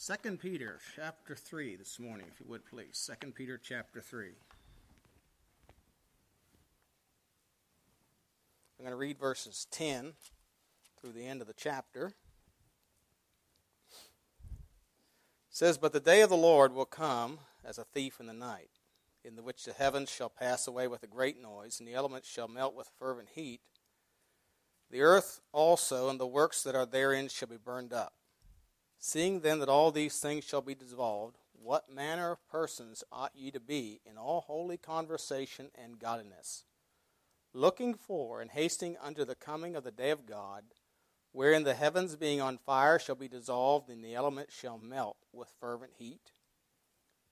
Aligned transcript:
2 0.00 0.36
Peter 0.36 0.78
chapter 0.94 1.34
3 1.34 1.74
this 1.74 1.98
morning, 1.98 2.26
if 2.32 2.38
you 2.38 2.46
would 2.48 2.64
please. 2.64 3.10
2 3.20 3.32
Peter 3.32 3.58
chapter 3.60 4.00
3. 4.00 4.28
I'm 8.78 8.84
going 8.84 8.92
to 8.92 8.96
read 8.96 9.18
verses 9.18 9.66
10 9.72 10.12
through 11.00 11.10
the 11.10 11.26
end 11.26 11.40
of 11.40 11.48
the 11.48 11.52
chapter. 11.52 12.12
It 13.90 14.54
says, 15.50 15.76
But 15.76 15.92
the 15.92 15.98
day 15.98 16.20
of 16.20 16.30
the 16.30 16.36
Lord 16.36 16.72
will 16.72 16.84
come 16.84 17.40
as 17.64 17.76
a 17.76 17.84
thief 17.84 18.20
in 18.20 18.26
the 18.26 18.32
night, 18.32 18.70
in 19.24 19.34
the 19.34 19.42
which 19.42 19.64
the 19.64 19.72
heavens 19.72 20.08
shall 20.08 20.30
pass 20.30 20.68
away 20.68 20.86
with 20.86 21.02
a 21.02 21.08
great 21.08 21.42
noise, 21.42 21.80
and 21.80 21.88
the 21.88 21.94
elements 21.94 22.30
shall 22.30 22.46
melt 22.46 22.76
with 22.76 22.88
fervent 23.00 23.30
heat. 23.34 23.62
The 24.92 25.00
earth 25.00 25.40
also 25.50 26.08
and 26.08 26.20
the 26.20 26.26
works 26.26 26.62
that 26.62 26.76
are 26.76 26.86
therein 26.86 27.26
shall 27.26 27.48
be 27.48 27.56
burned 27.56 27.92
up. 27.92 28.12
Seeing 28.98 29.40
then 29.40 29.60
that 29.60 29.68
all 29.68 29.92
these 29.92 30.18
things 30.18 30.44
shall 30.44 30.60
be 30.60 30.74
dissolved, 30.74 31.38
what 31.52 31.92
manner 31.92 32.32
of 32.32 32.48
persons 32.48 33.04
ought 33.12 33.32
ye 33.34 33.50
to 33.50 33.60
be 33.60 34.00
in 34.04 34.18
all 34.18 34.40
holy 34.42 34.76
conversation 34.76 35.70
and 35.74 35.98
godliness, 35.98 36.64
looking 37.52 37.94
for 37.94 38.40
and 38.40 38.50
hasting 38.50 38.96
unto 39.00 39.24
the 39.24 39.34
coming 39.34 39.76
of 39.76 39.84
the 39.84 39.90
day 39.90 40.10
of 40.10 40.26
God, 40.26 40.64
wherein 41.32 41.62
the 41.62 41.74
heavens 41.74 42.16
being 42.16 42.40
on 42.40 42.58
fire 42.58 42.98
shall 42.98 43.14
be 43.14 43.28
dissolved, 43.28 43.88
and 43.88 44.04
the 44.04 44.14
elements 44.14 44.54
shall 44.54 44.78
melt 44.78 45.18
with 45.32 45.48
fervent 45.60 45.92
heat? 45.98 46.32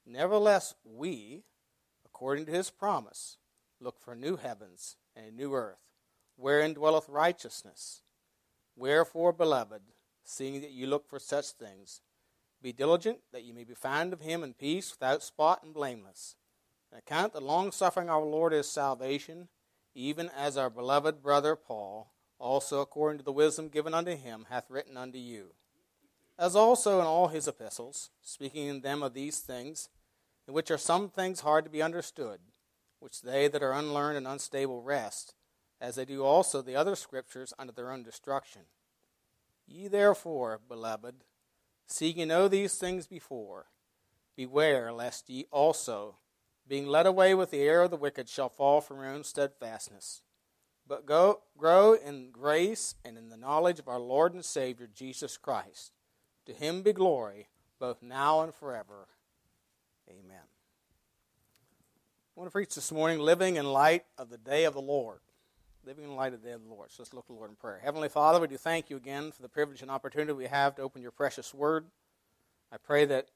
Nevertheless, 0.05 0.75
we, 0.85 1.43
according 2.05 2.47
to 2.47 2.53
his 2.53 2.71
promise, 2.71 3.39
look 3.81 3.99
for 3.99 4.15
new 4.15 4.37
heavens 4.37 4.97
and 5.17 5.27
a 5.27 5.33
new 5.33 5.55
earth, 5.55 5.93
wherein 6.37 6.75
dwelleth 6.75 7.09
righteousness. 7.09 8.03
Wherefore, 8.77 9.33
beloved, 9.33 9.83
seeing 10.27 10.61
that 10.61 10.73
you 10.73 10.87
look 10.87 11.09
for 11.09 11.19
such 11.19 11.51
things. 11.51 12.01
Be 12.61 12.73
diligent 12.73 13.19
that 13.33 13.45
you 13.45 13.55
may 13.55 13.65
be 13.65 13.75
found 13.75 14.13
of 14.13 14.21
him 14.21 14.43
in 14.43 14.55
peace, 14.55 14.91
without 14.91 15.23
spot 15.23 15.63
and 15.63 15.73
blameless. 15.73 16.35
And 16.91 16.99
account 16.99 17.33
the 17.33 17.41
long 17.41 17.71
suffering 17.71 18.09
of 18.09 18.17
our 18.17 18.25
Lord 18.25 18.53
as 18.53 18.69
salvation, 18.69 19.49
even 19.95 20.29
as 20.37 20.57
our 20.57 20.69
beloved 20.69 21.23
brother 21.23 21.55
Paul, 21.55 22.13
also 22.39 22.81
according 22.81 23.19
to 23.19 23.25
the 23.25 23.33
wisdom 23.33 23.69
given 23.69 23.95
unto 23.95 24.17
him, 24.17 24.47
hath 24.51 24.69
written 24.69 24.97
unto 24.97 25.19
you. 25.19 25.55
As 26.39 26.57
also 26.57 27.01
in 27.01 27.07
all 27.07 27.29
his 27.29 27.47
epistles, 27.49 28.11
speaking 28.21 28.67
in 28.67 28.81
them 28.81 29.03
of 29.03 29.15
these 29.15 29.39
things, 29.39 29.89
in 30.49 30.55
which 30.55 30.71
are 30.71 30.79
some 30.79 31.09
things 31.09 31.41
hard 31.41 31.65
to 31.65 31.71
be 31.71 31.83
understood, 31.83 32.41
which 32.99 33.23
they 33.23 33.49
that 33.49 33.63
are 33.63 33.73
unlearned 33.73 34.17
and 34.17 34.27
unstable 34.27 34.83
wrest, 34.83 35.35
as 35.81 35.95
they 35.95 36.05
do 36.05 36.25
also 36.25 36.63
the 36.63 36.77
other 36.77 36.97
scriptures 36.97 37.55
unto 37.59 37.73
their 37.73 37.93
own 37.93 38.03
destruction 38.03 38.63
Ye 39.67 39.89
therefore, 39.89 40.61
beloved, 40.69 41.25
seeing 41.87 42.19
you 42.19 42.27
know 42.27 42.49
these 42.49 42.77
things 42.77 43.07
before, 43.07 43.67
beware 44.37 44.93
lest 44.93 45.29
ye 45.29 45.47
also, 45.51 46.19
being 46.69 46.87
led 46.87 47.07
away 47.07 47.35
with 47.35 47.51
the 47.51 47.63
error 47.63 47.85
of 47.85 47.91
the 47.91 47.97
wicked, 47.97 48.29
shall 48.29 48.49
fall 48.49 48.81
from 48.81 48.99
your 48.99 49.09
own 49.09 49.25
steadfastness. 49.25 50.23
But 50.87 51.05
go, 51.05 51.43
grow 51.59 51.95
in 51.95 52.31
grace 52.31 52.95
and 53.05 53.19
in 53.19 53.29
the 53.29 53.37
knowledge 53.37 53.81
of 53.81 53.89
our 53.89 53.99
Lord 53.99 54.35
and 54.35 54.45
Savior 54.45 54.89
Jesus 54.93 55.37
Christ. 55.37 55.93
To 56.47 56.53
him 56.53 56.83
be 56.83 56.93
glory, 56.93 57.49
both 57.81 58.03
now 58.03 58.43
and 58.43 58.55
forever. 58.55 59.09
Amen. 60.09 60.45
I 62.37 62.41
want 62.41 62.49
to 62.49 62.53
preach 62.53 62.77
this 62.77 62.93
morning, 62.93 63.19
living 63.19 63.57
in 63.57 63.73
light 63.73 64.05
of 64.17 64.31
the 64.31 64.39
day 64.39 64.65
of 64.65 64.75
the 64.75 64.81
Lord 64.81 65.21
living 65.87 66.05
in 66.05 66.17
light 66.17 66.35
of 66.35 66.43
the 66.43 66.49
day 66.49 66.57
Lord. 66.69 66.91
So 66.91 67.03
let's 67.03 67.15
look 67.15 67.27
to 67.27 67.33
the 67.33 67.39
Lord 67.39 67.51
in 67.51 67.57
prayer. 67.57 67.81
Heavenly 67.83 68.09
Father, 68.09 68.41
we 68.41 68.49
do 68.49 68.57
thank 68.57 68.91
you 68.91 68.97
again 68.97 69.31
for 69.31 69.43
the 69.43 69.49
privilege 69.49 69.83
and 69.83 69.91
opportunity 69.91 70.33
we 70.33 70.47
have 70.47 70.75
to 70.75 70.83
open 70.83 71.01
your 71.01 71.13
precious 71.13 71.55
word. 71.55 71.87
I 72.73 72.77
pray 72.77 73.05
that 73.05 73.29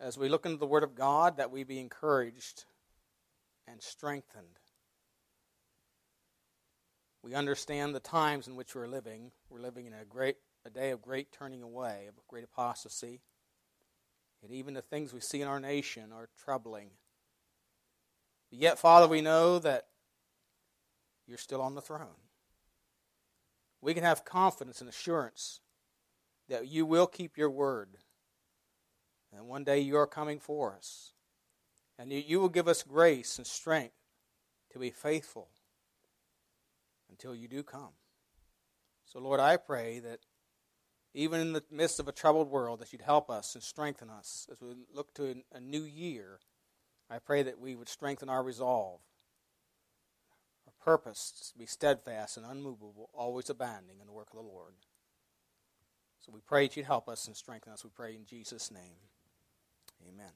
as 0.00 0.18
we 0.18 0.28
look 0.28 0.44
into 0.44 0.58
the 0.58 0.66
word 0.66 0.82
of 0.82 0.96
God, 0.96 1.36
that 1.36 1.52
we 1.52 1.62
be 1.62 1.78
encouraged 1.78 2.64
and 3.68 3.80
strengthened. 3.80 4.58
We 7.22 7.34
understand 7.34 7.94
the 7.94 8.00
times 8.00 8.48
in 8.48 8.56
which 8.56 8.74
we're 8.74 8.88
living. 8.88 9.30
We're 9.48 9.60
living 9.60 9.86
in 9.86 9.92
a 9.92 10.04
great 10.04 10.38
a 10.64 10.70
day 10.70 10.90
of 10.90 11.02
great 11.02 11.32
turning 11.32 11.62
away, 11.62 12.06
of 12.08 12.14
great 12.28 12.44
apostasy. 12.44 13.20
And 14.42 14.52
even 14.52 14.74
the 14.74 14.82
things 14.82 15.12
we 15.12 15.20
see 15.20 15.40
in 15.40 15.48
our 15.48 15.60
nation 15.60 16.12
are 16.12 16.28
troubling. 16.44 16.90
But 18.50 18.58
yet, 18.58 18.78
Father, 18.78 19.06
we 19.06 19.20
know 19.20 19.58
that 19.60 19.86
you're 21.32 21.38
still 21.38 21.62
on 21.62 21.74
the 21.74 21.80
throne. 21.80 22.28
We 23.80 23.94
can 23.94 24.04
have 24.04 24.24
confidence 24.24 24.80
and 24.80 24.88
assurance 24.88 25.60
that 26.48 26.68
you 26.68 26.84
will 26.84 27.06
keep 27.06 27.38
your 27.38 27.50
word. 27.50 27.96
And 29.34 29.48
one 29.48 29.64
day 29.64 29.80
you 29.80 29.96
are 29.96 30.06
coming 30.06 30.38
for 30.38 30.74
us. 30.74 31.14
And 31.98 32.12
you 32.12 32.40
will 32.40 32.48
give 32.48 32.68
us 32.68 32.82
grace 32.82 33.38
and 33.38 33.46
strength 33.46 33.94
to 34.72 34.78
be 34.78 34.90
faithful 34.90 35.48
until 37.10 37.34
you 37.34 37.48
do 37.48 37.62
come. 37.62 37.94
So, 39.06 39.18
Lord, 39.18 39.40
I 39.40 39.56
pray 39.56 40.00
that 40.00 40.20
even 41.14 41.40
in 41.40 41.52
the 41.52 41.64
midst 41.70 42.00
of 42.00 42.08
a 42.08 42.12
troubled 42.12 42.50
world, 42.50 42.80
that 42.80 42.92
you'd 42.92 43.02
help 43.02 43.30
us 43.30 43.54
and 43.54 43.62
strengthen 43.62 44.10
us 44.10 44.46
as 44.50 44.60
we 44.60 44.74
look 44.92 45.14
to 45.14 45.42
a 45.52 45.60
new 45.60 45.82
year. 45.82 46.40
I 47.10 47.18
pray 47.18 47.42
that 47.42 47.60
we 47.60 47.74
would 47.74 47.88
strengthen 47.88 48.28
our 48.28 48.42
resolve 48.42 49.00
purpose 50.84 51.50
to 51.52 51.58
be 51.58 51.66
steadfast 51.66 52.36
and 52.36 52.46
unmovable, 52.46 53.10
always 53.12 53.50
abounding 53.50 54.00
in 54.00 54.06
the 54.06 54.12
work 54.12 54.28
of 54.30 54.36
the 54.36 54.48
Lord. 54.48 54.74
So 56.20 56.32
we 56.32 56.40
pray 56.40 56.66
that 56.66 56.76
you'd 56.76 56.86
help 56.86 57.08
us 57.08 57.26
and 57.26 57.36
strengthen 57.36 57.72
us. 57.72 57.84
We 57.84 57.90
pray 57.94 58.14
in 58.14 58.24
Jesus' 58.24 58.70
name. 58.70 59.00
Amen. 60.08 60.32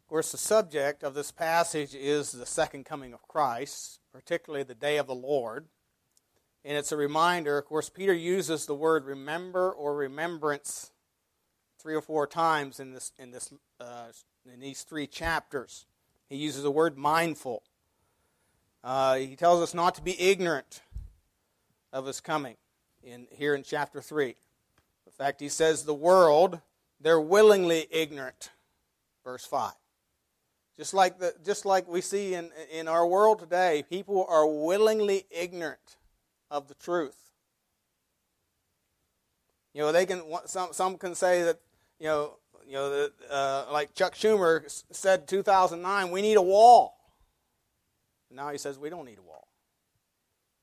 Of 0.00 0.08
course, 0.08 0.32
the 0.32 0.38
subject 0.38 1.02
of 1.02 1.14
this 1.14 1.30
passage 1.30 1.94
is 1.94 2.32
the 2.32 2.46
second 2.46 2.84
coming 2.84 3.12
of 3.12 3.26
Christ, 3.28 4.00
particularly 4.12 4.64
the 4.64 4.74
day 4.74 4.98
of 4.98 5.06
the 5.06 5.14
Lord. 5.14 5.66
And 6.64 6.76
it's 6.76 6.92
a 6.92 6.96
reminder, 6.96 7.58
of 7.58 7.64
course, 7.64 7.88
Peter 7.88 8.12
uses 8.12 8.66
the 8.66 8.74
word 8.74 9.04
remember 9.04 9.70
or 9.70 9.96
remembrance 9.96 10.92
three 11.78 11.94
or 11.94 12.02
four 12.02 12.26
times 12.26 12.78
in, 12.78 12.92
this, 12.92 13.12
in, 13.18 13.30
this, 13.30 13.52
uh, 13.80 14.06
in 14.52 14.60
these 14.60 14.82
three 14.82 15.06
chapters. 15.06 15.86
He 16.28 16.36
uses 16.36 16.62
the 16.62 16.70
word 16.70 16.96
mindful. 16.96 17.62
Uh, 18.84 19.16
he 19.16 19.36
tells 19.36 19.62
us 19.62 19.74
not 19.74 19.94
to 19.94 20.02
be 20.02 20.20
ignorant 20.20 20.82
of 21.92 22.06
his 22.06 22.20
coming 22.20 22.56
in 23.02 23.26
here 23.30 23.54
in 23.54 23.62
chapter 23.62 24.00
3. 24.00 24.28
In 24.28 25.12
fact, 25.12 25.40
he 25.40 25.48
says 25.48 25.84
the 25.84 25.94
world, 25.94 26.60
they're 27.00 27.20
willingly 27.20 27.86
ignorant. 27.90 28.50
Verse 29.24 29.44
5. 29.44 29.72
Just 30.76 30.94
like, 30.94 31.18
the, 31.18 31.34
just 31.44 31.64
like 31.64 31.86
we 31.86 32.00
see 32.00 32.34
in, 32.34 32.50
in 32.72 32.88
our 32.88 33.06
world 33.06 33.38
today, 33.38 33.84
people 33.88 34.26
are 34.28 34.46
willingly 34.46 35.26
ignorant 35.30 35.96
of 36.50 36.68
the 36.68 36.74
truth. 36.74 37.22
You 39.74 39.82
know, 39.82 39.92
they 39.92 40.04
can 40.04 40.22
some 40.44 40.72
some 40.72 40.98
can 40.98 41.14
say 41.14 41.44
that 41.44 41.58
you 41.98 42.06
know 42.06 42.34
you 42.66 42.74
know 42.74 43.08
uh, 43.30 43.66
like 43.72 43.94
Chuck 43.94 44.14
Schumer 44.14 44.62
said 44.90 45.26
2009, 45.26 46.10
we 46.10 46.20
need 46.20 46.36
a 46.36 46.42
wall. 46.42 46.98
Now 48.34 48.50
he 48.50 48.58
says 48.58 48.78
we 48.78 48.90
don't 48.90 49.04
need 49.04 49.18
a 49.18 49.22
wall. 49.22 49.48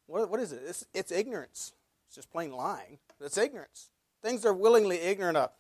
What, 0.08 0.30
what 0.30 0.40
is 0.40 0.52
it? 0.52 0.62
It's, 0.66 0.86
it's 0.94 1.12
ignorance. 1.12 1.74
It's 2.08 2.16
just 2.16 2.32
plain 2.32 2.52
lying. 2.52 2.98
It's 3.22 3.38
ignorance. 3.38 3.90
Things 4.24 4.42
they're 4.42 4.54
willingly 4.54 5.00
ignorant 5.00 5.38
of. 5.38 5.52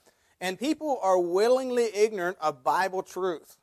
And 0.42 0.58
people 0.58 1.00
are 1.03 1.19
willingly 1.19 1.90
ignorant 1.94 2.38
of 2.42 2.64
Bible 2.64 3.03
truth. 3.03 3.58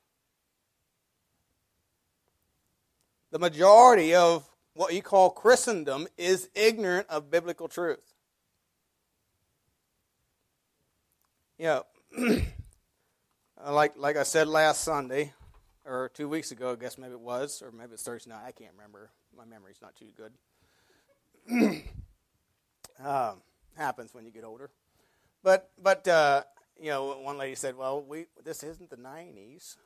The 3.33 3.39
majority 3.39 4.15
of 4.15 4.49
what 4.75 4.95
you 4.95 5.03
call 5.03 5.31
Christendom 5.31 6.07
is 6.17 6.49
ignorant 6.55 7.09
of 7.09 7.31
biblical 7.31 7.67
truth. 7.67 8.15
You 11.59 11.81
know, 12.19 12.43
like, 13.69 13.95
like 13.97 14.17
I 14.17 14.23
said 14.23 14.47
last 14.47 14.85
Sunday, 14.85 15.33
or 15.87 16.11
two 16.13 16.29
weeks 16.29 16.51
ago, 16.51 16.73
I 16.73 16.77
guess 16.77 16.99
maybe 16.99 17.13
it 17.13 17.21
was, 17.21 17.63
or 17.63 17.71
maybe 17.71 17.95
it's 17.95 18.03
Thursday 18.03 18.31
night. 18.31 18.43
I 18.47 18.53
can't 18.53 18.73
remember. 18.77 19.11
My 19.37 19.45
memory's 19.45 19.81
not 19.81 19.95
too 19.97 20.09
good. 20.17 20.33
um, 23.05 23.41
happens 23.77 24.13
when 24.13 24.25
you 24.25 24.31
get 24.31 24.45
older. 24.45 24.71
But 25.43 25.71
but 25.81 26.07
uh, 26.09 26.43
you 26.81 26.91
know, 26.91 27.19
one 27.19 27.39
lady 27.39 27.55
said, 27.55 27.77
"Well, 27.77 28.03
we 28.03 28.27
this 28.45 28.63
isn't 28.63 28.91
the 28.91 28.97
'90s, 28.97 29.77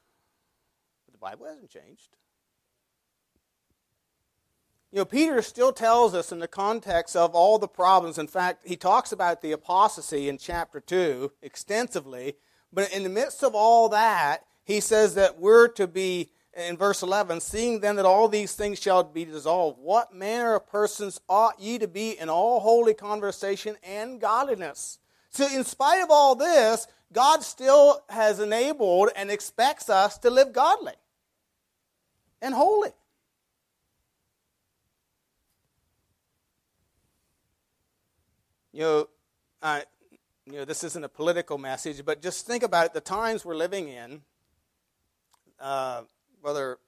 but 1.05 1.13
the 1.13 1.19
Bible 1.19 1.47
hasn't 1.47 1.71
changed." 1.71 2.17
You 4.93 4.99
know, 4.99 5.05
Peter 5.05 5.41
still 5.41 5.73
tells 5.73 6.15
us 6.15 6.33
in 6.33 6.41
the 6.41 6.49
context 6.49 7.15
of 7.15 7.33
all 7.33 7.59
the 7.61 7.69
problems. 7.69 8.19
In 8.19 8.27
fact, 8.27 8.67
he 8.67 8.75
talks 8.75 9.13
about 9.13 9.41
the 9.41 9.53
apostasy 9.53 10.29
in 10.29 10.37
chapter 10.37 10.81
2 10.81 11.31
extensively. 11.43 12.35
But 12.73 12.93
in 12.93 13.05
the 13.05 13.09
midst 13.09 13.45
of 13.45 13.55
all 13.55 13.89
that, 13.91 14.45
he 14.71 14.81
says 14.81 15.17
that 15.17 15.41
we're 15.41 15.67
to 15.67 15.89
be, 15.89 16.31
in 16.57 16.77
verse 16.77 17.03
11, 17.03 17.41
seeing 17.41 17.81
then 17.81 17.97
that 17.97 18.07
all 18.07 18.29
these 18.29 18.53
things 18.53 18.81
shall 18.81 19.03
be 19.03 19.25
dissolved, 19.25 19.81
what 19.81 20.15
manner 20.15 20.55
of 20.55 20.69
persons 20.69 21.21
ought 21.29 21.59
ye 21.61 21.77
to 21.79 21.89
be 21.89 22.13
in 22.13 22.29
all 22.29 22.61
holy 22.61 22.95
conversation 22.95 23.77
and 23.83 24.21
godliness? 24.21 25.01
So, 25.31 25.47
in 25.53 25.65
spite 25.65 26.03
of 26.03 26.11
all 26.11 26.37
this, 26.37 26.87
God 27.13 27.43
still 27.43 28.05
has 28.09 28.39
enabled 28.39 29.11
and 29.17 29.29
expects 29.29 29.91
us 29.91 30.19
to 30.19 30.31
live 30.31 30.53
godly 30.53 30.93
and 32.41 32.55
holy. 32.55 32.91
You 38.73 38.81
know, 38.81 39.09
I, 39.61 39.83
you 40.47 40.59
know, 40.59 40.65
this 40.65 40.85
isn't 40.85 41.05
a 41.05 41.09
political 41.09 41.59
message, 41.59 42.05
but 42.05 42.23
just 42.23 42.47
think 42.47 42.63
about 42.63 42.95
the 42.95 43.01
times 43.01 43.45
we're 43.45 43.57
living 43.57 43.89
in. 43.89 44.23
Uh, 45.61 46.03
Brother, 46.43 46.79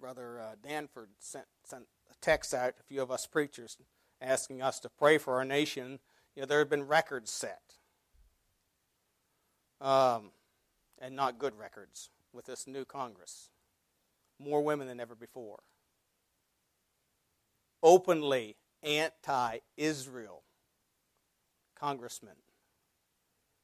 Brother 0.00 0.40
uh, 0.40 0.54
Danford 0.66 1.08
sent, 1.18 1.46
sent 1.64 1.84
a 2.10 2.14
text 2.20 2.52
out, 2.52 2.74
a 2.80 2.82
few 2.82 3.00
of 3.02 3.10
us 3.10 3.26
preachers, 3.26 3.76
asking 4.20 4.62
us 4.62 4.80
to 4.80 4.88
pray 4.88 5.18
for 5.18 5.34
our 5.36 5.44
nation. 5.44 6.00
You 6.34 6.42
know, 6.42 6.46
there 6.46 6.58
have 6.58 6.70
been 6.70 6.86
records 6.86 7.30
set, 7.30 7.76
um, 9.80 10.30
and 11.00 11.14
not 11.14 11.38
good 11.38 11.56
records 11.58 12.10
with 12.32 12.46
this 12.46 12.66
new 12.66 12.84
Congress. 12.84 13.50
More 14.38 14.62
women 14.62 14.86
than 14.86 15.00
ever 15.00 15.14
before. 15.14 15.60
Openly 17.82 18.56
anti 18.82 19.58
Israel 19.76 20.42
congressmen. 21.78 22.34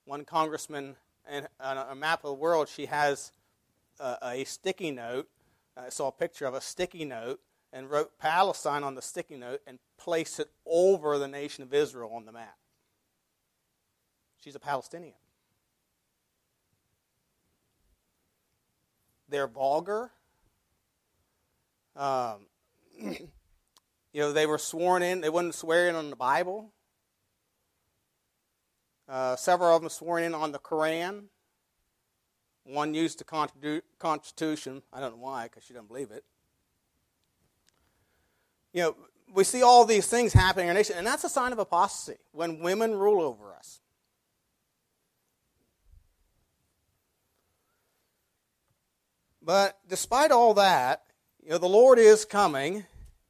One 0.05 0.25
congressman, 0.25 0.97
and 1.29 1.49
on 1.61 1.76
a 1.76 1.94
map 1.94 2.25
of 2.25 2.31
the 2.31 2.35
world, 2.35 2.69
she 2.69 2.87
has 2.87 3.32
a, 4.02 4.19
a 4.22 4.44
sticky 4.44 4.90
note. 4.90 5.28
I 5.76 5.88
saw 5.88 6.08
a 6.08 6.12
picture 6.12 6.44
of 6.46 6.54
a 6.54 6.60
sticky 6.60 7.04
note 7.04 7.40
and 7.72 7.90
wrote 7.90 8.19
Palestine 8.19 8.82
on 8.82 8.94
the 8.94 9.02
sticky 9.02 9.37
note 9.37 9.60
and 9.66 9.78
placed 9.96 10.40
it 10.40 10.50
over 10.66 11.19
the 11.19 11.28
nation 11.28 11.62
of 11.62 11.72
Israel 11.72 12.12
on 12.14 12.26
the 12.26 12.32
map. 12.32 12.56
She's 14.43 14.54
a 14.54 14.60
Palestinian. 14.60 15.14
They're 19.28 19.46
vulgar. 19.46 20.10
Um, 21.96 22.46
you 23.00 23.28
know, 24.14 24.32
they 24.32 24.46
were 24.46 24.58
sworn 24.58 25.02
in. 25.02 25.20
They 25.22 25.31
wouldn't 25.31 25.54
swear 25.54 25.88
in 25.88 25.94
on 25.94 26.10
the 26.10 26.16
Bible. 26.16 26.72
Uh, 29.08 29.37
several 29.37 29.75
of 29.75 29.82
them 29.82 29.88
sworn 29.88 30.22
in 30.22 30.34
on 30.34 30.52
the 30.52 30.58
Koran. 30.58 31.28
One 32.64 32.94
used 32.94 33.19
the 33.19 33.25
Constitution. 33.99 34.82
I 34.93 35.00
don't 35.00 35.17
know 35.17 35.23
why, 35.23 35.44
because 35.44 35.64
she 35.64 35.73
doesn't 35.73 35.88
believe 35.88 36.11
it. 36.11 36.25
You 38.73 38.82
know, 38.82 38.97
we 39.35 39.44
see 39.44 39.62
all 39.62 39.85
these 39.85 40.06
things 40.06 40.32
happening 40.32 40.67
in 40.67 40.70
our 40.70 40.75
nation, 40.75 40.97
and 40.97 41.06
that's 41.06 41.25
a 41.25 41.29
sign 41.29 41.53
of 41.53 41.59
apostasy 41.59 42.19
when 42.32 42.61
women 42.61 42.94
rule 42.94 43.23
over 43.23 43.55
us. 43.55 43.81
But 49.43 49.76
despite 49.88 50.31
all 50.31 50.55
that, 50.55 51.03
you 51.43 51.50
know, 51.50 51.59
the 51.59 51.69
Lord 51.69 51.99
is 51.99 52.25
coming, 52.25 52.85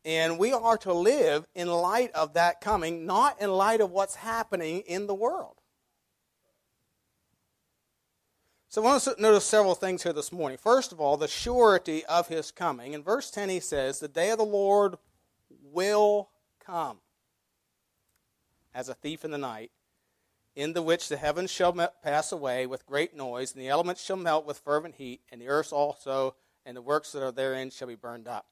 and 0.04 0.38
we 0.38 0.52
are 0.52 0.76
to 0.78 0.92
live 0.92 1.46
in 1.54 1.68
light 1.68 2.10
of 2.12 2.34
that 2.34 2.60
coming, 2.60 3.06
not 3.06 3.40
in 3.40 3.50
light 3.50 3.80
of 3.80 3.90
what's 3.90 4.16
happening 4.16 4.80
in 4.80 5.06
the 5.06 5.14
world. 5.14 5.61
So 8.72 8.80
I 8.80 8.86
want 8.86 9.02
to 9.02 9.14
notice 9.18 9.44
several 9.44 9.74
things 9.74 10.02
here 10.02 10.14
this 10.14 10.32
morning. 10.32 10.56
First 10.56 10.92
of 10.92 11.00
all, 11.00 11.18
the 11.18 11.28
surety 11.28 12.06
of 12.06 12.28
his 12.28 12.50
coming. 12.50 12.94
In 12.94 13.02
verse 13.02 13.30
10, 13.30 13.50
he 13.50 13.60
says, 13.60 14.00
The 14.00 14.08
day 14.08 14.30
of 14.30 14.38
the 14.38 14.46
Lord 14.46 14.96
will 15.62 16.30
come 16.58 16.96
as 18.74 18.88
a 18.88 18.94
thief 18.94 19.26
in 19.26 19.30
the 19.30 19.36
night, 19.36 19.72
in 20.56 20.72
the 20.72 20.80
which 20.80 21.10
the 21.10 21.18
heavens 21.18 21.50
shall 21.50 21.74
pass 22.02 22.32
away 22.32 22.66
with 22.66 22.86
great 22.86 23.14
noise, 23.14 23.52
and 23.52 23.60
the 23.60 23.68
elements 23.68 24.02
shall 24.02 24.16
melt 24.16 24.46
with 24.46 24.60
fervent 24.60 24.94
heat, 24.94 25.20
and 25.30 25.38
the 25.38 25.48
earth 25.48 25.70
also 25.70 26.34
and 26.64 26.74
the 26.74 26.80
works 26.80 27.12
that 27.12 27.22
are 27.22 27.30
therein 27.30 27.68
shall 27.68 27.88
be 27.88 27.94
burned 27.94 28.26
up. 28.26 28.46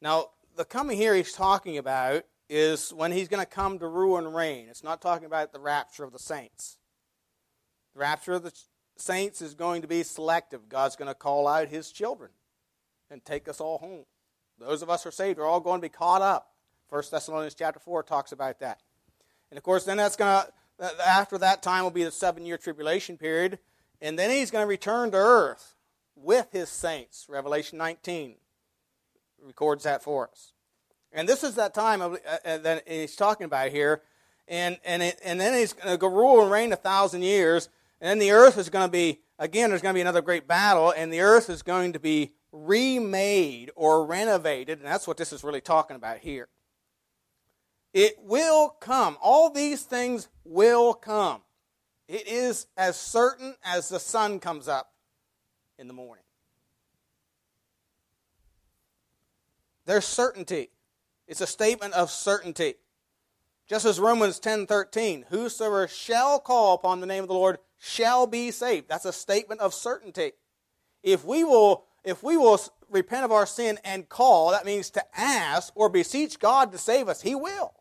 Now, 0.00 0.26
the 0.54 0.64
coming 0.64 0.96
here 0.96 1.16
he's 1.16 1.32
talking 1.32 1.76
about 1.76 2.22
is 2.48 2.94
when 2.94 3.10
he's 3.10 3.26
going 3.26 3.44
to 3.44 3.50
come 3.50 3.80
to 3.80 3.88
rule 3.88 4.16
and 4.16 4.32
reign. 4.32 4.68
It's 4.70 4.84
not 4.84 5.02
talking 5.02 5.26
about 5.26 5.52
the 5.52 5.58
rapture 5.58 6.04
of 6.04 6.12
the 6.12 6.20
saints. 6.20 6.76
The 7.94 8.00
rapture 8.00 8.34
of 8.34 8.44
the 8.44 8.52
saints 9.00 9.40
is 9.40 9.54
going 9.54 9.82
to 9.82 9.88
be 9.88 10.02
selective. 10.02 10.68
God's 10.68 10.96
going 10.96 11.08
to 11.08 11.14
call 11.14 11.48
out 11.48 11.68
his 11.68 11.90
children 11.90 12.30
and 13.10 13.24
take 13.24 13.48
us 13.48 13.60
all 13.60 13.78
home. 13.78 14.04
Those 14.58 14.82
of 14.82 14.90
us 14.90 15.02
who 15.02 15.08
are 15.08 15.12
saved 15.12 15.38
are 15.38 15.46
all 15.46 15.60
going 15.60 15.80
to 15.80 15.84
be 15.84 15.88
caught 15.88 16.22
up. 16.22 16.52
1 16.90 17.02
Thessalonians 17.10 17.54
chapter 17.54 17.80
4 17.80 18.02
talks 18.02 18.32
about 18.32 18.60
that. 18.60 18.80
And 19.50 19.58
of 19.58 19.64
course, 19.64 19.84
then 19.84 19.96
that's 19.96 20.16
going 20.16 20.44
to, 20.78 21.06
after 21.06 21.38
that 21.38 21.62
time 21.62 21.84
will 21.84 21.90
be 21.90 22.04
the 22.04 22.10
seven 22.10 22.44
year 22.44 22.58
tribulation 22.58 23.16
period. 23.16 23.58
And 24.00 24.18
then 24.18 24.30
he's 24.30 24.50
going 24.50 24.62
to 24.62 24.68
return 24.68 25.10
to 25.10 25.16
earth 25.16 25.74
with 26.14 26.48
his 26.52 26.68
saints. 26.68 27.26
Revelation 27.28 27.78
19 27.78 28.34
records 29.42 29.84
that 29.84 30.02
for 30.02 30.28
us. 30.28 30.52
And 31.12 31.28
this 31.28 31.42
is 31.42 31.54
that 31.56 31.74
time 31.74 32.02
of, 32.02 32.14
uh, 32.14 32.36
uh 32.44 32.58
that 32.58 32.88
he's 32.88 33.16
talking 33.16 33.44
about 33.44 33.70
here. 33.70 34.02
And, 34.46 34.78
and, 34.84 35.02
it, 35.02 35.20
and 35.24 35.40
then 35.40 35.54
he's 35.54 35.72
going 35.72 35.98
to 35.98 36.08
rule 36.08 36.42
and 36.42 36.50
reign 36.50 36.72
a 36.72 36.76
thousand 36.76 37.22
years. 37.22 37.68
And 38.00 38.08
then 38.08 38.18
the 38.18 38.32
earth 38.32 38.56
is 38.56 38.70
going 38.70 38.88
to 38.88 38.92
be, 38.92 39.20
again, 39.38 39.70
there's 39.70 39.82
going 39.82 39.92
to 39.92 39.98
be 39.98 40.00
another 40.00 40.22
great 40.22 40.48
battle, 40.48 40.92
and 40.96 41.12
the 41.12 41.20
earth 41.20 41.50
is 41.50 41.62
going 41.62 41.92
to 41.92 42.00
be 42.00 42.32
remade 42.52 43.70
or 43.76 44.04
renovated, 44.06 44.78
and 44.78 44.86
that's 44.86 45.06
what 45.06 45.16
this 45.16 45.32
is 45.32 45.44
really 45.44 45.60
talking 45.60 45.96
about 45.96 46.18
here. 46.18 46.48
It 47.92 48.16
will 48.20 48.68
come. 48.68 49.18
All 49.20 49.50
these 49.50 49.82
things 49.82 50.28
will 50.44 50.94
come. 50.94 51.42
It 52.08 52.26
is 52.26 52.66
as 52.76 52.96
certain 52.96 53.54
as 53.64 53.88
the 53.88 54.00
sun 54.00 54.40
comes 54.40 54.66
up 54.66 54.92
in 55.78 55.86
the 55.88 55.94
morning. 55.94 56.24
There's 59.86 60.04
certainty. 60.04 60.70
It's 61.26 61.40
a 61.40 61.46
statement 61.46 61.94
of 61.94 62.10
certainty. 62.10 62.74
Just 63.68 63.84
as 63.84 64.00
Romans 64.00 64.40
10:13, 64.40 65.26
whosoever 65.28 65.86
shall 65.86 66.40
call 66.40 66.74
upon 66.74 67.00
the 67.00 67.06
name 67.06 67.22
of 67.22 67.28
the 67.28 67.34
Lord 67.34 67.58
shall 67.80 68.26
be 68.26 68.50
saved. 68.50 68.88
That's 68.88 69.06
a 69.06 69.12
statement 69.12 69.60
of 69.60 69.74
certainty. 69.74 70.32
If 71.02 71.24
we 71.24 71.42
will 71.42 71.84
if 72.04 72.22
we 72.22 72.36
will 72.36 72.58
repent 72.88 73.24
of 73.24 73.32
our 73.32 73.46
sin 73.46 73.78
and 73.84 74.08
call, 74.08 74.52
that 74.52 74.64
means 74.64 74.90
to 74.90 75.04
ask 75.18 75.72
or 75.74 75.88
beseech 75.88 76.38
God 76.38 76.72
to 76.72 76.78
save 76.78 77.08
us, 77.08 77.20
he 77.20 77.34
will. 77.34 77.74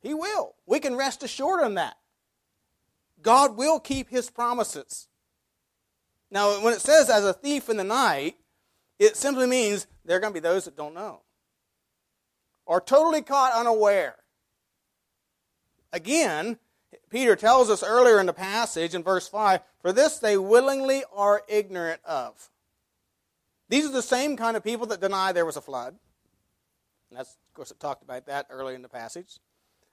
He 0.00 0.14
will. 0.14 0.54
We 0.66 0.80
can 0.80 0.96
rest 0.96 1.22
assured 1.22 1.62
on 1.62 1.74
that. 1.74 1.96
God 3.20 3.56
will 3.56 3.78
keep 3.78 4.08
his 4.08 4.30
promises. 4.30 5.08
Now, 6.30 6.62
when 6.64 6.72
it 6.72 6.80
says 6.80 7.10
as 7.10 7.24
a 7.24 7.34
thief 7.34 7.68
in 7.68 7.76
the 7.76 7.84
night, 7.84 8.36
it 8.98 9.16
simply 9.16 9.46
means 9.46 9.86
there 10.04 10.16
are 10.16 10.20
going 10.20 10.32
to 10.32 10.40
be 10.40 10.42
those 10.42 10.64
that 10.64 10.76
don't 10.76 10.94
know 10.94 11.20
or 12.64 12.80
totally 12.80 13.20
caught 13.20 13.52
unaware. 13.52 14.16
Again, 15.92 16.58
Peter 17.10 17.36
tells 17.36 17.70
us 17.70 17.82
earlier 17.82 18.20
in 18.20 18.26
the 18.26 18.32
passage 18.32 18.94
in 18.94 19.02
verse 19.02 19.28
5 19.28 19.60
For 19.80 19.92
this 19.92 20.18
they 20.18 20.36
willingly 20.36 21.02
are 21.12 21.42
ignorant 21.48 22.00
of. 22.04 22.50
These 23.68 23.86
are 23.86 23.92
the 23.92 24.02
same 24.02 24.36
kind 24.36 24.56
of 24.56 24.64
people 24.64 24.86
that 24.86 25.00
deny 25.00 25.32
there 25.32 25.46
was 25.46 25.56
a 25.56 25.60
flood. 25.60 25.96
And 27.08 27.18
that's, 27.18 27.30
of 27.30 27.54
course, 27.54 27.70
it 27.70 27.78
talked 27.78 28.02
about 28.02 28.26
that 28.26 28.46
early 28.50 28.74
in 28.74 28.82
the 28.82 28.88
passage. 28.88 29.38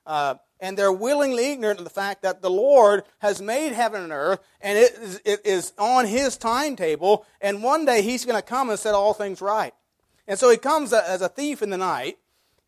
Uh, 0.06 0.36
and 0.60 0.78
they're 0.78 0.92
willingly 0.92 1.52
ignorant 1.52 1.80
of 1.80 1.84
the 1.84 1.92
fact 1.92 2.22
that 2.22 2.42
the 2.42 2.50
Lord 2.50 3.04
has 3.20 3.42
made 3.42 3.74
heaven 3.74 4.02
and 4.02 4.14
earth, 4.14 4.40
and 4.62 4.78
it 4.78 4.94
is, 4.94 5.22
it 5.26 5.46
is 5.46 5.74
on 5.78 6.06
His 6.06 6.38
timetable, 6.38 7.26
and 7.42 7.62
one 7.62 7.86
day 7.86 8.02
He's 8.02 8.24
going 8.24 8.38
to 8.38 8.42
come 8.42 8.70
and 8.70 8.80
set 8.80 8.96
all 8.96 9.14
things 9.14 9.42
right. 9.42 9.74
And 10.28 10.40
so 10.40 10.50
He 10.50 10.58
comes 10.58 10.94
as 10.94 11.22
a 11.22 11.30
thief 11.30 11.62
in 11.62 11.70
the 11.70 11.78
night. 11.78 12.18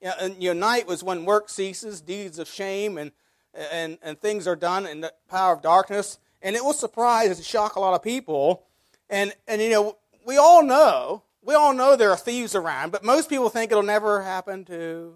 And 0.02 0.42
your 0.42 0.54
night 0.54 0.88
was 0.88 1.04
when 1.04 1.26
work 1.26 1.50
ceases, 1.50 2.00
deeds 2.00 2.40
of 2.40 2.48
shame, 2.48 2.98
and 2.98 3.12
and, 3.54 3.98
and 4.02 4.20
things 4.20 4.48
are 4.48 4.56
done 4.56 4.86
in 4.86 5.02
the 5.02 5.14
power 5.30 5.54
of 5.54 5.62
darkness. 5.62 6.20
And 6.42 6.56
it 6.56 6.64
will 6.64 6.74
surprise 6.74 7.38
and 7.38 7.46
shock 7.46 7.76
a 7.76 7.80
lot 7.80 7.94
of 7.94 8.04
people. 8.04 8.64
And, 9.10 9.34
and 9.48 9.62
you 9.62 9.70
know, 9.70 9.98
we 10.26 10.38
all 10.38 10.64
know, 10.64 11.24
we 11.42 11.54
all 11.54 11.74
know 11.74 11.96
there 11.96 12.12
are 12.12 12.18
thieves 12.18 12.56
around, 12.56 12.92
but 12.92 13.04
most 13.04 13.30
people 13.30 13.50
think 13.50 13.72
it'll 13.72 13.84
never 13.84 14.22
happen 14.22 14.66
to 14.66 15.16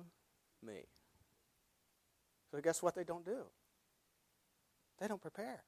me. 0.65 0.85
So 2.51 2.59
guess 2.61 2.81
what 2.81 2.95
they 2.95 3.03
don't 3.03 3.25
do? 3.25 3.43
They 4.99 5.07
don't 5.07 5.21
prepare. 5.21 5.63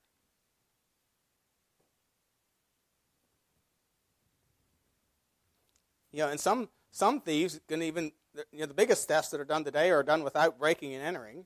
You 6.11 6.19
know, 6.19 6.29
and 6.29 6.39
some 6.39 6.69
some 6.91 7.19
thieves 7.19 7.59
can 7.67 7.81
even 7.81 8.13
you 8.53 8.61
know 8.61 8.67
the 8.67 8.73
biggest 8.73 9.05
thefts 9.05 9.29
that 9.31 9.41
are 9.41 9.45
done 9.45 9.65
today 9.65 9.91
are 9.91 10.01
done 10.01 10.23
without 10.23 10.57
breaking 10.57 10.93
and 10.93 11.03
entering 11.03 11.45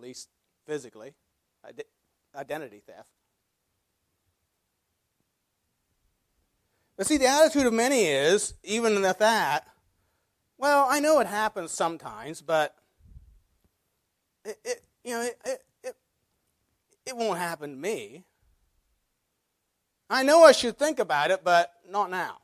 at 0.00 0.06
least 0.06 0.30
physically, 0.66 1.12
identity 2.34 2.82
theft. 2.86 3.10
But 6.96 7.06
see, 7.06 7.18
the 7.18 7.26
attitude 7.26 7.66
of 7.66 7.72
many 7.74 8.04
is, 8.04 8.54
even 8.64 9.04
at 9.04 9.18
that, 9.18 9.66
well, 10.56 10.86
I 10.88 11.00
know 11.00 11.20
it 11.20 11.26
happens 11.26 11.70
sometimes, 11.70 12.40
but 12.40 12.74
it, 14.44 14.58
it 14.64 14.82
you 15.04 15.12
know, 15.12 15.22
it, 15.22 15.96
it, 17.06 17.16
won't 17.16 17.38
happen 17.38 17.70
to 17.70 17.76
me. 17.76 18.24
I 20.08 20.22
know 20.22 20.44
I 20.44 20.52
should 20.52 20.78
think 20.78 20.98
about 20.98 21.30
it, 21.30 21.42
but 21.44 21.72
not 21.88 22.10
now. 22.10 22.38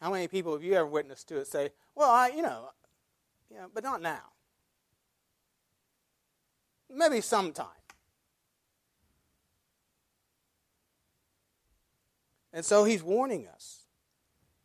How 0.00 0.12
many 0.12 0.28
people 0.28 0.52
have 0.52 0.62
you 0.62 0.74
ever 0.74 0.86
witnessed 0.86 1.28
to 1.28 1.38
it 1.38 1.46
say, 1.46 1.70
well, 1.94 2.10
I, 2.10 2.28
you 2.28 2.42
know, 2.42 2.70
yeah, 3.52 3.66
but 3.72 3.84
not 3.84 4.02
now. 4.02 4.32
Maybe 6.90 7.20
sometime. 7.20 7.66
And 12.52 12.64
so 12.64 12.84
he's 12.84 13.02
warning 13.02 13.46
us 13.46 13.82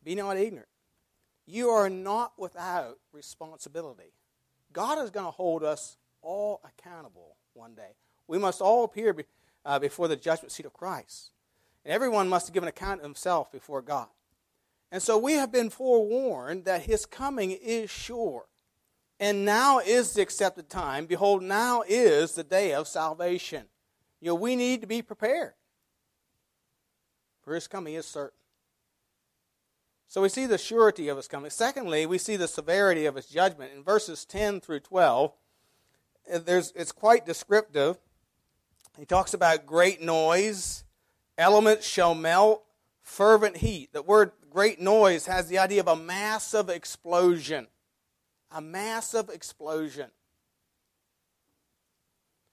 be 0.02 0.14
not 0.14 0.36
ignorant. 0.36 0.68
You 1.46 1.70
are 1.70 1.90
not 1.90 2.32
without 2.38 2.98
responsibility. 3.12 4.12
God 4.72 5.02
is 5.02 5.10
going 5.10 5.26
to 5.26 5.30
hold 5.30 5.62
us 5.62 5.96
all 6.22 6.60
accountable 6.64 7.36
one 7.52 7.74
day. 7.74 7.96
We 8.26 8.38
must 8.38 8.60
all 8.60 8.84
appear 8.84 9.14
uh, 9.64 9.78
before 9.78 10.08
the 10.08 10.16
judgment 10.16 10.52
seat 10.52 10.66
of 10.66 10.72
Christ. 10.72 11.30
And 11.84 11.92
everyone 11.92 12.28
must 12.28 12.52
give 12.52 12.62
an 12.62 12.68
account 12.68 13.00
of 13.00 13.04
himself 13.04 13.52
before 13.52 13.82
God. 13.82 14.08
And 14.90 15.02
so 15.02 15.18
we 15.18 15.34
have 15.34 15.52
been 15.52 15.70
forewarned 15.70 16.64
that 16.64 16.82
his 16.82 17.04
coming 17.04 17.50
is 17.50 17.90
sure. 17.90 18.46
And 19.20 19.44
now 19.44 19.78
is 19.78 20.12
the 20.12 20.22
accepted 20.22 20.68
time. 20.68 21.06
Behold, 21.06 21.42
now 21.42 21.82
is 21.86 22.32
the 22.32 22.44
day 22.44 22.74
of 22.74 22.88
salvation. 22.88 23.64
You 24.20 24.28
know, 24.28 24.34
we 24.34 24.56
need 24.56 24.80
to 24.80 24.86
be 24.86 25.02
prepared. 25.02 25.52
For 27.42 27.54
his 27.54 27.68
coming 27.68 27.94
is 27.94 28.06
certain. 28.06 28.38
So 30.08 30.22
we 30.22 30.28
see 30.28 30.46
the 30.46 30.58
surety 30.58 31.08
of 31.08 31.16
his 31.16 31.28
coming. 31.28 31.50
Secondly, 31.50 32.06
we 32.06 32.18
see 32.18 32.36
the 32.36 32.48
severity 32.48 33.06
of 33.06 33.16
his 33.16 33.26
judgment. 33.26 33.72
In 33.74 33.82
verses 33.82 34.24
10 34.24 34.60
through 34.60 34.80
12, 34.80 35.32
uh, 36.32 36.38
there's, 36.38 36.72
it's 36.76 36.92
quite 36.92 37.26
descriptive. 37.26 37.98
He 38.98 39.04
talks 39.04 39.34
about 39.34 39.66
great 39.66 40.00
noise, 40.00 40.84
elements 41.36 41.86
shall 41.86 42.14
melt, 42.14 42.62
fervent 43.02 43.56
heat. 43.56 43.92
The 43.92 44.02
word 44.02 44.32
great 44.50 44.80
noise 44.80 45.26
has 45.26 45.48
the 45.48 45.58
idea 45.58 45.80
of 45.80 45.88
a 45.88 45.96
massive 45.96 46.68
explosion. 46.68 47.66
A 48.50 48.60
massive 48.60 49.28
explosion. 49.28 50.10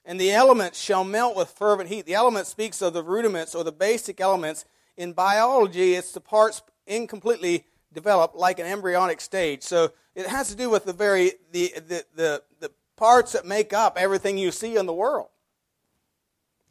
And 0.03 0.19
the 0.19 0.31
elements 0.31 0.79
shall 0.79 1.03
melt 1.03 1.35
with 1.35 1.49
fervent 1.49 1.89
heat. 1.89 2.05
The 2.05 2.15
element 2.15 2.47
speaks 2.47 2.81
of 2.81 2.93
the 2.93 3.03
rudiments 3.03 3.53
or 3.53 3.63
the 3.63 3.71
basic 3.71 4.19
elements. 4.19 4.65
In 4.97 5.13
biology, 5.13 5.93
it's 5.93 6.11
the 6.11 6.21
parts 6.21 6.61
incompletely 6.87 7.65
developed 7.93 8.35
like 8.35 8.59
an 8.59 8.65
embryonic 8.65 9.21
stage. 9.21 9.63
So 9.63 9.91
it 10.15 10.27
has 10.27 10.49
to 10.49 10.55
do 10.55 10.69
with 10.69 10.85
the 10.85 10.93
very 10.93 11.33
the, 11.51 11.73
the, 11.75 12.05
the, 12.15 12.43
the 12.59 12.71
parts 12.95 13.33
that 13.33 13.45
make 13.45 13.73
up 13.73 13.97
everything 13.97 14.37
you 14.37 14.51
see 14.51 14.75
in 14.75 14.85
the 14.85 14.93
world. 14.93 15.27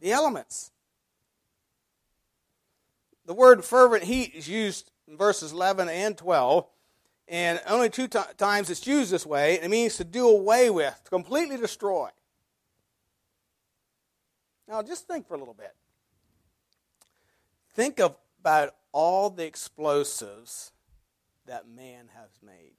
The 0.00 0.12
elements. 0.12 0.71
The 3.27 3.35
word 3.35 3.65
fervent 3.65 4.05
heat 4.05 4.33
is 4.35 4.49
used 4.49 4.91
in 5.07 5.17
verses 5.17 5.53
11 5.53 5.89
and 5.89 6.17
12, 6.17 6.67
and 7.31 7.61
only 7.69 7.89
two 7.89 8.09
t- 8.09 8.19
times 8.37 8.69
it's 8.71 8.85
used 8.87 9.13
this 9.13 9.25
way. 9.25 9.55
It 9.55 9.71
means 9.71 9.97
to 9.97 10.05
do 10.05 10.29
away 10.29 10.69
with, 10.69 11.01
to 11.05 11.11
completely 11.11 11.57
destroy. 11.57 12.11
Now, 14.69 14.83
just 14.83 15.07
think 15.07 15.29
for 15.29 15.35
a 15.35 15.39
little 15.39 15.55
bit. 15.55 15.75
Think 17.73 18.01
of, 18.01 18.17
about 18.41 18.75
all 18.93 19.31
the 19.31 19.47
explosives 19.47 20.73
that 21.47 21.69
man 21.69 22.09
has 22.17 22.31
made. 22.45 22.75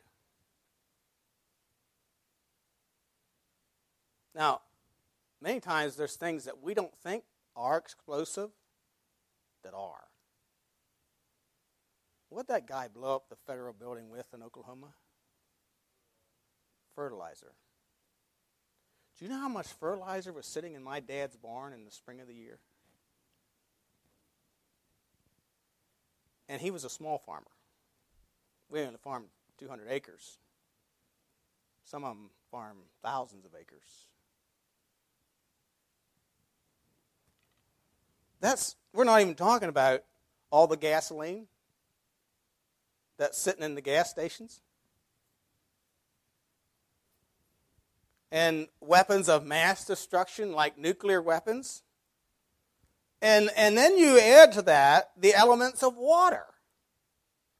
Now, 4.35 4.61
many 5.41 5.61
times 5.61 5.95
there's 5.95 6.15
things 6.15 6.43
that 6.43 6.61
we 6.61 6.73
don't 6.73 6.95
think 7.03 7.23
are 7.55 7.77
explosive 7.77 8.49
that 9.63 9.73
are. 9.73 10.10
What 12.31 12.47
that 12.47 12.65
guy 12.65 12.87
blow 12.87 13.13
up 13.13 13.27
the 13.27 13.35
federal 13.35 13.73
building 13.73 14.09
with 14.09 14.25
in 14.33 14.41
Oklahoma? 14.41 14.87
Fertilizer. 16.95 17.51
Do 19.19 19.25
you 19.25 19.31
know 19.31 19.37
how 19.37 19.49
much 19.49 19.67
fertilizer 19.67 20.31
was 20.31 20.45
sitting 20.45 20.73
in 20.73 20.81
my 20.81 21.01
dad's 21.01 21.35
barn 21.35 21.73
in 21.73 21.83
the 21.83 21.91
spring 21.91 22.21
of 22.21 22.27
the 22.27 22.33
year? 22.33 22.59
And 26.47 26.61
he 26.61 26.71
was 26.71 26.85
a 26.85 26.89
small 26.89 27.17
farmer. 27.17 27.51
We 28.69 28.79
only 28.79 28.97
farmed 29.03 29.27
200 29.59 29.87
acres. 29.89 30.37
Some 31.83 32.05
of 32.05 32.15
them 32.15 32.29
farm 32.49 32.77
thousands 33.03 33.43
of 33.43 33.51
acres. 33.59 34.07
That's 38.39 38.77
we're 38.93 39.03
not 39.03 39.19
even 39.19 39.35
talking 39.35 39.67
about 39.67 40.05
all 40.49 40.67
the 40.67 40.77
gasoline 40.77 41.47
that's 43.21 43.37
sitting 43.37 43.63
in 43.63 43.75
the 43.75 43.81
gas 43.81 44.09
stations? 44.09 44.61
And 48.31 48.67
weapons 48.79 49.29
of 49.29 49.45
mass 49.45 49.85
destruction 49.85 50.53
like 50.53 50.77
nuclear 50.77 51.21
weapons? 51.21 51.83
And, 53.21 53.51
and 53.55 53.77
then 53.77 53.95
you 53.99 54.19
add 54.19 54.53
to 54.53 54.63
that 54.63 55.11
the 55.15 55.35
elements 55.35 55.83
of 55.83 55.95
water. 55.95 56.45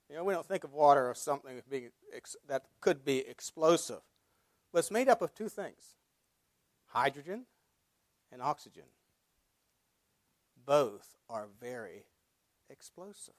You 0.09 0.15
know, 0.15 0.23
we 0.23 0.33
don't 0.33 0.47
think 0.47 0.63
of 0.63 0.73
water 0.73 1.11
as 1.11 1.19
something 1.19 1.61
being, 1.69 1.91
that 2.47 2.63
could 2.79 3.05
be 3.05 3.19
explosive. 3.19 4.01
But 4.73 4.79
it's 4.79 4.91
made 4.91 5.09
up 5.09 5.21
of 5.21 5.35
two 5.35 5.47
things 5.47 5.95
hydrogen 6.87 7.45
and 8.31 8.41
oxygen. 8.41 8.83
Both 10.65 11.17
are 11.29 11.47
very 11.61 12.05
explosive. 12.67 13.35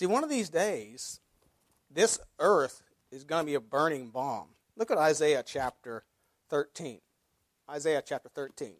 See, 0.00 0.06
one 0.06 0.24
of 0.24 0.30
these 0.30 0.48
days, 0.48 1.20
this 1.90 2.18
earth 2.38 2.82
is 3.12 3.22
going 3.22 3.42
to 3.42 3.46
be 3.46 3.52
a 3.54 3.60
burning 3.60 4.08
bomb. 4.08 4.46
Look 4.74 4.90
at 4.90 4.96
Isaiah 4.96 5.42
chapter 5.46 6.04
13. 6.48 7.00
Isaiah 7.68 8.02
chapter 8.02 8.30
13. 8.30 8.76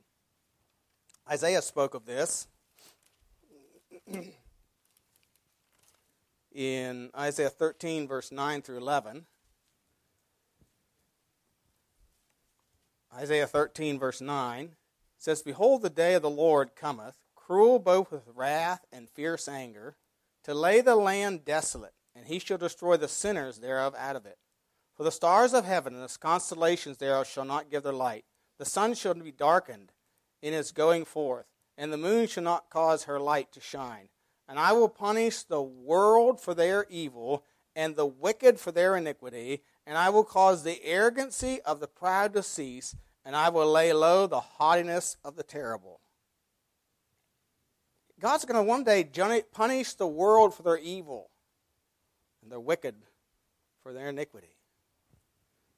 Isaiah 1.30 1.60
spoke 1.60 1.92
of 1.92 2.06
this 2.06 2.48
in 6.54 7.10
Isaiah 7.14 7.50
13, 7.50 8.08
verse 8.08 8.32
9 8.32 8.62
through 8.62 8.78
11. 8.78 9.26
Isaiah 13.14 13.46
13, 13.46 13.98
verse 13.98 14.22
9 14.22 14.70
says, 15.18 15.42
Behold, 15.42 15.82
the 15.82 15.90
day 15.90 16.14
of 16.14 16.22
the 16.22 16.30
Lord 16.30 16.74
cometh, 16.74 17.16
cruel 17.34 17.78
both 17.78 18.10
with 18.10 18.22
wrath 18.34 18.86
and 18.90 19.06
fierce 19.06 19.48
anger 19.48 19.96
to 20.44 20.54
lay 20.54 20.80
the 20.80 20.96
land 20.96 21.44
desolate, 21.44 21.94
and 22.14 22.26
he 22.26 22.38
shall 22.38 22.58
destroy 22.58 22.96
the 22.96 23.08
sinners 23.08 23.58
thereof 23.58 23.94
out 23.96 24.16
of 24.16 24.26
it. 24.26 24.38
For 24.94 25.04
the 25.04 25.12
stars 25.12 25.54
of 25.54 25.64
heaven 25.64 25.94
and 25.94 26.02
the 26.02 26.18
constellations 26.18 26.98
thereof 26.98 27.26
shall 27.26 27.44
not 27.44 27.70
give 27.70 27.82
their 27.82 27.92
light. 27.92 28.24
The 28.58 28.64
sun 28.64 28.94
shall 28.94 29.14
be 29.14 29.32
darkened 29.32 29.92
in 30.42 30.52
its 30.52 30.72
going 30.72 31.04
forth, 31.04 31.46
and 31.78 31.92
the 31.92 31.96
moon 31.96 32.26
shall 32.26 32.42
not 32.42 32.70
cause 32.70 33.04
her 33.04 33.18
light 33.18 33.52
to 33.52 33.60
shine. 33.60 34.08
And 34.48 34.58
I 34.58 34.72
will 34.72 34.88
punish 34.88 35.42
the 35.42 35.62
world 35.62 36.40
for 36.40 36.54
their 36.54 36.84
evil, 36.90 37.44
and 37.74 37.96
the 37.96 38.06
wicked 38.06 38.58
for 38.58 38.72
their 38.72 38.96
iniquity, 38.96 39.62
and 39.86 39.96
I 39.96 40.10
will 40.10 40.24
cause 40.24 40.62
the 40.62 40.84
arrogancy 40.84 41.60
of 41.62 41.80
the 41.80 41.88
proud 41.88 42.34
to 42.34 42.42
cease, 42.42 42.94
and 43.24 43.36
I 43.36 43.48
will 43.48 43.70
lay 43.70 43.92
low 43.92 44.26
the 44.26 44.40
haughtiness 44.40 45.16
of 45.24 45.36
the 45.36 45.42
terrible. 45.42 46.00
God's 48.20 48.44
going 48.44 48.56
to 48.56 48.62
one 48.62 48.84
day 48.84 49.04
punish 49.52 49.94
the 49.94 50.06
world 50.06 50.54
for 50.54 50.62
their 50.62 50.78
evil 50.78 51.30
and 52.42 52.52
their 52.52 52.60
wicked 52.60 52.94
for 53.82 53.92
their 53.92 54.10
iniquity. 54.10 54.54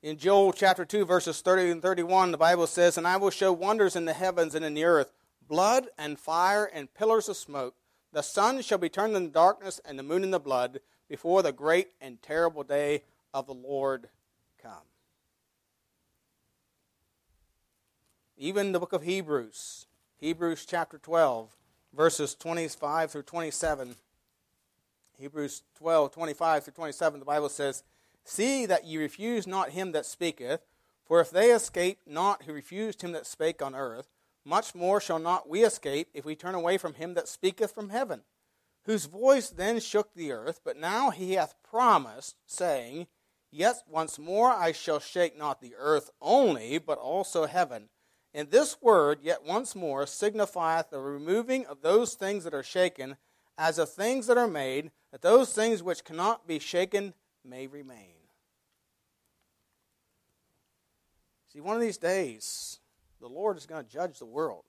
In 0.02 0.18
Joel 0.18 0.52
chapter 0.52 0.84
2, 0.84 1.04
verses 1.04 1.40
30 1.40 1.70
and 1.70 1.82
31, 1.82 2.32
the 2.32 2.36
Bible 2.36 2.66
says, 2.66 2.98
And 2.98 3.06
I 3.06 3.16
will 3.16 3.30
show 3.30 3.52
wonders 3.52 3.94
in 3.94 4.04
the 4.04 4.12
heavens 4.12 4.56
and 4.56 4.64
in 4.64 4.74
the 4.74 4.82
earth, 4.82 5.12
blood 5.46 5.86
and 5.96 6.18
fire 6.18 6.64
and 6.64 6.92
pillars 6.92 7.28
of 7.28 7.36
smoke. 7.36 7.76
The 8.12 8.22
sun 8.22 8.60
shall 8.62 8.78
be 8.78 8.88
turned 8.88 9.14
into 9.14 9.30
darkness 9.30 9.80
and 9.84 9.96
the 9.96 10.02
moon 10.02 10.24
into 10.24 10.40
blood 10.40 10.80
before 11.08 11.42
the 11.42 11.52
great 11.52 11.92
and 12.00 12.20
terrible 12.20 12.64
day 12.64 13.04
of 13.32 13.46
the 13.46 13.54
Lord 13.54 14.08
come. 14.60 14.72
Even 18.36 18.72
the 18.72 18.80
book 18.80 18.92
of 18.92 19.04
Hebrews, 19.04 19.86
Hebrews 20.16 20.66
chapter 20.66 20.98
12, 20.98 21.56
verses 21.94 22.34
25 22.34 23.10
through 23.10 23.22
27. 23.22 23.96
Hebrews 25.18 25.62
12, 25.78 26.12
25 26.12 26.64
through 26.64 26.72
27, 26.72 27.20
the 27.20 27.26
Bible 27.26 27.48
says, 27.48 27.84
See 28.24 28.66
that 28.66 28.84
ye 28.84 28.98
refuse 28.98 29.46
not 29.46 29.70
him 29.70 29.92
that 29.92 30.06
speaketh, 30.06 30.60
for 31.04 31.20
if 31.20 31.30
they 31.30 31.50
escape 31.50 31.98
not 32.06 32.44
who 32.44 32.52
refused 32.52 33.02
him 33.02 33.12
that 33.12 33.26
spake 33.26 33.60
on 33.60 33.74
earth, 33.74 34.08
much 34.44 34.74
more 34.74 35.00
shall 35.00 35.18
not 35.18 35.48
we 35.48 35.62
escape 35.64 36.08
if 36.14 36.24
we 36.24 36.34
turn 36.34 36.54
away 36.54 36.78
from 36.78 36.94
him 36.94 37.14
that 37.14 37.28
speaketh 37.28 37.72
from 37.72 37.90
heaven, 37.90 38.22
whose 38.84 39.06
voice 39.06 39.50
then 39.50 39.78
shook 39.78 40.14
the 40.14 40.32
earth, 40.32 40.60
but 40.64 40.76
now 40.76 41.10
he 41.10 41.34
hath 41.34 41.54
promised, 41.62 42.36
saying, 42.46 43.06
Yet 43.50 43.82
once 43.88 44.18
more 44.18 44.50
I 44.50 44.72
shall 44.72 44.98
shake 44.98 45.38
not 45.38 45.60
the 45.60 45.74
earth 45.78 46.10
only, 46.20 46.78
but 46.78 46.98
also 46.98 47.46
heaven. 47.46 47.90
And 48.34 48.50
this 48.50 48.80
word, 48.80 49.18
yet 49.22 49.44
once 49.44 49.76
more, 49.76 50.06
signifieth 50.06 50.90
the 50.90 51.00
removing 51.00 51.66
of 51.66 51.82
those 51.82 52.14
things 52.14 52.44
that 52.44 52.54
are 52.54 52.62
shaken, 52.62 53.16
as 53.58 53.78
of 53.78 53.90
things 53.90 54.26
that 54.26 54.38
are 54.38 54.48
made, 54.48 54.90
that 55.10 55.20
those 55.20 55.52
things 55.52 55.82
which 55.82 56.04
cannot 56.04 56.46
be 56.46 56.58
shaken 56.58 57.12
may 57.44 57.66
remain. 57.66 58.14
See, 61.52 61.60
one 61.60 61.76
of 61.76 61.82
these 61.82 61.98
days, 61.98 62.78
the 63.20 63.28
Lord 63.28 63.58
is 63.58 63.66
going 63.66 63.84
to 63.84 63.90
judge 63.90 64.18
the 64.18 64.24
world 64.24 64.64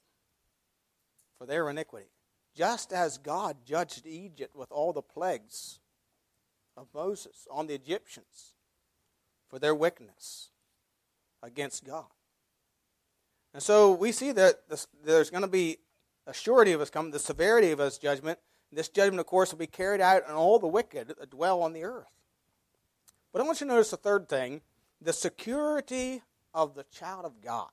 for 1.37 1.45
their 1.45 1.69
iniquity, 1.69 2.09
just 2.53 2.91
as 2.91 3.17
God 3.17 3.57
judged 3.65 4.05
Egypt 4.05 4.53
with 4.53 4.71
all 4.71 4.91
the 4.91 5.01
plagues 5.01 5.79
of 6.75 6.87
Moses 6.93 7.47
on 7.49 7.67
the 7.67 7.73
Egyptians 7.73 8.55
for 9.49 9.59
their 9.59 9.73
wickedness 9.73 10.49
against 11.41 11.85
God. 11.85 12.05
And 13.53 13.61
so 13.61 13.91
we 13.91 14.11
see 14.11 14.31
that 14.31 14.67
this, 14.69 14.87
there's 15.03 15.29
going 15.29 15.43
to 15.43 15.47
be 15.47 15.77
a 16.25 16.33
surety 16.33 16.71
of 16.71 16.79
his 16.79 16.89
coming, 16.89 17.11
the 17.11 17.19
severity 17.19 17.71
of 17.71 17.79
his 17.79 17.97
judgment. 17.97 18.39
This 18.71 18.89
judgment, 18.89 19.19
of 19.19 19.27
course, 19.27 19.51
will 19.51 19.59
be 19.59 19.67
carried 19.67 20.01
out 20.01 20.27
on 20.27 20.33
all 20.33 20.57
the 20.57 20.67
wicked 20.67 21.09
that 21.09 21.29
dwell 21.29 21.61
on 21.61 21.73
the 21.73 21.83
earth. 21.83 22.07
But 23.31 23.41
I 23.41 23.45
want 23.45 23.61
you 23.61 23.67
to 23.67 23.73
notice 23.73 23.91
the 23.91 23.97
third 23.97 24.27
thing 24.29 24.61
the 25.01 25.13
security 25.13 26.21
of 26.53 26.75
the 26.75 26.85
child 26.85 27.25
of 27.25 27.41
God. 27.41 27.69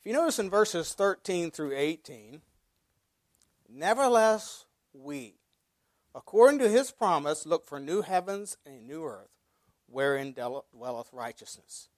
If 0.00 0.06
you 0.06 0.14
notice 0.14 0.38
in 0.38 0.48
verses 0.48 0.94
13 0.94 1.50
through 1.50 1.76
18, 1.76 2.40
nevertheless, 3.68 4.64
we, 4.94 5.34
according 6.14 6.58
to 6.60 6.68
his 6.70 6.90
promise, 6.90 7.44
look 7.44 7.66
for 7.66 7.78
new 7.78 8.00
heavens 8.00 8.56
and 8.64 8.80
a 8.80 8.82
new 8.82 9.04
earth, 9.04 9.28
wherein 9.86 10.32
dwelleth 10.32 11.12
righteousness. 11.12 11.90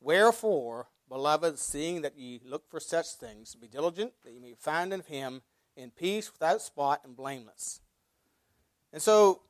Wherefore, 0.00 0.88
beloved, 1.08 1.58
seeing 1.58 2.02
that 2.02 2.18
ye 2.18 2.40
look 2.44 2.68
for 2.70 2.80
such 2.80 3.06
things, 3.12 3.54
be 3.54 3.68
diligent 3.68 4.12
that 4.24 4.32
ye 4.32 4.38
may 4.38 4.54
find 4.54 4.92
in 4.92 5.00
him 5.00 5.42
in 5.76 5.90
peace, 5.90 6.32
without 6.32 6.60
spot, 6.60 7.00
and 7.04 7.16
blameless. 7.16 7.80
And 8.92 9.00
so 9.00 9.42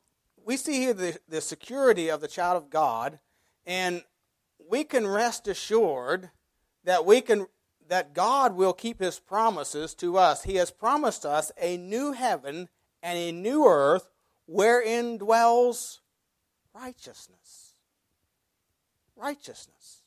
we 0.44 0.56
see 0.56 0.74
here 0.74 0.92
the, 0.92 1.18
the 1.28 1.40
security 1.40 2.08
of 2.08 2.20
the 2.20 2.28
child 2.28 2.56
of 2.56 2.70
God, 2.70 3.18
and 3.66 4.02
we 4.68 4.84
can 4.84 5.06
rest 5.06 5.48
assured 5.48 6.30
that 6.84 7.04
we 7.04 7.20
can 7.20 7.46
that 7.88 8.12
God 8.12 8.54
will 8.54 8.74
keep 8.74 9.00
his 9.00 9.18
promises 9.18 9.94
to 9.94 10.18
us. 10.18 10.44
He 10.44 10.56
has 10.56 10.70
promised 10.70 11.24
us 11.24 11.50
a 11.58 11.78
new 11.78 12.12
heaven 12.12 12.68
and 13.02 13.18
a 13.18 13.32
new 13.32 13.66
earth 13.66 14.10
wherein 14.46 15.16
dwells 15.16 16.02
righteousness. 16.74 17.72
Righteousness. 19.16 19.97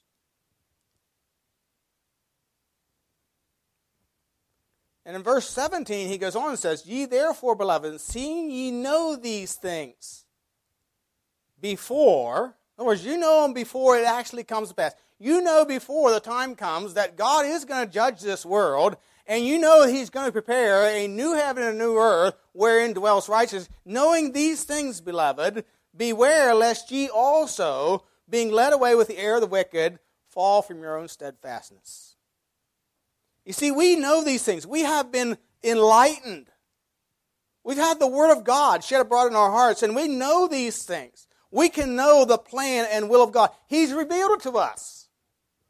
And 5.11 5.17
in 5.17 5.23
verse 5.23 5.49
17, 5.49 6.07
he 6.07 6.17
goes 6.17 6.37
on 6.37 6.51
and 6.51 6.57
says, 6.57 6.85
Ye 6.85 7.03
therefore, 7.03 7.53
beloved, 7.53 7.99
seeing 7.99 8.49
ye 8.49 8.71
know 8.71 9.17
these 9.17 9.55
things 9.55 10.23
before, 11.59 12.45
in 12.45 12.81
other 12.81 12.87
words, 12.87 13.05
you 13.05 13.17
know 13.17 13.41
them 13.41 13.53
before 13.53 13.97
it 13.97 14.05
actually 14.05 14.45
comes 14.45 14.69
to 14.69 14.73
pass. 14.73 14.93
You 15.19 15.41
know 15.41 15.65
before 15.65 16.11
the 16.11 16.21
time 16.21 16.55
comes 16.55 16.93
that 16.93 17.17
God 17.17 17.45
is 17.45 17.65
going 17.65 17.85
to 17.85 17.91
judge 17.91 18.21
this 18.21 18.45
world, 18.45 18.95
and 19.27 19.45
you 19.45 19.59
know 19.59 19.85
He's 19.85 20.09
going 20.09 20.27
to 20.27 20.31
prepare 20.31 20.87
a 20.87 21.09
new 21.09 21.33
heaven 21.33 21.63
and 21.63 21.75
a 21.75 21.77
new 21.77 21.97
earth 21.97 22.35
wherein 22.53 22.93
dwells 22.93 23.27
righteousness. 23.27 23.67
Knowing 23.83 24.31
these 24.31 24.63
things, 24.63 25.01
beloved, 25.01 25.65
beware 25.93 26.55
lest 26.55 26.89
ye 26.89 27.09
also, 27.09 28.05
being 28.29 28.49
led 28.49 28.71
away 28.71 28.95
with 28.95 29.09
the 29.09 29.17
air 29.17 29.35
of 29.35 29.41
the 29.41 29.47
wicked, 29.47 29.99
fall 30.29 30.61
from 30.61 30.79
your 30.79 30.97
own 30.97 31.09
steadfastness. 31.09 32.10
You 33.45 33.53
see, 33.53 33.71
we 33.71 33.95
know 33.95 34.23
these 34.23 34.43
things. 34.43 34.67
We 34.67 34.81
have 34.81 35.11
been 35.11 35.37
enlightened. 35.63 36.47
We've 37.63 37.77
had 37.77 37.99
the 37.99 38.07
Word 38.07 38.31
of 38.31 38.43
God 38.43 38.83
shed 38.83 39.01
abroad 39.01 39.27
in 39.27 39.35
our 39.35 39.51
hearts, 39.51 39.83
and 39.83 39.95
we 39.95 40.07
know 40.07 40.47
these 40.47 40.83
things. 40.83 41.27
We 41.51 41.69
can 41.69 41.95
know 41.95 42.25
the 42.25 42.37
plan 42.37 42.87
and 42.91 43.09
will 43.09 43.23
of 43.23 43.31
God. 43.31 43.51
He's 43.67 43.93
revealed 43.93 44.31
it 44.31 44.41
to 44.41 44.51
us 44.53 45.09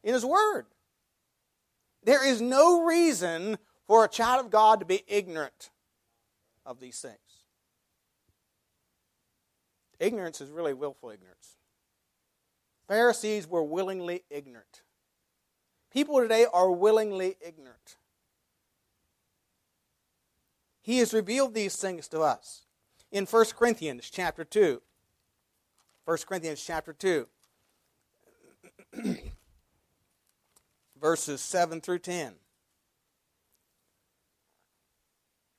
in 0.02 0.14
His 0.14 0.24
Word. 0.24 0.66
There 2.04 2.26
is 2.26 2.40
no 2.40 2.84
reason 2.84 3.58
for 3.86 4.04
a 4.04 4.08
child 4.08 4.44
of 4.44 4.50
God 4.50 4.80
to 4.80 4.86
be 4.86 5.02
ignorant 5.06 5.70
of 6.64 6.80
these 6.80 7.00
things. 7.00 7.16
Ignorance 9.98 10.40
is 10.40 10.50
really 10.50 10.74
willful 10.74 11.10
ignorance. 11.10 11.56
Pharisees 12.88 13.46
were 13.46 13.62
willingly 13.62 14.24
ignorant. 14.30 14.81
People 15.92 16.20
today 16.20 16.46
are 16.50 16.70
willingly 16.70 17.36
ignorant. 17.46 17.96
He 20.80 20.98
has 20.98 21.12
revealed 21.12 21.52
these 21.52 21.76
things 21.76 22.08
to 22.08 22.20
us. 22.20 22.62
In 23.10 23.26
1 23.26 23.44
Corinthians 23.58 24.08
chapter 24.10 24.42
2, 24.42 24.80
1 26.06 26.18
Corinthians 26.26 26.64
chapter 26.64 26.94
2, 26.94 27.28
verses 31.00 31.42
7 31.42 31.82
through 31.82 31.98
10. 31.98 32.32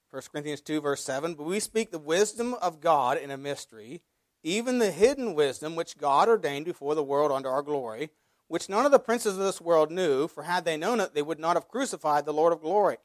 1 0.09 0.21
Corinthians 0.31 0.61
2, 0.61 0.81
verse 0.81 1.03
7 1.03 1.35
But 1.35 1.43
we 1.43 1.59
speak 1.59 1.91
the 1.91 1.99
wisdom 1.99 2.55
of 2.55 2.81
God 2.81 3.19
in 3.19 3.29
a 3.29 3.37
mystery, 3.37 4.01
even 4.41 4.79
the 4.79 4.91
hidden 4.91 5.35
wisdom 5.35 5.75
which 5.75 5.97
God 5.97 6.27
ordained 6.27 6.65
before 6.65 6.95
the 6.95 7.03
world 7.03 7.31
unto 7.31 7.49
our 7.49 7.61
glory 7.61 8.09
which 8.53 8.69
none 8.69 8.85
of 8.85 8.91
the 8.91 8.99
princes 8.99 9.35
of 9.35 9.43
this 9.43 9.59
world 9.59 9.89
knew, 9.89 10.27
for 10.27 10.43
had 10.43 10.63
they 10.63 10.77
known 10.77 10.99
it, 10.99 11.15
they 11.15 11.23
would 11.23 11.39
not 11.39 11.55
have 11.55 11.67
crucified 11.67 12.23
the 12.23 12.31
Lord 12.31 12.53
of 12.53 12.61
glory. 12.61 12.97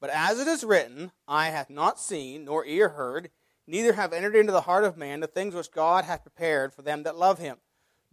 But 0.00 0.10
as 0.10 0.38
it 0.38 0.46
is 0.46 0.62
written, 0.62 1.10
Eye 1.26 1.48
hath 1.48 1.68
not 1.68 1.98
seen, 1.98 2.44
nor 2.44 2.64
ear 2.64 2.90
heard, 2.90 3.30
neither 3.66 3.94
have 3.94 4.12
entered 4.12 4.36
into 4.36 4.52
the 4.52 4.60
heart 4.60 4.84
of 4.84 4.96
man 4.96 5.18
the 5.18 5.26
things 5.26 5.56
which 5.56 5.72
God 5.72 6.04
hath 6.04 6.22
prepared 6.22 6.72
for 6.72 6.82
them 6.82 7.02
that 7.02 7.16
love 7.18 7.40
him. 7.40 7.56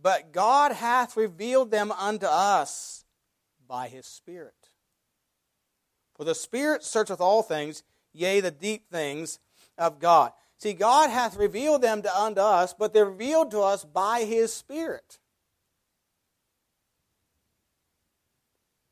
But 0.01 0.31
God 0.31 0.71
hath 0.71 1.15
revealed 1.15 1.69
them 1.69 1.91
unto 1.91 2.25
us 2.25 3.05
by 3.67 3.87
his 3.87 4.07
Spirit. 4.07 4.71
For 6.15 6.23
the 6.23 6.33
Spirit 6.33 6.83
searcheth 6.83 7.21
all 7.21 7.43
things, 7.43 7.83
yea, 8.13 8.39
the 8.39 8.49
deep 8.49 8.89
things 8.89 9.37
of 9.77 9.99
God. 9.99 10.31
See, 10.57 10.73
God 10.73 11.11
hath 11.11 11.37
revealed 11.37 11.83
them 11.83 12.01
to 12.01 12.17
unto 12.17 12.41
us, 12.41 12.73
but 12.73 12.95
they're 12.95 13.05
revealed 13.05 13.51
to 13.51 13.59
us 13.61 13.85
by 13.85 14.23
his 14.23 14.51
Spirit. 14.51 15.19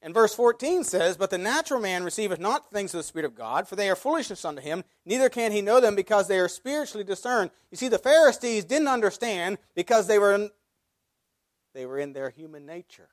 And 0.04 0.14
verse 0.14 0.34
14 0.34 0.84
says, 0.84 1.16
But 1.16 1.30
the 1.30 1.38
natural 1.38 1.80
man 1.80 2.04
receiveth 2.04 2.40
not 2.40 2.72
things 2.72 2.94
of 2.94 3.00
the 3.00 3.04
Spirit 3.04 3.26
of 3.26 3.36
God, 3.36 3.68
for 3.68 3.76
they 3.76 3.90
are 3.90 3.96
foolishness 3.96 4.44
unto 4.44 4.62
him, 4.62 4.84
neither 5.06 5.30
can 5.30 5.52
he 5.52 5.62
know 5.62 5.80
them 5.80 5.96
because 5.96 6.28
they 6.28 6.40
are 6.40 6.48
spiritually 6.48 7.04
discerned. 7.04 7.52
You 7.70 7.78
see, 7.78 7.88
the 7.88 8.00
Pharisees 8.00 8.66
didn't 8.66 8.88
understand 8.88 9.60
because 9.76 10.08
they 10.08 10.18
were 10.18 10.34
in, 10.34 10.50
they 11.76 11.86
were 11.86 12.00
in 12.00 12.14
their 12.14 12.32
human 12.32 12.66
nature. 12.66 13.10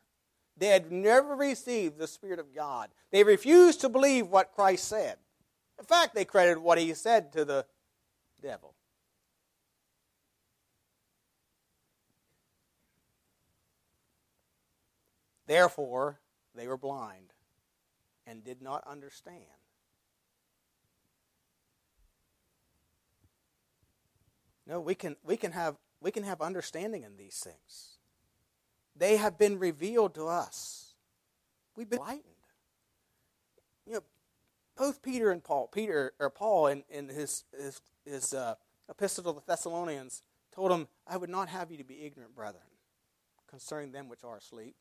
They 0.57 0.69
had 0.69 0.91
never 0.91 1.37
received 1.37 1.99
the 1.99 2.09
Spirit 2.09 2.41
of 2.41 2.55
God. 2.55 2.89
They 3.13 3.23
refused 3.23 3.83
to 3.83 3.89
believe 3.89 4.29
what 4.29 4.53
Christ 4.53 4.89
said. 4.89 5.17
In 5.79 5.85
fact, 5.85 6.15
they 6.15 6.25
credited 6.25 6.59
what 6.59 6.79
he 6.79 6.93
said 6.95 7.33
to 7.35 7.45
the 7.45 7.67
devil. 8.43 8.75
Therefore, 15.47 16.19
they 16.59 16.67
were 16.67 16.77
blind 16.77 17.33
and 18.27 18.45
did 18.45 18.61
not 18.61 18.83
understand. 18.87 19.43
No, 24.67 24.81
we 24.81 24.95
can, 24.95 25.17
we 25.25 25.37
can, 25.37 25.53
have, 25.53 25.77
we 26.03 26.11
can 26.11 26.25
have 26.25 26.43
understanding 26.43 27.05
in 27.05 27.17
these 27.17 27.39
things. 27.39 27.99
They 28.95 29.17
have 29.17 29.39
been 29.39 29.59
revealed 29.59 30.15
to 30.17 30.27
us. 30.27 30.95
We've 31.77 31.89
been 31.89 32.01
enlightened. 32.01 32.25
You 33.87 33.95
know, 33.95 34.03
both 34.77 35.01
Peter 35.01 35.31
and 35.31 35.43
Paul, 35.43 35.69
Peter 35.69 36.13
or 36.19 36.29
Paul 36.29 36.67
in, 36.67 36.83
in 36.91 37.09
his, 37.09 37.45
his, 37.57 37.81
his 38.05 38.35
uh, 38.35 38.57
epistle 38.91 39.25
to 39.25 39.33
the 39.33 39.47
Thessalonians, 39.47 40.23
told 40.53 40.71
them, 40.71 40.89
I 41.07 41.17
would 41.17 41.31
not 41.31 41.49
have 41.49 41.71
you 41.71 41.79
to 41.79 41.85
be 41.85 42.05
ignorant, 42.05 42.35
brethren, 42.35 42.63
concerning 43.49 43.93
them 43.93 44.09
which 44.09 44.25
are 44.25 44.37
asleep 44.37 44.75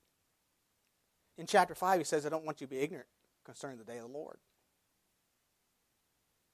in 1.37 1.45
chapter 1.45 1.75
5, 1.75 1.99
he 1.99 2.03
says, 2.03 2.25
I 2.25 2.29
don't 2.29 2.45
want 2.45 2.61
you 2.61 2.67
to 2.67 2.71
be 2.71 2.79
ignorant 2.79 3.07
concerning 3.43 3.77
the 3.77 3.83
day 3.83 3.97
of 3.97 4.03
the 4.03 4.17
Lord. 4.17 4.37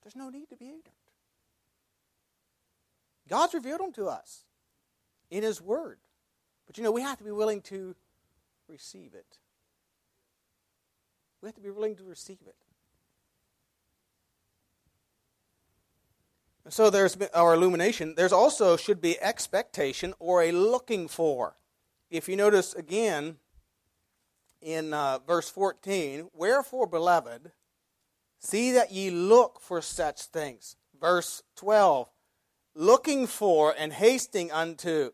There's 0.03 0.15
no 0.15 0.29
need 0.29 0.49
to 0.49 0.57
be 0.57 0.65
ignorant. 0.65 0.89
God's 3.29 3.53
revealed 3.53 3.79
them 3.79 3.93
to 3.93 4.07
us 4.07 4.43
in 5.31 5.43
His 5.43 5.61
Word. 5.61 5.99
But 6.67 6.77
you 6.77 6.83
know, 6.83 6.91
we 6.91 7.01
have 7.01 7.17
to 7.17 7.23
be 7.23 7.31
willing 7.31 7.61
to 7.61 7.95
receive 8.67 9.13
it. 9.13 9.37
We 11.41 11.47
have 11.47 11.55
to 11.55 11.61
be 11.61 11.71
willing 11.71 11.95
to 11.95 12.03
receive 12.03 12.39
it. 12.45 12.55
And 16.65 16.73
So 16.73 16.89
there's 16.89 17.17
our 17.33 17.53
illumination. 17.53 18.15
There's 18.15 18.31
also 18.31 18.77
should 18.77 19.01
be 19.01 19.21
expectation 19.21 20.13
or 20.19 20.41
a 20.41 20.51
looking 20.51 21.07
for. 21.07 21.55
If 22.09 22.29
you 22.29 22.35
notice 22.35 22.73
again 22.73 23.37
in 24.63 24.93
uh, 24.93 25.19
verse 25.25 25.49
14, 25.49 26.29
wherefore, 26.33 26.87
beloved, 26.87 27.51
see 28.39 28.71
that 28.71 28.91
ye 28.91 29.09
look 29.09 29.59
for 29.59 29.81
such 29.81 30.23
things. 30.23 30.75
Verse 30.99 31.43
12, 31.57 32.09
looking 32.75 33.27
for 33.27 33.73
and 33.77 33.93
hasting 33.93 34.51
unto. 34.51 35.11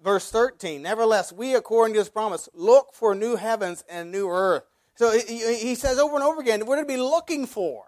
Verse 0.00 0.30
13, 0.30 0.80
nevertheless, 0.80 1.32
we, 1.32 1.56
according 1.56 1.94
to 1.94 1.98
his 1.98 2.08
promise, 2.08 2.48
look 2.54 2.94
for 2.94 3.16
new 3.16 3.34
heavens 3.34 3.82
and 3.90 4.12
new 4.12 4.28
earth. 4.28 4.62
So 4.94 5.10
he 5.10 5.74
says 5.74 5.98
over 5.98 6.14
and 6.14 6.24
over 6.24 6.40
again, 6.40 6.66
we're 6.66 6.80
to 6.80 6.86
be 6.86 6.96
looking 6.96 7.46
for. 7.46 7.84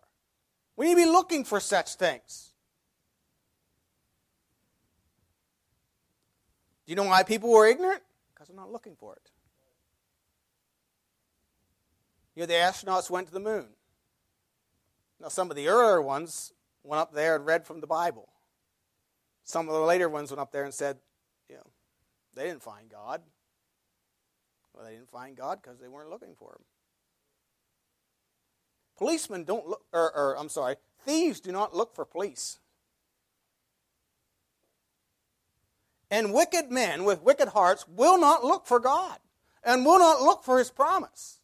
We 0.77 0.87
need 0.87 0.95
to 0.95 1.07
be 1.07 1.11
looking 1.11 1.45
for 1.45 1.61
such 1.61 1.95
things. 1.95 2.51
Do 6.87 6.93
you 6.93 6.97
know 6.97 7.05
why 7.05 7.23
people 7.23 7.51
were 7.51 7.67
ignorant? 7.69 8.03
Because 8.33 8.49
they're 8.49 8.57
not 8.57 8.73
looking 8.73 8.97
for 8.97 9.15
it. 9.15 9.30
You 12.41 12.47
know, 12.47 12.55
the 12.55 12.55
astronauts 12.55 13.11
went 13.11 13.27
to 13.27 13.35
the 13.35 13.39
moon. 13.39 13.67
Now, 15.21 15.29
some 15.29 15.51
of 15.51 15.57
the 15.59 15.69
earlier 15.69 16.01
ones 16.01 16.55
went 16.83 16.99
up 16.99 17.13
there 17.13 17.37
and 17.37 17.45
read 17.45 17.67
from 17.67 17.83
the 17.83 17.87
Bible. 17.87 18.31
Some 19.45 19.69
of 19.69 19.75
the 19.75 19.81
later 19.81 20.09
ones 20.09 20.31
went 20.31 20.41
up 20.41 20.51
there 20.51 20.65
and 20.65 20.73
said, 20.73 20.97
you 21.51 21.57
know, 21.57 21.67
they 22.35 22.45
didn't 22.45 22.63
find 22.63 22.89
God. 22.89 23.21
Well, 24.73 24.87
they 24.87 24.93
didn't 24.93 25.11
find 25.11 25.37
God 25.37 25.61
because 25.61 25.81
they 25.81 25.89
weren't 25.89 26.09
looking 26.09 26.35
for 26.35 26.53
him. 26.53 26.65
Policemen 28.97 29.45
don't 29.45 29.67
look, 29.67 29.85
or, 29.93 30.11
or 30.17 30.39
I'm 30.39 30.49
sorry, 30.49 30.77
thieves 31.05 31.41
do 31.41 31.53
not 31.53 31.77
look 31.77 31.95
for 31.95 32.07
police. 32.07 32.59
And 36.11 36.33
wicked 36.33 36.71
men 36.71 37.05
with 37.05 37.21
wicked 37.21 37.49
hearts 37.49 37.87
will 37.87 38.19
not 38.19 38.45
look 38.45 38.67
for 38.67 38.81
God 38.81 39.19
and 39.63 39.85
will 39.85 39.99
not 39.99 40.23
look 40.23 40.43
for 40.43 40.59
his 40.59 40.71
promise. 40.71 41.40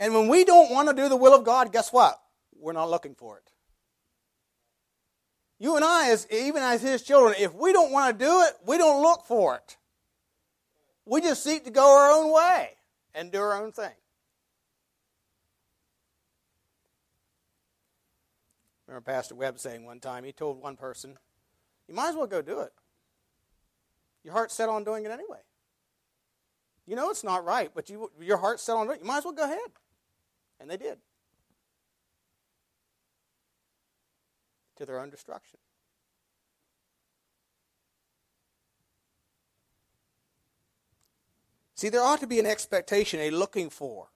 And 0.00 0.14
when 0.14 0.28
we 0.28 0.44
don't 0.44 0.70
want 0.70 0.88
to 0.88 0.94
do 0.94 1.10
the 1.10 1.16
will 1.16 1.34
of 1.34 1.44
God, 1.44 1.72
guess 1.72 1.92
what? 1.92 2.18
We're 2.58 2.72
not 2.72 2.90
looking 2.90 3.14
for 3.14 3.36
it. 3.36 3.52
You 5.58 5.76
and 5.76 5.84
I, 5.84 6.08
as 6.10 6.26
even 6.32 6.62
as 6.62 6.80
His 6.80 7.02
children, 7.02 7.34
if 7.38 7.54
we 7.54 7.74
don't 7.74 7.92
want 7.92 8.18
to 8.18 8.24
do 8.24 8.42
it, 8.42 8.54
we 8.66 8.78
don't 8.78 9.02
look 9.02 9.26
for 9.26 9.56
it. 9.56 9.76
We 11.04 11.20
just 11.20 11.44
seek 11.44 11.64
to 11.64 11.70
go 11.70 11.98
our 11.98 12.10
own 12.10 12.32
way 12.32 12.70
and 13.14 13.30
do 13.30 13.38
our 13.38 13.62
own 13.62 13.72
thing. 13.72 13.92
remember 18.86 19.12
Pastor 19.12 19.36
Webb 19.36 19.58
saying 19.58 19.84
one 19.84 20.00
time, 20.00 20.24
he 20.24 20.32
told 20.32 20.60
one 20.60 20.76
person, 20.76 21.16
You 21.86 21.94
might 21.94 22.08
as 22.08 22.16
well 22.16 22.26
go 22.26 22.42
do 22.42 22.60
it. 22.60 22.72
Your 24.24 24.32
heart's 24.32 24.54
set 24.54 24.68
on 24.68 24.82
doing 24.82 25.04
it 25.04 25.10
anyway. 25.10 25.38
You 26.86 26.96
know 26.96 27.10
it's 27.10 27.22
not 27.22 27.44
right, 27.44 27.70
but 27.72 27.88
you, 27.88 28.10
your 28.20 28.38
heart's 28.38 28.62
set 28.62 28.74
on 28.74 28.86
doing 28.86 28.98
it. 28.98 29.02
You 29.02 29.06
might 29.06 29.18
as 29.18 29.24
well 29.24 29.32
go 29.32 29.44
ahead. 29.44 29.58
And 30.60 30.70
they 30.70 30.76
did. 30.76 30.98
To 34.76 34.86
their 34.86 35.00
own 35.00 35.10
destruction. 35.10 35.58
See, 41.74 41.88
there 41.88 42.02
ought 42.02 42.20
to 42.20 42.26
be 42.26 42.38
an 42.38 42.44
expectation, 42.44 43.20
a 43.20 43.30
looking 43.30 43.70
for. 43.70 44.08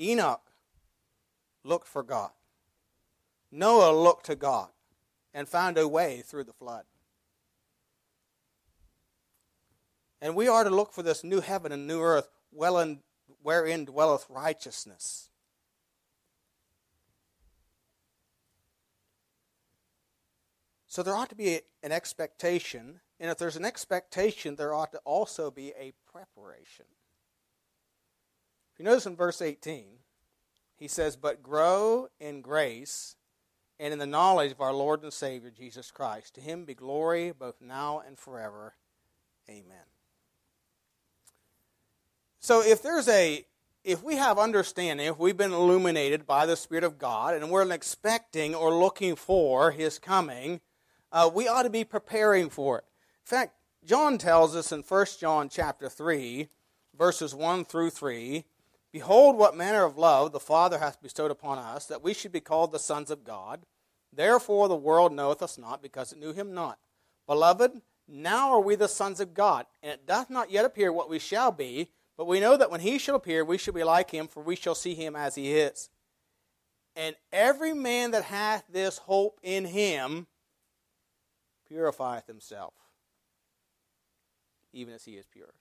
Enoch 0.00 0.42
looked 1.62 1.86
for 1.86 2.02
God. 2.02 2.30
Noah 3.52 3.96
looked 3.96 4.26
to 4.26 4.34
God 4.34 4.70
and 5.32 5.48
found 5.48 5.78
a 5.78 5.86
way 5.86 6.22
through 6.26 6.44
the 6.44 6.52
flood. 6.52 6.84
And 10.20 10.34
we 10.34 10.48
are 10.48 10.64
to 10.64 10.70
look 10.70 10.92
for 10.92 11.04
this 11.04 11.22
new 11.22 11.40
heaven 11.40 11.70
and 11.70 11.86
new 11.86 12.00
earth 12.00 12.28
well 12.50 12.78
in, 12.78 12.98
wherein 13.48 13.86
dwelleth 13.86 14.26
righteousness. 14.28 15.30
So 20.86 21.02
there 21.02 21.14
ought 21.14 21.30
to 21.30 21.34
be 21.34 21.60
an 21.82 21.90
expectation, 21.90 23.00
and 23.18 23.30
if 23.30 23.38
there's 23.38 23.56
an 23.56 23.64
expectation, 23.64 24.56
there 24.56 24.74
ought 24.74 24.92
to 24.92 25.00
also 25.06 25.50
be 25.50 25.72
a 25.80 25.94
preparation. 26.12 26.84
If 28.74 28.80
you 28.80 28.84
notice 28.84 29.06
in 29.06 29.16
verse 29.16 29.40
18, 29.40 29.86
he 30.76 30.86
says, 30.86 31.16
But 31.16 31.42
grow 31.42 32.08
in 32.20 32.42
grace 32.42 33.16
and 33.80 33.94
in 33.94 33.98
the 33.98 34.04
knowledge 34.04 34.52
of 34.52 34.60
our 34.60 34.74
Lord 34.74 35.02
and 35.02 35.10
Savior 35.10 35.50
Jesus 35.50 35.90
Christ. 35.90 36.34
To 36.34 36.42
him 36.42 36.66
be 36.66 36.74
glory 36.74 37.32
both 37.32 37.62
now 37.62 38.02
and 38.06 38.18
forever. 38.18 38.74
Amen. 39.48 39.97
So 42.48 42.62
if 42.62 42.80
there's 42.80 43.08
a 43.08 43.44
if 43.84 44.02
we 44.02 44.16
have 44.16 44.38
understanding, 44.38 45.06
if 45.06 45.18
we've 45.18 45.36
been 45.36 45.52
illuminated 45.52 46.26
by 46.26 46.46
the 46.46 46.56
Spirit 46.56 46.82
of 46.82 46.98
God, 46.98 47.34
and 47.34 47.50
we're 47.50 47.70
expecting 47.70 48.54
or 48.54 48.72
looking 48.72 49.16
for 49.16 49.70
His 49.70 49.98
coming, 49.98 50.62
uh, 51.12 51.28
we 51.32 51.46
ought 51.46 51.64
to 51.64 51.68
be 51.70 51.84
preparing 51.84 52.48
for 52.48 52.78
it. 52.78 52.84
In 53.20 53.26
fact, 53.26 53.52
John 53.84 54.16
tells 54.16 54.56
us 54.56 54.72
in 54.72 54.80
1 54.80 55.06
John 55.20 55.50
chapter 55.50 55.90
3, 55.90 56.48
verses 56.98 57.34
1 57.34 57.66
through 57.66 57.90
3, 57.90 58.46
Behold, 58.92 59.36
what 59.36 59.54
manner 59.54 59.84
of 59.84 59.98
love 59.98 60.32
the 60.32 60.40
Father 60.40 60.78
hath 60.78 61.02
bestowed 61.02 61.30
upon 61.30 61.58
us, 61.58 61.84
that 61.84 62.02
we 62.02 62.14
should 62.14 62.32
be 62.32 62.40
called 62.40 62.72
the 62.72 62.78
sons 62.78 63.10
of 63.10 63.24
God. 63.24 63.66
Therefore 64.10 64.68
the 64.68 64.74
world 64.74 65.12
knoweth 65.12 65.42
us 65.42 65.58
not, 65.58 65.82
because 65.82 66.12
it 66.12 66.18
knew 66.18 66.32
him 66.32 66.54
not. 66.54 66.78
Beloved, 67.26 67.82
now 68.08 68.52
are 68.52 68.60
we 68.60 68.74
the 68.74 68.88
sons 68.88 69.20
of 69.20 69.34
God, 69.34 69.66
and 69.82 69.92
it 69.92 70.06
doth 70.06 70.30
not 70.30 70.50
yet 70.50 70.64
appear 70.64 70.90
what 70.90 71.10
we 71.10 71.18
shall 71.18 71.52
be, 71.52 71.90
but 72.18 72.26
we 72.26 72.40
know 72.40 72.56
that 72.56 72.70
when 72.70 72.80
he 72.80 72.98
shall 72.98 73.14
appear, 73.14 73.44
we 73.44 73.56
shall 73.56 73.72
be 73.72 73.84
like 73.84 74.10
him, 74.10 74.26
for 74.26 74.42
we 74.42 74.56
shall 74.56 74.74
see 74.74 74.94
him 74.94 75.14
as 75.14 75.36
he 75.36 75.52
is. 75.52 75.88
And 76.96 77.14
every 77.32 77.72
man 77.72 78.10
that 78.10 78.24
hath 78.24 78.64
this 78.68 78.98
hope 78.98 79.38
in 79.40 79.64
him 79.64 80.26
purifieth 81.68 82.26
himself, 82.26 82.74
even 84.72 84.94
as 84.94 85.04
he 85.04 85.12
is 85.12 85.26
pure. 85.26 85.54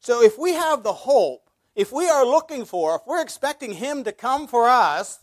So 0.00 0.22
if 0.22 0.36
we 0.36 0.54
have 0.54 0.82
the 0.82 0.92
hope, 0.92 1.48
if 1.76 1.92
we 1.92 2.08
are 2.08 2.26
looking 2.26 2.64
for, 2.64 2.96
if 2.96 3.02
we're 3.06 3.22
expecting 3.22 3.74
him 3.74 4.02
to 4.04 4.12
come 4.12 4.48
for 4.48 4.68
us, 4.68 5.20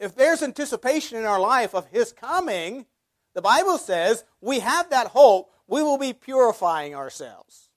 if 0.00 0.16
there's 0.16 0.42
anticipation 0.42 1.16
in 1.16 1.24
our 1.24 1.40
life 1.40 1.76
of 1.76 1.86
his 1.86 2.12
coming, 2.12 2.86
the 3.34 3.42
Bible 3.42 3.78
says 3.78 4.24
we 4.40 4.58
have 4.58 4.90
that 4.90 5.08
hope 5.08 5.53
we 5.66 5.82
will 5.82 5.98
be 5.98 6.12
purifying 6.12 6.94
ourselves. 6.94 7.68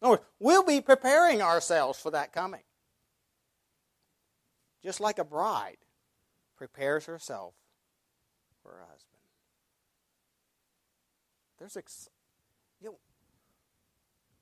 In 0.00 0.06
other 0.06 0.16
words, 0.16 0.24
we'll 0.40 0.64
be 0.64 0.80
preparing 0.80 1.40
ourselves 1.40 1.98
for 1.98 2.10
that 2.10 2.32
coming. 2.32 2.62
Just 4.82 5.00
like 5.00 5.18
a 5.18 5.24
bride 5.24 5.78
prepares 6.56 7.06
herself 7.06 7.54
for 8.62 8.70
her 8.70 8.80
husband. 8.80 9.20
There's, 11.58 11.76
ex- 11.76 12.08
you 12.80 12.88
know, 12.88 12.96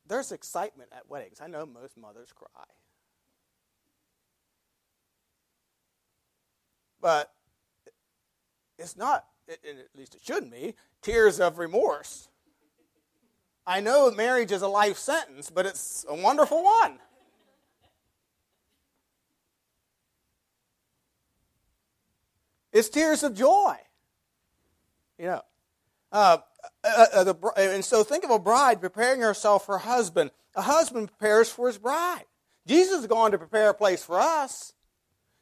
there's 0.06 0.32
excitement 0.32 0.88
at 0.92 1.08
weddings. 1.10 1.40
I 1.42 1.46
know 1.46 1.66
most 1.66 1.96
mothers 1.98 2.32
cry. 2.34 2.64
But 7.02 7.32
it's 8.78 8.96
not, 8.96 9.26
at 9.48 9.58
least 9.94 10.14
it 10.14 10.22
shouldn't 10.24 10.52
be, 10.52 10.74
tears 11.02 11.40
of 11.40 11.58
remorse. 11.58 12.28
I 13.70 13.78
know 13.78 14.10
marriage 14.10 14.50
is 14.50 14.62
a 14.62 14.68
life 14.68 14.98
sentence, 14.98 15.48
but 15.48 15.64
it's 15.64 16.04
a 16.08 16.14
wonderful 16.16 16.64
one. 16.64 16.98
It's 22.72 22.88
tears 22.88 23.22
of 23.22 23.36
joy. 23.36 23.76
You 25.20 25.26
know, 25.26 25.42
uh, 26.10 26.38
uh, 26.82 27.06
uh, 27.14 27.22
the, 27.22 27.52
and 27.56 27.84
so 27.84 28.02
think 28.02 28.24
of 28.24 28.30
a 28.30 28.40
bride 28.40 28.80
preparing 28.80 29.20
herself 29.20 29.66
for 29.66 29.76
a 29.76 29.80
husband. 29.80 30.32
A 30.56 30.62
husband 30.62 31.06
prepares 31.16 31.48
for 31.48 31.68
his 31.68 31.78
bride. 31.78 32.24
Jesus 32.66 33.02
is 33.02 33.06
going 33.06 33.30
to 33.30 33.38
prepare 33.38 33.70
a 33.70 33.74
place 33.74 34.02
for 34.02 34.18
us. 34.18 34.72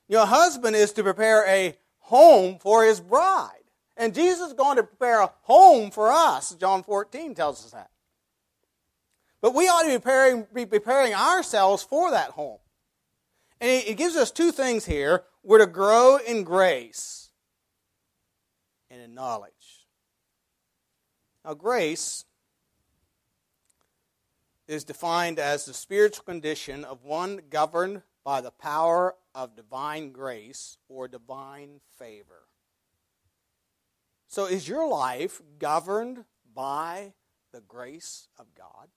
Your 0.07 0.27
husband 0.27 0.77
is 0.77 0.93
to 0.93 1.03
prepare 1.03 1.47
a 1.49 1.79
home 2.01 2.59
for 2.59 2.85
his 2.85 3.01
bride. 3.01 3.53
And 3.97 4.14
Jesus 4.14 4.49
is 4.49 4.53
going 4.53 4.77
to 4.77 4.83
prepare 4.83 5.23
a 5.23 5.33
home 5.45 5.91
for 5.91 6.12
us. 6.12 6.55
John 6.57 6.83
14 6.83 7.35
tells 7.35 7.64
us 7.64 7.71
that. 7.71 7.88
But 9.40 9.55
we 9.55 9.68
ought 9.68 9.83
to 9.83 9.88
be 9.88 9.94
preparing, 9.94 10.46
be 10.53 10.66
preparing 10.66 11.14
ourselves 11.14 11.83
for 11.83 12.11
that 12.11 12.31
home. 12.31 12.59
And 13.61 13.70
it, 13.70 13.88
it 13.88 13.94
gives 13.96 14.16
us 14.16 14.31
two 14.31 14.53
things 14.53 14.85
here. 14.85 15.24
We're 15.42 15.59
to 15.59 15.66
grow 15.66 16.16
in 16.16 16.44
grace 16.44 17.31
and 18.90 19.01
in 19.01 19.14
knowledge. 19.14 19.53
Now, 21.44 21.55
grace 21.55 22.24
is 24.66 24.85
defined 24.85 25.38
as 25.38 25.64
the 25.64 25.72
spiritual 25.72 26.24
condition 26.24 26.85
of 26.85 27.05
one 27.05 27.40
governed 27.48 28.03
by 28.24 28.40
the 28.40 28.51
power 28.51 29.14
of 29.35 29.57
divine 29.57 30.12
grace 30.12 30.77
or 30.88 31.09
divine 31.09 31.81
favor. 31.98 32.48
So, 34.27 34.44
is 34.44 34.68
your 34.68 34.87
life 34.87 35.40
governed 35.59 36.24
by 36.55 37.14
the 37.53 37.62
grace 37.62 38.29
of 38.38 38.55
God? 38.55 38.88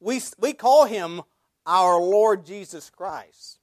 We, 0.00 0.20
we 0.38 0.52
call 0.52 0.86
him 0.86 1.22
our 1.66 2.00
Lord 2.00 2.46
Jesus 2.46 2.90
Christ. 2.90 3.58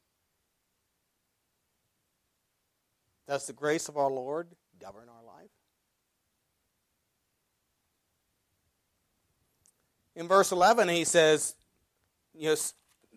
Does 3.27 3.47
the 3.47 3.53
grace 3.53 3.89
of 3.89 3.97
our 3.97 4.11
Lord 4.11 4.47
govern 4.79 5.09
our 5.09 5.25
life? 5.25 5.49
In 10.15 10.27
verse 10.27 10.51
11, 10.51 10.87
he 10.89 11.03
says, 11.03 11.55
you 12.33 12.49
know, 12.49 12.55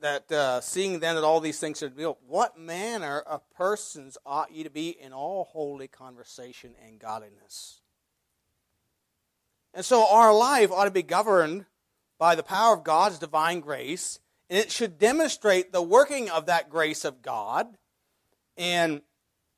that 0.00 0.30
uh, 0.30 0.60
seeing 0.60 1.00
then 1.00 1.16
that 1.16 1.24
all 1.24 1.40
these 1.40 1.58
things 1.58 1.82
are 1.82 1.90
built, 1.90 2.18
what 2.26 2.58
manner 2.58 3.20
of 3.20 3.48
persons 3.50 4.16
ought 4.24 4.52
ye 4.52 4.62
to 4.62 4.70
be 4.70 4.90
in 4.90 5.12
all 5.12 5.44
holy 5.44 5.88
conversation 5.88 6.74
and 6.86 6.98
godliness? 6.98 7.80
And 9.74 9.84
so 9.84 10.06
our 10.08 10.34
life 10.34 10.70
ought 10.70 10.84
to 10.84 10.90
be 10.90 11.02
governed 11.02 11.66
by 12.18 12.34
the 12.34 12.42
power 12.42 12.74
of 12.74 12.84
God's 12.84 13.18
divine 13.18 13.60
grace, 13.60 14.18
and 14.50 14.58
it 14.58 14.72
should 14.72 14.98
demonstrate 14.98 15.72
the 15.72 15.82
working 15.82 16.28
of 16.28 16.46
that 16.46 16.68
grace 16.68 17.04
of 17.04 17.22
God, 17.22 17.66
and 18.56 19.02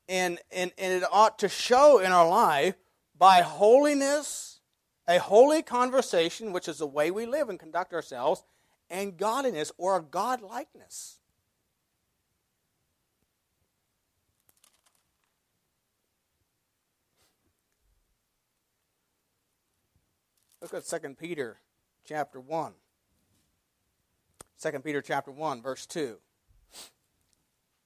and 0.07 0.39
and, 0.51 0.71
and 0.77 0.93
it 0.93 1.03
ought 1.11 1.39
to 1.39 1.49
show 1.49 1.99
in 1.99 2.11
our 2.11 2.27
life 2.27 2.75
by 3.17 3.41
holiness, 3.41 4.59
a 5.07 5.19
holy 5.19 5.63
conversation, 5.63 6.53
which 6.53 6.67
is 6.67 6.77
the 6.77 6.87
way 6.87 7.11
we 7.11 7.25
live 7.25 7.49
and 7.49 7.59
conduct 7.59 7.93
ourselves, 7.93 8.43
and 8.89 9.17
godliness 9.17 9.71
or 9.77 9.97
a 9.97 10.01
godlikeness. 10.01 11.17
Look 20.61 20.75
at 20.75 20.85
2 20.85 21.15
Peter 21.15 21.57
chapter 22.05 22.39
1. 22.39 22.73
2 24.61 24.79
Peter 24.79 25.01
chapter 25.01 25.31
1 25.31 25.61
verse 25.61 25.85
2. 25.85 26.17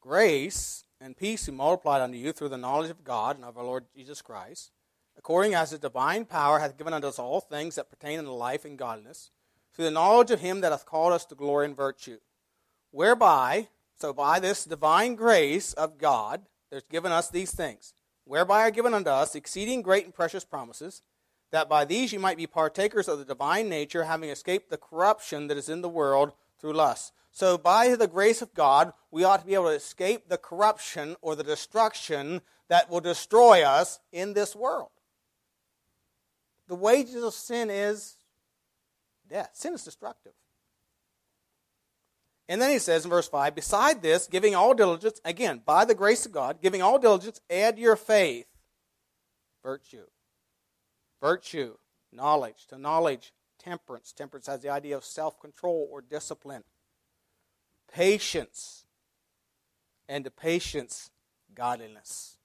Grace 0.01 0.83
and 1.01 1.17
peace 1.17 1.45
be 1.45 1.51
multiplied 1.51 2.01
unto 2.01 2.17
you 2.17 2.31
through 2.31 2.49
the 2.49 2.57
knowledge 2.57 2.91
of 2.91 3.03
God 3.03 3.35
and 3.35 3.45
of 3.45 3.57
our 3.57 3.63
Lord 3.63 3.85
Jesus 3.95 4.21
Christ, 4.21 4.71
according 5.17 5.55
as 5.55 5.71
the 5.71 5.77
divine 5.77 6.25
power 6.25 6.59
hath 6.59 6.77
given 6.77 6.93
unto 6.93 7.07
us 7.07 7.19
all 7.19 7.41
things 7.41 7.75
that 7.75 7.89
pertain 7.89 8.19
unto 8.19 8.31
life 8.31 8.65
and 8.65 8.77
godliness 8.77 9.31
through 9.73 9.85
the 9.85 9.91
knowledge 9.91 10.31
of 10.31 10.39
him 10.39 10.61
that 10.61 10.71
hath 10.71 10.85
called 10.85 11.13
us 11.13 11.25
to 11.25 11.35
glory 11.35 11.65
and 11.65 11.75
virtue, 11.75 12.17
whereby, 12.91 13.67
so 13.99 14.13
by 14.13 14.39
this 14.39 14.63
divine 14.63 15.15
grace 15.15 15.73
of 15.73 15.97
God, 15.97 16.43
there's 16.69 16.83
given 16.83 17.11
us 17.11 17.29
these 17.29 17.51
things, 17.51 17.93
whereby 18.23 18.61
are 18.61 18.71
given 18.71 18.93
unto 18.93 19.09
us 19.09 19.35
exceeding 19.35 19.81
great 19.81 20.05
and 20.05 20.13
precious 20.13 20.45
promises, 20.45 21.01
that 21.51 21.69
by 21.69 21.85
these 21.85 22.11
you 22.11 22.19
might 22.19 22.37
be 22.37 22.47
partakers 22.47 23.07
of 23.07 23.19
the 23.19 23.25
divine 23.25 23.69
nature, 23.69 24.03
having 24.03 24.29
escaped 24.29 24.69
the 24.69 24.77
corruption 24.77 25.47
that 25.47 25.57
is 25.57 25.69
in 25.69 25.81
the 25.81 25.89
world 25.89 26.33
through 26.59 26.73
lust. 26.73 27.13
So, 27.31 27.57
by 27.57 27.95
the 27.95 28.07
grace 28.07 28.41
of 28.41 28.53
God, 28.53 28.93
we 29.11 29.23
ought 29.23 29.41
to 29.41 29.45
be 29.45 29.55
able 29.55 29.65
to 29.65 29.71
escape 29.71 30.29
the 30.29 30.37
corruption 30.37 31.17
or 31.21 31.35
the 31.35 31.43
destruction 31.43 32.41
that 32.69 32.89
will 32.89 33.01
destroy 33.01 33.61
us 33.61 33.99
in 34.11 34.33
this 34.33 34.55
world. 34.55 34.89
The 36.67 36.75
wages 36.75 37.23
of 37.23 37.33
sin 37.33 37.69
is 37.69 38.15
death. 39.29 39.51
Sin 39.53 39.73
is 39.73 39.83
destructive. 39.83 40.31
And 42.47 42.61
then 42.61 42.69
he 42.69 42.79
says 42.79 43.03
in 43.03 43.09
verse 43.09 43.27
5 43.27 43.55
Beside 43.55 44.01
this, 44.01 44.27
giving 44.27 44.55
all 44.55 44.73
diligence, 44.73 45.19
again, 45.25 45.61
by 45.65 45.85
the 45.85 45.95
grace 45.95 46.25
of 46.25 46.31
God, 46.31 46.61
giving 46.61 46.81
all 46.81 46.99
diligence, 46.99 47.41
add 47.49 47.79
your 47.79 47.95
faith, 47.95 48.47
virtue. 49.63 50.05
Virtue, 51.21 51.75
knowledge. 52.11 52.67
To 52.67 52.77
knowledge, 52.77 53.33
temperance. 53.59 54.11
Temperance 54.11 54.47
has 54.47 54.61
the 54.61 54.69
idea 54.69 54.95
of 54.95 55.03
self 55.03 55.39
control 55.39 55.87
or 55.91 56.01
discipline. 56.01 56.63
Patience. 57.91 58.85
And 60.07 60.23
to 60.25 60.31
patience, 60.31 61.09
godliness. 61.53 62.37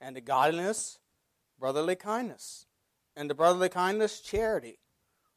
And 0.00 0.14
to 0.16 0.20
godliness, 0.20 0.98
brotherly 1.58 1.96
kindness. 1.96 2.66
And 3.16 3.28
to 3.28 3.34
brotherly 3.34 3.70
kindness, 3.70 4.20
charity. 4.20 4.78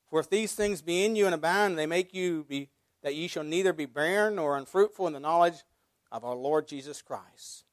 For 0.10 0.20
if 0.20 0.30
these 0.30 0.54
things 0.54 0.82
be 0.82 1.06
in 1.06 1.16
you 1.16 1.26
and 1.26 1.36
abound, 1.36 1.78
they 1.78 1.86
make 1.86 2.14
you 2.14 2.46
be 2.50 2.70
that 3.04 3.16
ye 3.16 3.28
shall 3.28 3.44
neither 3.44 3.72
be 3.72 3.86
barren 3.86 4.36
nor 4.36 4.58
unfruitful 4.58 5.08
in 5.08 5.14
the 5.14 5.20
knowledge 5.20 5.64
of 6.12 6.26
our 6.26 6.36
Lord 6.36 6.68
Jesus 6.68 7.02
Christ. 7.02 7.64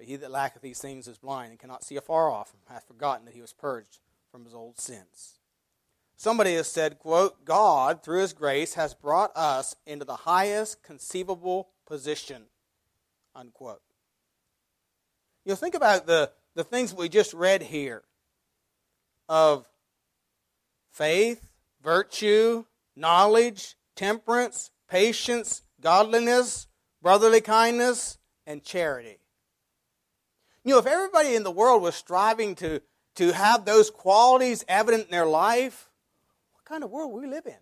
But 0.00 0.08
he 0.08 0.16
that 0.16 0.30
lacketh 0.30 0.62
these 0.62 0.80
things 0.80 1.06
is 1.06 1.18
blind 1.18 1.50
and 1.50 1.60
cannot 1.60 1.84
see 1.84 1.96
afar 1.96 2.30
off, 2.30 2.54
and 2.54 2.62
hath 2.74 2.86
forgotten 2.86 3.26
that 3.26 3.34
he 3.34 3.42
was 3.42 3.52
purged 3.52 3.98
from 4.32 4.46
his 4.46 4.54
old 4.54 4.78
sins. 4.78 5.40
Somebody 6.16 6.54
has 6.54 6.68
said, 6.68 6.98
quote, 6.98 7.44
God, 7.44 8.02
through 8.02 8.22
his 8.22 8.32
grace, 8.32 8.72
has 8.74 8.94
brought 8.94 9.30
us 9.36 9.76
into 9.86 10.06
the 10.06 10.16
highest 10.16 10.82
conceivable 10.82 11.68
position, 11.86 12.44
unquote. 13.34 13.82
You 15.44 15.50
know, 15.50 15.56
think 15.56 15.74
about 15.74 16.06
the, 16.06 16.30
the 16.54 16.64
things 16.64 16.94
we 16.94 17.10
just 17.10 17.34
read 17.34 17.60
here 17.60 18.02
of 19.28 19.66
faith, 20.90 21.50
virtue, 21.84 22.64
knowledge, 22.96 23.76
temperance, 23.96 24.70
patience, 24.88 25.60
godliness, 25.78 26.68
brotherly 27.02 27.42
kindness, 27.42 28.16
and 28.46 28.64
charity. 28.64 29.18
You 30.64 30.72
know, 30.72 30.78
if 30.78 30.86
everybody 30.86 31.34
in 31.34 31.42
the 31.42 31.50
world 31.50 31.82
was 31.82 31.94
striving 31.94 32.54
to, 32.56 32.82
to 33.16 33.32
have 33.32 33.64
those 33.64 33.90
qualities 33.90 34.64
evident 34.68 35.04
in 35.04 35.10
their 35.10 35.26
life, 35.26 35.88
what 36.52 36.64
kind 36.64 36.84
of 36.84 36.90
world 36.90 37.12
would 37.12 37.22
we 37.22 37.28
live 37.28 37.46
in? 37.46 37.54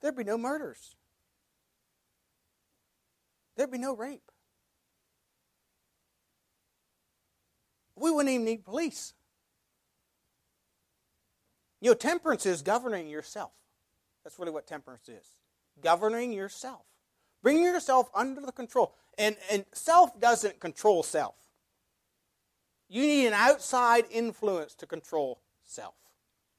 There'd 0.00 0.16
be 0.16 0.24
no 0.24 0.38
murders. 0.38 0.96
There'd 3.56 3.70
be 3.70 3.78
no 3.78 3.96
rape. 3.96 4.30
We 7.96 8.10
wouldn't 8.10 8.32
even 8.32 8.44
need 8.44 8.64
police. 8.64 9.14
You 11.80 11.90
know, 11.90 11.94
temperance 11.94 12.46
is 12.46 12.62
governing 12.62 13.08
yourself. 13.08 13.52
That's 14.22 14.38
really 14.38 14.52
what 14.52 14.66
temperance 14.66 15.08
is 15.08 15.26
governing 15.80 16.32
yourself, 16.32 16.82
bringing 17.42 17.62
yourself 17.62 18.10
under 18.14 18.40
the 18.40 18.52
control. 18.52 18.94
And, 19.18 19.36
and 19.50 19.64
self 19.72 20.18
doesn't 20.18 20.60
control 20.60 21.02
self. 21.02 21.34
You 22.88 23.02
need 23.02 23.26
an 23.26 23.34
outside 23.34 24.04
influence 24.10 24.74
to 24.76 24.86
control 24.86 25.40
self, 25.64 25.94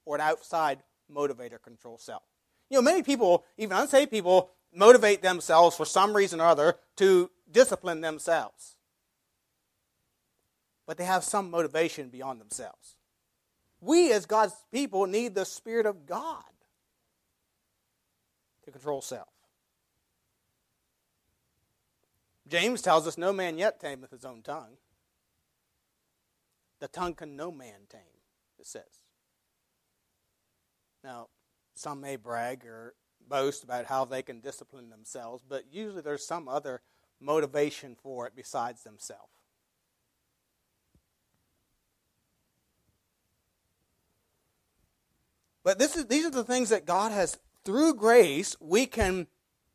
or 0.05 0.15
an 0.15 0.21
outside 0.21 0.83
motivator 1.11 1.61
control 1.61 1.97
self. 1.97 2.21
You 2.69 2.77
know, 2.77 2.81
many 2.83 3.01
people, 3.01 3.45
even 3.57 3.75
unsaved 3.75 4.11
people, 4.11 4.51
motivate 4.73 5.23
themselves 5.23 5.75
for 5.75 5.85
some 5.85 6.15
reason 6.15 6.39
or 6.39 6.45
other 6.45 6.75
to 6.97 7.31
discipline 7.51 8.01
themselves. 8.01 8.75
But 10.85 10.97
they 10.97 11.05
have 11.05 11.23
some 11.23 11.49
motivation 11.49 12.09
beyond 12.09 12.39
themselves. 12.39 12.95
We, 13.81 14.11
as 14.11 14.25
God's 14.25 14.53
people, 14.71 15.07
need 15.07 15.33
the 15.33 15.45
Spirit 15.45 15.85
of 15.85 16.05
God 16.05 16.43
to 18.65 18.71
control 18.71 19.01
self. 19.01 19.29
James 22.49 22.81
tells 22.81 23.07
us, 23.07 23.17
No 23.17 23.31
man 23.31 23.57
yet 23.57 23.79
tameth 23.79 24.11
his 24.11 24.25
own 24.25 24.41
tongue. 24.41 24.77
The 26.79 26.87
tongue 26.87 27.13
can 27.13 27.35
no 27.35 27.51
man 27.51 27.87
tame, 27.89 28.01
it 28.57 28.65
says. 28.65 29.03
Now, 31.03 31.27
some 31.75 32.01
may 32.01 32.15
brag 32.15 32.65
or 32.65 32.95
boast 33.27 33.63
about 33.63 33.85
how 33.85 34.05
they 34.05 34.21
can 34.21 34.39
discipline 34.39 34.89
themselves, 34.89 35.43
but 35.47 35.65
usually 35.71 36.01
there's 36.01 36.25
some 36.25 36.47
other 36.47 36.81
motivation 37.21 37.95
for 38.01 38.27
it 38.27 38.33
besides 38.35 38.83
themselves. 38.83 39.31
But 45.63 45.79
is, 45.81 46.05
these 46.07 46.25
are 46.25 46.31
the 46.31 46.43
things 46.43 46.69
that 46.69 46.85
God 46.85 47.11
has, 47.11 47.37
through 47.63 47.95
grace, 47.95 48.55
we 48.59 48.85
can 48.85 49.27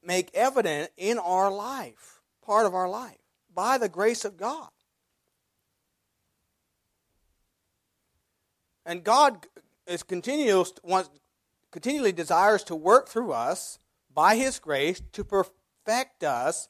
make 0.02 0.30
evident 0.34 0.90
in 0.96 1.18
our 1.18 1.50
life, 1.50 2.13
part 2.44 2.66
of 2.66 2.74
our 2.74 2.88
life, 2.88 3.18
by 3.54 3.78
the 3.78 3.88
grace 3.88 4.24
of 4.24 4.36
God. 4.36 4.68
And 8.86 9.02
God 9.02 9.46
is 9.86 10.02
continuous, 10.02 10.72
wants, 10.82 11.10
continually 11.70 12.12
desires 12.12 12.62
to 12.64 12.76
work 12.76 13.08
through 13.08 13.32
us 13.32 13.78
by 14.12 14.36
His 14.36 14.58
grace 14.58 15.00
to 15.12 15.24
perfect 15.24 16.22
us 16.22 16.68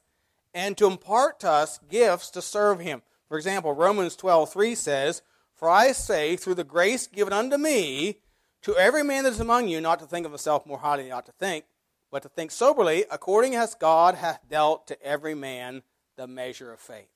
and 0.52 0.76
to 0.78 0.86
impart 0.86 1.40
to 1.40 1.50
us 1.50 1.80
gifts 1.90 2.30
to 2.30 2.42
serve 2.42 2.80
Him. 2.80 3.02
For 3.28 3.36
example, 3.36 3.72
Romans 3.72 4.14
12 4.16 4.52
3 4.52 4.74
says, 4.74 5.22
For 5.54 5.68
I 5.68 5.92
say, 5.92 6.36
through 6.36 6.54
the 6.54 6.64
grace 6.64 7.06
given 7.06 7.32
unto 7.32 7.56
me, 7.56 8.18
to 8.64 8.76
every 8.76 9.04
man 9.04 9.24
that 9.24 9.32
is 9.34 9.40
among 9.40 9.68
you, 9.68 9.80
not 9.80 9.98
to 9.98 10.06
think 10.06 10.24
of 10.24 10.32
himself 10.32 10.64
more 10.64 10.78
highly 10.78 11.02
than 11.02 11.06
he 11.06 11.12
ought 11.12 11.26
to 11.26 11.32
think, 11.32 11.66
but 12.14 12.22
to 12.22 12.28
think 12.28 12.52
soberly, 12.52 13.04
according 13.10 13.56
as 13.56 13.74
God 13.74 14.14
hath 14.14 14.38
dealt 14.48 14.86
to 14.86 15.02
every 15.02 15.34
man 15.34 15.82
the 16.14 16.28
measure 16.28 16.72
of 16.72 16.78
faith. 16.78 17.08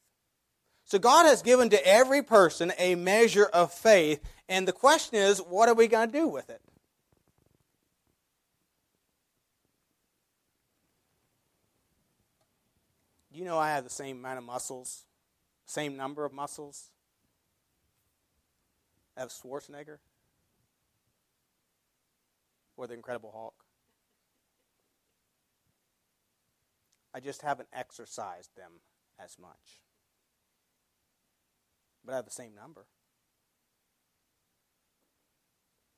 So 0.86 0.98
God 0.98 1.24
has 1.24 1.40
given 1.40 1.70
to 1.70 1.86
every 1.86 2.20
person 2.20 2.72
a 2.80 2.96
measure 2.96 3.44
of 3.44 3.72
faith, 3.72 4.20
and 4.48 4.66
the 4.66 4.72
question 4.72 5.14
is, 5.14 5.38
what 5.38 5.68
are 5.68 5.74
we 5.76 5.86
going 5.86 6.10
to 6.10 6.18
do 6.18 6.26
with 6.26 6.50
it? 6.50 6.60
You 13.30 13.44
know, 13.44 13.56
I 13.56 13.70
have 13.70 13.84
the 13.84 13.90
same 13.90 14.18
amount 14.18 14.38
of 14.38 14.44
muscles, 14.44 15.04
same 15.64 15.96
number 15.96 16.24
of 16.24 16.32
muscles 16.32 16.90
as 19.16 19.28
Schwarzenegger 19.28 19.98
or 22.76 22.88
the 22.88 22.94
Incredible 22.94 23.30
Hulk. 23.32 23.67
I 27.18 27.20
just 27.20 27.42
haven't 27.42 27.68
exercised 27.72 28.54
them 28.56 28.70
as 29.18 29.40
much. 29.40 29.80
But 32.04 32.12
I 32.12 32.16
have 32.16 32.26
the 32.26 32.30
same 32.30 32.54
number. 32.54 32.86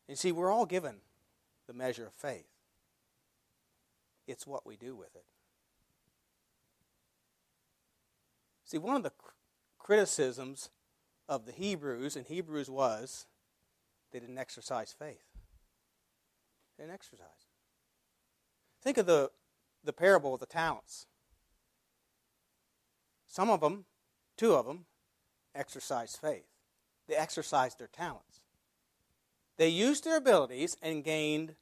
You 0.08 0.16
see, 0.16 0.32
we're 0.32 0.50
all 0.50 0.64
given 0.64 1.02
the 1.66 1.74
measure 1.74 2.06
of 2.06 2.14
faith. 2.14 2.48
It's 4.26 4.46
what 4.46 4.64
we 4.64 4.76
do 4.76 4.96
with 4.96 5.14
it. 5.14 5.26
See, 8.64 8.78
one 8.78 8.96
of 8.96 9.02
the 9.02 9.12
criticisms 9.78 10.70
of 11.28 11.44
the 11.44 11.52
Hebrews 11.52 12.16
and 12.16 12.24
Hebrews 12.24 12.70
was 12.70 13.26
they 14.10 14.20
didn't 14.20 14.38
exercise 14.38 14.94
faith. 14.98 15.26
They 16.78 16.84
didn't 16.84 16.94
exercise. 16.94 17.50
Think 18.82 18.96
of 18.96 19.04
the, 19.04 19.30
the 19.84 19.92
parable 19.92 20.32
of 20.32 20.40
the 20.40 20.46
talents. 20.46 21.06
Some 23.30 23.48
of 23.48 23.60
them, 23.60 23.84
two 24.36 24.54
of 24.54 24.66
them, 24.66 24.86
exercised 25.54 26.18
faith. 26.20 26.48
They 27.06 27.14
exercised 27.14 27.78
their 27.78 27.86
talents. 27.86 28.40
They 29.56 29.68
used 29.68 30.04
their 30.04 30.16
abilities 30.16 30.76
and 30.82 31.04
gained 31.04 31.54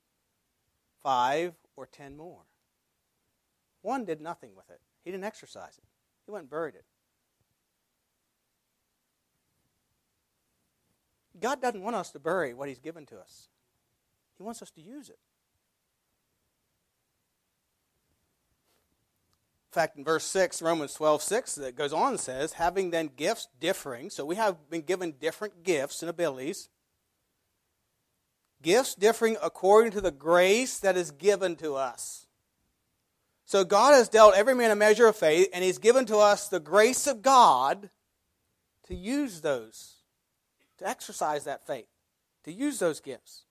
five 1.03 1.55
or 1.77 1.85
ten 1.85 2.17
more. 2.17 2.47
One 3.83 4.07
did 4.07 4.23
nothing 4.23 4.53
with 4.57 4.71
it. 4.71 4.81
He 5.05 5.11
didn't 5.11 5.25
exercise 5.25 5.77
it. 5.77 5.85
He 6.25 6.33
went 6.33 6.45
and 6.45 6.51
buried 6.51 6.75
it. 6.75 6.85
God 11.39 11.61
doesn't 11.61 11.83
want 11.83 11.97
us 11.97 12.11
to 12.13 12.19
bury 12.19 12.55
what 12.55 12.69
He's 12.69 12.79
given 12.79 13.05
to 13.07 13.19
us, 13.19 13.49
He 14.39 14.43
wants 14.43 14.63
us 14.63 14.71
to 14.71 14.81
use 14.81 15.11
it. 15.11 15.19
Fact, 19.79 19.97
in 19.97 20.05
verse 20.05 20.25
6, 20.25 20.61
Romans 20.61 20.95
12, 20.95 21.23
6, 21.23 21.55
that 21.57 21.77
goes 21.77 21.93
on 21.93 22.11
and 22.11 22.21
says, 22.21 22.55
having 22.55 22.91
then 22.91 23.11
gifts 23.17 23.49
differing, 23.61 24.11
so 24.11 24.25
we 24.25 24.37
have 24.37 24.71
been 24.71 24.83
given 24.83 25.15
different 25.21 25.63
gifts 25.63 26.03
and 26.03 26.11
abilities, 26.11 26.69
gifts 28.63 28.95
differing 28.95 29.37
according 29.43 29.93
to 29.93 30.01
the 30.01 30.11
grace 30.11 30.79
that 30.81 30.97
is 30.97 31.11
given 31.11 31.55
to 31.57 31.75
us. 31.75 32.27
So 33.45 33.65
God 33.65 33.95
has 33.95 34.09
dealt 34.09 34.35
every 34.35 34.55
man 34.55 34.71
a 34.71 34.77
measure 34.77 35.07
of 35.07 35.17
faith, 35.17 35.49
and 35.55 35.63
He's 35.63 35.79
given 35.79 36.07
to 36.07 36.19
us 36.19 36.49
the 36.49 36.61
grace 36.61 37.07
of 37.07 37.23
God 37.23 37.91
to 38.89 38.95
use 38.95 39.41
those 39.41 39.99
to 40.79 40.89
exercise 40.89 41.45
that 41.45 41.67
faith, 41.67 41.89
to 42.45 42.53
use 42.53 42.79
those 42.79 43.01
gifts. 43.01 43.45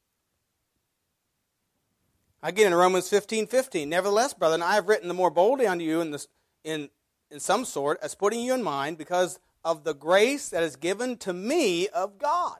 Again, 2.44 2.68
in 2.68 2.78
Romans 2.78 3.10
15 3.10 3.48
15, 3.48 3.90
nevertheless, 3.90 4.34
brethren, 4.34 4.62
I 4.62 4.76
have 4.76 4.88
written 4.88 5.08
the 5.08 5.14
more 5.14 5.32
boldly 5.32 5.66
unto 5.66 5.84
you 5.84 6.02
in, 6.02 6.12
this, 6.12 6.28
in, 6.64 6.90
in 7.32 7.40
some 7.40 7.66
sort, 7.66 8.00
as 8.02 8.16
putting 8.16 8.42
you 8.42 8.54
in 8.54 8.64
mind, 8.64 8.98
because 8.98 9.40
of 9.64 9.84
the 9.84 9.94
grace 9.94 10.50
that 10.50 10.64
is 10.64 10.76
given 10.76 11.18
to 11.18 11.34
me 11.34 11.88
of 11.90 12.18
God. 12.18 12.58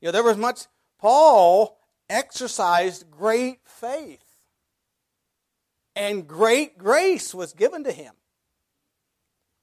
You 0.00 0.08
know, 0.08 0.12
there 0.12 0.22
was 0.22 0.36
much, 0.36 0.66
Paul 0.98 1.78
exercised 2.08 3.10
great 3.10 3.60
faith, 3.64 4.24
and 5.94 6.26
great 6.26 6.78
grace 6.78 7.34
was 7.34 7.52
given 7.52 7.84
to 7.84 7.92
him. 7.92 8.14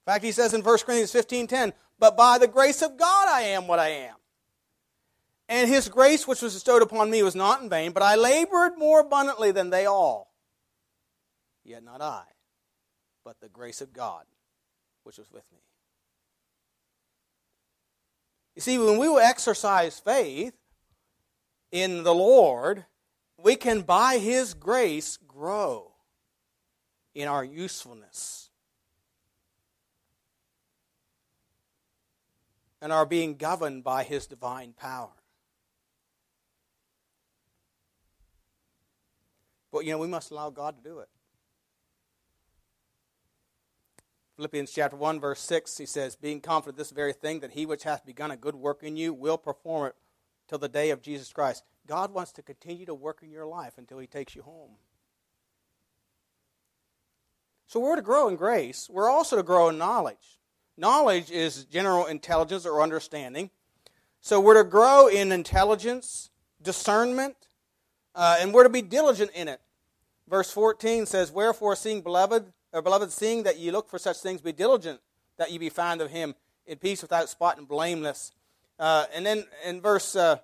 In 0.05 0.13
fact, 0.13 0.23
he 0.23 0.31
says 0.31 0.53
in 0.53 0.61
1 0.61 0.77
Corinthians 0.79 1.11
15 1.11 1.47
10, 1.47 1.73
but 1.97 2.15
by 2.15 2.37
the 2.37 2.47
grace 2.47 2.81
of 2.81 2.97
God 2.97 3.27
I 3.27 3.41
am 3.41 3.67
what 3.67 3.79
I 3.79 3.89
am. 3.89 4.15
And 5.53 5.69
his 5.69 5.87
grace 5.87 6.27
which 6.27 6.41
was 6.41 6.55
bestowed 6.55 6.81
upon 6.81 7.11
me 7.11 7.21
was 7.21 7.35
not 7.35 7.61
in 7.61 7.69
vain, 7.69 7.91
but 7.91 8.01
I 8.01 8.15
labored 8.15 8.75
more 8.75 9.01
abundantly 9.01 9.51
than 9.51 9.69
they 9.69 9.85
all. 9.85 10.33
Yet 11.63 11.83
not 11.83 12.01
I, 12.01 12.23
but 13.23 13.39
the 13.39 13.49
grace 13.49 13.79
of 13.79 13.93
God 13.93 14.25
which 15.03 15.19
was 15.19 15.31
with 15.31 15.43
me. 15.51 15.59
You 18.55 18.63
see, 18.63 18.79
when 18.79 18.97
we 18.97 19.07
will 19.07 19.19
exercise 19.19 19.99
faith 19.99 20.55
in 21.71 22.01
the 22.01 22.15
Lord, 22.15 22.85
we 23.37 23.55
can, 23.55 23.81
by 23.81 24.17
His 24.17 24.55
grace, 24.55 25.19
grow 25.27 25.91
in 27.13 27.27
our 27.27 27.43
usefulness 27.45 28.49
and 32.81 32.91
are 32.91 33.05
being 33.05 33.35
governed 33.35 33.83
by 33.83 34.03
his 34.03 34.25
divine 34.25 34.73
power. 34.73 35.22
But, 39.73 39.85
you 39.85 39.91
know, 39.91 39.97
we 39.97 40.07
must 40.07 40.29
allow 40.29 40.51
God 40.51 40.77
to 40.77 40.87
do 40.87 40.99
it. 40.99 41.09
Philippians 44.35 44.71
chapter 44.71 44.95
1, 44.95 45.19
verse 45.19 45.39
6, 45.41 45.79
he 45.79 45.87
says, 45.87 46.15
Being 46.15 46.41
confident 46.41 46.77
this 46.77 46.91
very 46.91 47.11
thing, 47.11 47.39
that 47.39 47.51
he 47.51 47.65
which 47.65 47.83
hath 47.83 48.05
begun 48.05 48.29
a 48.29 48.37
good 48.37 48.53
work 48.53 48.83
in 48.83 48.95
you 48.95 49.13
will 49.13 49.37
perform 49.37 49.87
it 49.87 49.95
till 50.47 50.59
the 50.59 50.69
day 50.69 50.91
of 50.91 51.01
Jesus 51.01 51.33
Christ. 51.33 51.63
God 51.87 52.13
wants 52.13 52.31
to 52.33 52.43
continue 52.43 52.85
to 52.85 52.93
work 52.93 53.21
in 53.23 53.31
your 53.31 53.47
life 53.47 53.73
until 53.77 53.97
he 53.97 54.05
takes 54.05 54.35
you 54.35 54.43
home. 54.43 54.71
So 57.65 57.79
we're 57.79 57.95
to 57.95 58.03
grow 58.03 58.27
in 58.27 58.35
grace. 58.35 58.87
We're 58.91 59.09
also 59.09 59.37
to 59.37 59.43
grow 59.43 59.69
in 59.69 59.79
knowledge. 59.79 60.39
Knowledge 60.77 61.31
is 61.31 61.65
general 61.65 62.05
intelligence 62.05 62.67
or 62.67 62.81
understanding. 62.81 63.49
So 64.21 64.39
we're 64.39 64.61
to 64.61 64.69
grow 64.69 65.07
in 65.07 65.31
intelligence, 65.31 66.29
discernment, 66.61 67.35
uh, 68.15 68.37
and 68.39 68.53
we're 68.53 68.63
to 68.63 68.69
be 68.69 68.83
diligent 68.83 69.31
in 69.31 69.47
it. 69.47 69.59
Verse 70.27 70.51
14 70.51 71.05
says, 71.05 71.31
Wherefore, 71.31 71.75
seeing 71.75 72.01
beloved, 72.01 72.51
or 72.71 72.81
beloved, 72.81 73.11
seeing 73.11 73.43
that 73.43 73.59
ye 73.59 73.71
look 73.71 73.89
for 73.89 73.99
such 73.99 74.17
things, 74.17 74.41
be 74.41 74.51
diligent 74.51 74.99
that 75.37 75.51
ye 75.51 75.57
be 75.57 75.69
found 75.69 76.01
of 76.01 76.11
him 76.11 76.35
in 76.65 76.77
peace 76.77 77.01
without 77.01 77.29
spot 77.29 77.57
and 77.57 77.67
blameless. 77.67 78.31
Uh, 78.79 79.05
and 79.13 79.25
then 79.25 79.45
in 79.65 79.81
verse, 79.81 80.15
uh, 80.15 80.37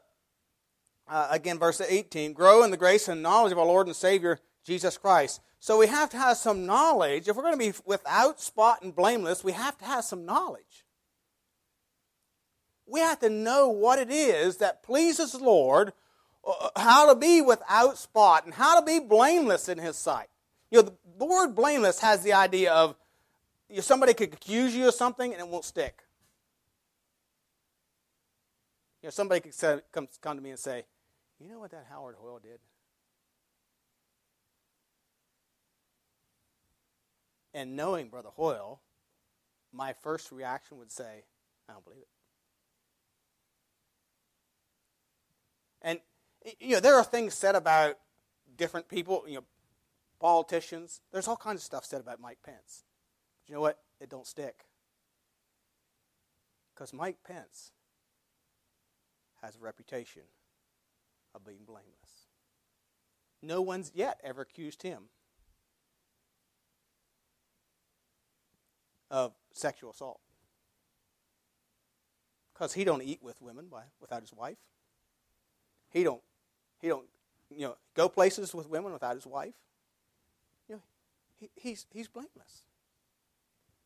uh 1.08 1.28
again, 1.32 1.58
verse 1.58 1.82
18, 1.82 2.34
grow 2.34 2.64
in 2.64 2.72
the 2.72 2.78
grace 2.78 3.08
and 3.08 3.24
knowledge 3.24 3.52
of 3.52 3.60
our 3.60 3.66
Lord 3.66 3.88
and 3.88 3.96
Savior 3.96 4.40
Jesus 4.66 4.98
Christ. 4.98 5.42
So 5.60 5.78
we 5.78 5.88
have 5.88 6.10
to 6.12 6.18
have 6.18 6.38
some 6.38 6.66
knowledge. 6.66 7.28
If 7.28 7.36
we're 7.36 7.44
going 7.44 7.60
to 7.60 7.72
be 7.72 7.78
without 7.86 8.40
spot 8.40 8.82
and 8.82 8.96
blameless, 8.96 9.44
we 9.44 9.52
have 9.52 9.78
to 9.80 9.86
have 9.86 10.06
some 10.06 10.26
knowledge. 10.26 10.86
We 12.86 13.02
have 13.02 13.20
to 13.20 13.30
know 13.30 13.70
what 13.70 14.00
it 14.00 14.10
is 14.10 14.58
that 14.58 14.84
pleases 14.84 15.34
the 15.34 15.44
Lord, 15.44 15.94
Uh, 16.50 16.70
how 16.76 17.14
to 17.14 17.20
be 17.20 17.42
without 17.42 17.98
spot, 17.98 18.46
and 18.46 18.54
how 18.54 18.80
to 18.80 18.86
be 18.86 19.00
blameless 19.00 19.70
in 19.70 19.78
His 19.78 19.96
sight. 19.96 20.28
You 20.72 20.82
know, 20.82 20.94
the 21.18 21.26
word 21.26 21.56
blameless 21.56 22.00
has 22.00 22.24
the 22.24 22.34
idea 22.34 22.72
of 22.74 22.96
you 23.70 23.76
know, 23.76 23.82
somebody 23.82 24.14
could 24.14 24.34
accuse 24.34 24.76
you 24.76 24.88
of 24.88 24.96
something 24.96 25.32
and 25.32 25.40
it 25.40 25.48
won't 25.48 25.66
stick. 25.66 26.04
You 29.02 29.08
know, 29.08 29.12
somebody 29.12 29.42
could 29.42 29.54
say, 29.54 29.80
come, 29.92 30.08
come 30.22 30.38
to 30.38 30.44
me 30.44 30.50
and 30.50 30.60
say, 30.60 30.86
you 31.40 31.48
know 31.48 31.60
what 31.60 31.72
that 31.72 31.86
Howard 31.90 32.16
Hoyle 32.20 32.40
did? 32.40 32.60
And 37.54 37.76
knowing 37.76 38.10
Brother 38.10 38.30
Hoyle, 38.36 38.82
my 39.72 39.94
first 39.94 40.32
reaction 40.32 40.78
would 40.80 40.92
say, 40.92 41.24
I 41.70 41.74
don't 41.74 41.84
believe 41.84 42.02
it. 42.02 42.08
And 45.82 46.00
you 46.60 46.76
know, 46.76 46.80
there 46.80 46.96
are 46.96 47.04
things 47.04 47.34
said 47.34 47.56
about 47.56 47.96
different 48.58 48.88
people, 48.88 49.24
you 49.28 49.36
know, 49.36 49.44
politicians. 50.20 51.02
There's 51.12 51.28
all 51.28 51.38
kinds 51.38 51.62
of 51.62 51.64
stuff 51.64 51.86
said 51.86 52.02
about 52.02 52.20
Mike 52.20 52.40
Pence. 52.44 52.84
But 53.42 53.50
you 53.50 53.56
know 53.56 53.62
what? 53.62 53.80
It 54.00 54.10
don't 54.10 54.28
stick. 54.28 54.66
Because 56.74 56.94
Mike 56.94 57.18
Pence 57.26 57.72
has 59.42 59.56
a 59.56 59.60
reputation 59.60 60.24
of 61.36 61.46
being 61.46 61.64
blameless. 61.66 62.28
No 63.42 63.62
one's 63.62 63.92
yet 63.94 64.20
ever 64.24 64.42
accused 64.42 64.84
him 64.84 65.04
of 69.10 69.34
sexual 69.52 69.92
assault. 69.92 70.20
because 72.60 72.74
he 72.74 72.84
don't 72.84 73.02
eat 73.02 73.24
with 73.24 73.42
women 73.42 73.68
by, 73.72 73.84
without 74.02 74.22
his 74.22 74.34
wife. 74.34 74.58
He 75.90 76.04
don't, 76.04 76.22
he 76.82 76.88
don't, 76.88 77.06
you 77.50 77.68
know, 77.68 77.76
go 77.96 78.10
places 78.10 78.54
with 78.54 78.70
women 78.70 78.94
without 78.94 79.16
his 79.16 79.26
wife. 79.26 79.56
You 80.68 80.76
know, 80.76 80.82
he, 81.40 81.50
he's, 81.56 81.86
he's 81.92 82.08
blameless. 82.08 82.64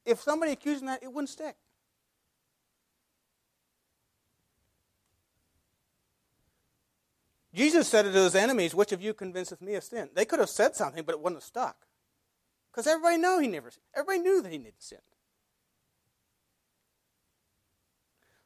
If 0.06 0.22
somebody 0.22 0.52
accused 0.52 0.82
him 0.82 0.88
that, 0.88 1.02
it 1.02 1.12
wouldn't 1.12 1.30
stick. 1.30 1.56
Jesus 7.54 7.88
said 7.88 8.04
to 8.04 8.12
his 8.12 8.36
enemies, 8.36 8.74
Which 8.74 8.92
of 8.92 9.02
you 9.02 9.14
convinceth 9.14 9.62
me 9.62 9.76
of 9.76 9.84
sin? 9.84 10.10
They 10.14 10.26
could 10.26 10.40
have 10.40 10.50
said 10.50 10.76
something, 10.76 11.04
but 11.04 11.14
it 11.14 11.22
wouldn't 11.22 11.38
have 11.38 11.46
stuck. 11.46 11.86
Because 12.72 12.88
everybody 12.88 13.18
knew 13.18 13.40
he 13.40 13.48
never 13.48 13.72
everybody 13.94 14.20
knew 14.20 14.42
that 14.42 14.52
he 14.52 14.58
needed 14.58 14.74
sin. 14.80 15.00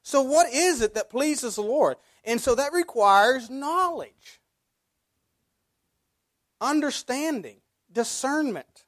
So 0.07 0.21
what 0.21 0.53
is 0.53 0.81
it 0.81 0.93
that 0.93 1.09
pleases 1.09 1.55
the 1.55 1.63
Lord? 1.63 1.97
And 2.23 2.39
so 2.39 2.55
that 2.55 2.71
requires 2.71 3.49
knowledge, 3.49 4.39
understanding, 6.61 7.57
discernment. 7.91 8.85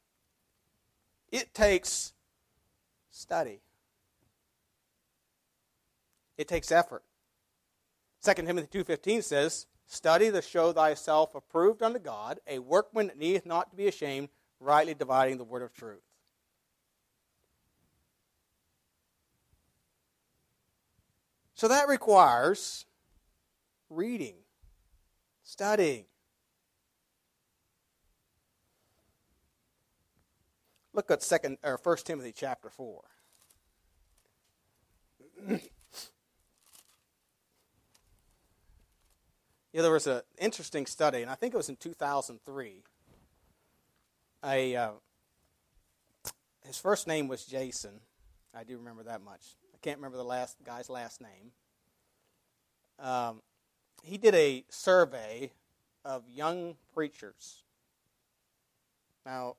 It 1.29 1.53
takes 1.53 2.13
study. 3.11 3.59
It 6.37 6.47
takes 6.47 6.71
effort. 6.71 7.03
2 8.23 8.35
Timothy 8.35 8.81
2.15 8.81 9.21
says, 9.21 9.67
Study 9.87 10.31
to 10.31 10.41
show 10.41 10.71
thyself 10.71 11.35
approved 11.35 11.83
unto 11.83 11.99
God, 11.99 12.39
a 12.47 12.59
workman 12.59 13.07
that 13.07 13.19
needeth 13.19 13.45
not 13.45 13.71
to 13.71 13.75
be 13.75 13.89
ashamed, 13.89 14.29
rightly 14.61 14.93
dividing 14.93 15.37
the 15.37 15.43
word 15.43 15.63
of 15.63 15.73
truth. 15.73 16.08
So 21.59 21.67
that 21.67 21.89
requires 21.89 22.85
reading, 23.89 24.35
studying. 25.43 26.05
Look 30.93 31.11
at 31.11 31.21
second 31.21 31.57
or 31.61 31.77
first 31.77 32.07
Timothy 32.07 32.31
chapter 32.33 32.69
four. 32.69 33.03
Yeah, 39.71 39.83
there 39.83 39.91
was 39.91 40.07
an 40.07 40.21
interesting 40.39 40.87
study, 40.87 41.21
and 41.21 41.29
I 41.29 41.35
think 41.35 41.53
it 41.53 41.57
was 41.57 41.69
in 41.69 41.75
2003. 41.75 42.81
A, 44.43 44.75
uh, 44.75 44.91
his 46.65 46.79
first 46.79 47.05
name 47.05 47.27
was 47.27 47.45
Jason. 47.45 47.99
I 48.51 48.63
do 48.63 48.77
remember 48.77 49.03
that 49.03 49.21
much. 49.21 49.43
I 49.79 49.81
can't 49.81 49.97
remember 49.99 50.17
the 50.17 50.25
last 50.25 50.57
guy's 50.65 50.89
last 50.89 51.21
name. 51.21 51.51
Um, 52.99 53.41
he 54.03 54.17
did 54.17 54.35
a 54.35 54.65
survey 54.67 55.51
of 56.03 56.23
young 56.27 56.75
preachers. 56.93 57.63
Now, 59.25 59.55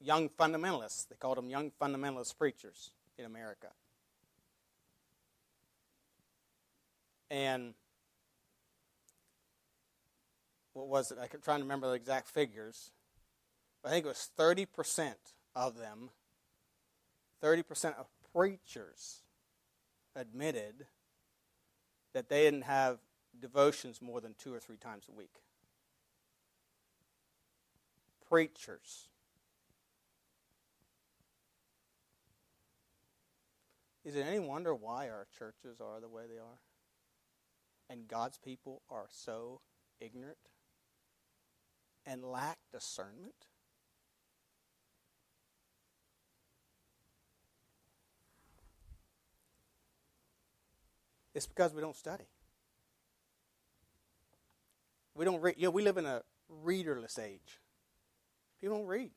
young 0.00 0.28
fundamentalists, 0.28 1.06
they 1.06 1.14
called 1.14 1.38
them 1.38 1.50
young 1.50 1.70
fundamentalist 1.80 2.36
preachers 2.36 2.90
in 3.16 3.26
America. 3.26 3.68
And 7.30 7.74
what 10.72 10.88
was 10.88 11.12
it? 11.12 11.18
I'm 11.20 11.40
trying 11.42 11.58
to 11.58 11.64
remember 11.64 11.86
the 11.86 11.94
exact 11.94 12.26
figures. 12.26 12.90
I 13.84 13.90
think 13.90 14.04
it 14.04 14.08
was 14.08 14.30
30% 14.36 15.14
of 15.54 15.78
them, 15.78 16.10
30% 17.40 17.96
of 17.96 18.06
preachers 18.32 19.20
admitted 20.14 20.86
that 22.12 22.28
they 22.28 22.42
didn't 22.42 22.62
have 22.62 22.98
devotions 23.38 24.00
more 24.00 24.20
than 24.20 24.34
two 24.38 24.54
or 24.54 24.60
three 24.60 24.76
times 24.76 25.06
a 25.08 25.12
week. 25.12 25.42
Preachers. 28.28 29.08
Is 34.04 34.16
it 34.16 34.26
any 34.26 34.38
wonder 34.38 34.74
why 34.74 35.08
our 35.08 35.26
churches 35.38 35.80
are 35.80 36.00
the 36.00 36.08
way 36.08 36.24
they 36.28 36.38
are? 36.38 36.60
And 37.88 38.06
God's 38.06 38.38
people 38.38 38.82
are 38.90 39.06
so 39.10 39.60
ignorant? 40.00 40.36
and 42.06 42.24
lack 42.24 42.58
discernment? 42.72 43.46
It's 51.34 51.46
because 51.46 51.74
we 51.74 51.80
don't 51.80 51.96
study. 51.96 52.24
We 55.14 55.24
don't 55.24 55.40
read. 55.40 55.56
You 55.58 55.64
know, 55.64 55.70
we 55.70 55.82
live 55.82 55.96
in 55.96 56.06
a 56.06 56.22
readerless 56.64 57.18
age. 57.18 57.60
People 58.60 58.78
don't 58.78 58.86
read. 58.86 59.10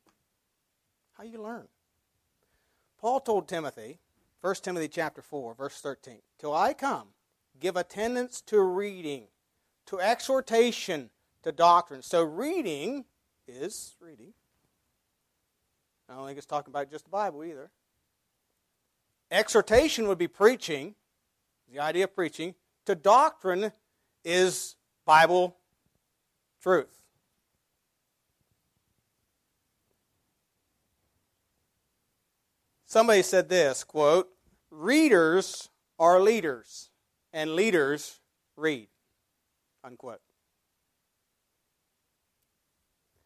How 1.17 1.23
you 1.23 1.41
learn? 1.41 1.67
Paul 2.99 3.19
told 3.19 3.47
Timothy, 3.47 3.99
1 4.41 4.55
Timothy 4.55 4.87
chapter 4.87 5.21
4, 5.21 5.53
verse 5.55 5.79
13, 5.79 6.19
Till 6.39 6.53
I 6.53 6.73
come, 6.73 7.09
give 7.59 7.75
attendance 7.75 8.41
to 8.41 8.61
reading, 8.61 9.27
to 9.85 9.99
exhortation, 9.99 11.09
to 11.43 11.51
doctrine. 11.51 12.01
So 12.01 12.23
reading 12.23 13.05
is 13.47 13.95
reading. 13.99 14.33
I 16.09 16.15
don't 16.15 16.25
think 16.25 16.37
it's 16.37 16.47
talking 16.47 16.71
about 16.71 16.89
just 16.91 17.05
the 17.05 17.11
Bible 17.11 17.43
either. 17.43 17.69
Exhortation 19.29 20.07
would 20.07 20.17
be 20.17 20.27
preaching, 20.27 20.95
the 21.71 21.79
idea 21.79 22.05
of 22.05 22.15
preaching. 22.15 22.55
To 22.85 22.95
doctrine 22.95 23.71
is 24.23 24.75
Bible 25.05 25.57
truth. 26.61 26.97
Somebody 32.85 33.21
said 33.21 33.49
this 33.49 33.83
quote, 33.83 34.29
readers 34.71 35.69
are 35.99 36.21
leaders, 36.21 36.89
and 37.33 37.55
leaders 37.55 38.19
read. 38.55 38.87
Unquote. 39.83 40.21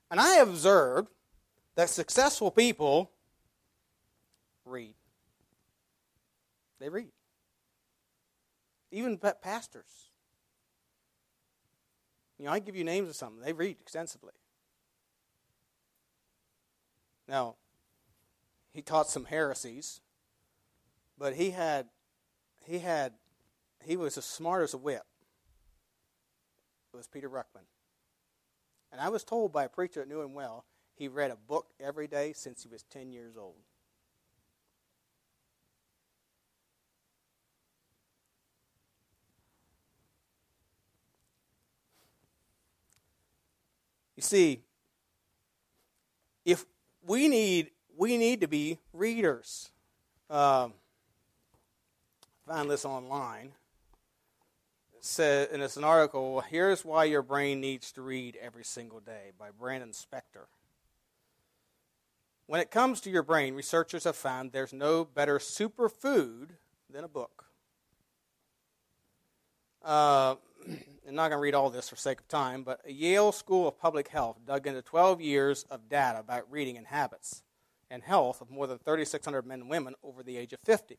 And 0.09 0.19
I 0.19 0.33
have 0.33 0.49
observed 0.49 1.09
that 1.75 1.89
successful 1.89 2.51
people 2.51 3.11
read. 4.65 4.95
They 6.79 6.89
read. 6.89 7.11
Even 8.91 9.17
pastors. 9.17 10.09
You 12.37 12.45
know, 12.45 12.51
I 12.51 12.59
give 12.59 12.75
you 12.75 12.83
names 12.83 13.09
of 13.09 13.15
something. 13.15 13.41
They 13.41 13.53
read 13.53 13.77
extensively. 13.79 14.33
Now, 17.27 17.55
he 18.73 18.81
taught 18.81 19.07
some 19.07 19.25
heresies, 19.25 20.01
but 21.17 21.35
he 21.35 21.51
had, 21.51 21.87
he 22.65 22.79
had, 22.79 23.13
he 23.83 23.95
was 23.95 24.17
as 24.17 24.25
smart 24.25 24.63
as 24.63 24.73
a 24.73 24.77
whip. 24.77 25.03
It 26.93 26.97
was 26.97 27.07
Peter 27.07 27.29
Ruckman. 27.29 27.67
And 28.91 28.99
I 28.99 29.09
was 29.09 29.23
told 29.23 29.53
by 29.53 29.65
a 29.65 29.69
preacher 29.69 30.01
that 30.01 30.09
knew 30.09 30.21
him 30.21 30.33
well, 30.33 30.65
he 30.93 31.07
read 31.07 31.31
a 31.31 31.35
book 31.35 31.67
every 31.79 32.07
day 32.07 32.33
since 32.33 32.63
he 32.63 32.69
was 32.69 32.83
10 32.83 33.11
years 33.13 33.37
old. 33.37 33.55
You 44.21 44.25
see, 44.25 44.61
if 46.45 46.63
we 47.01 47.27
need 47.27 47.71
we 47.97 48.17
need 48.17 48.41
to 48.41 48.47
be 48.47 48.77
readers. 48.93 49.71
Um, 50.29 50.73
find 52.45 52.69
this 52.69 52.85
online 52.85 53.53
said, 54.99 55.49
and 55.51 55.63
it's 55.63 55.75
an 55.75 55.83
article, 55.83 56.41
Here's 56.41 56.85
Why 56.85 57.05
Your 57.05 57.23
Brain 57.23 57.59
Needs 57.61 57.91
to 57.93 58.03
Read 58.03 58.37
Every 58.39 58.63
Single 58.63 58.99
Day 58.99 59.31
by 59.39 59.47
Brandon 59.49 59.89
Specktor. 59.89 60.45
When 62.45 62.61
it 62.61 62.69
comes 62.69 63.01
to 63.01 63.09
your 63.09 63.23
brain, 63.23 63.55
researchers 63.55 64.03
have 64.03 64.15
found 64.15 64.51
there's 64.51 64.71
no 64.71 65.03
better 65.03 65.39
superfood 65.39 66.49
than 66.91 67.03
a 67.03 67.07
book. 67.07 67.45
Uh, 69.83 70.35
I'm 71.07 71.15
not 71.15 71.29
going 71.29 71.39
to 71.39 71.41
read 71.41 71.55
all 71.55 71.69
this 71.69 71.89
for 71.89 71.95
sake 71.95 72.19
of 72.19 72.27
time, 72.27 72.63
but 72.63 72.79
a 72.85 72.91
Yale 72.91 73.31
School 73.31 73.67
of 73.67 73.79
Public 73.79 74.09
Health 74.09 74.37
dug 74.45 74.67
into 74.67 74.81
12 74.81 75.19
years 75.19 75.65
of 75.69 75.89
data 75.89 76.19
about 76.19 76.51
reading 76.51 76.77
and 76.77 76.87
habits 76.87 77.43
and 77.89 78.03
health 78.03 78.39
of 78.39 78.49
more 78.49 78.67
than 78.67 78.77
3,600 78.77 79.45
men 79.45 79.61
and 79.61 79.69
women 79.69 79.95
over 80.03 80.23
the 80.23 80.37
age 80.37 80.53
of 80.53 80.59
50. 80.59 80.97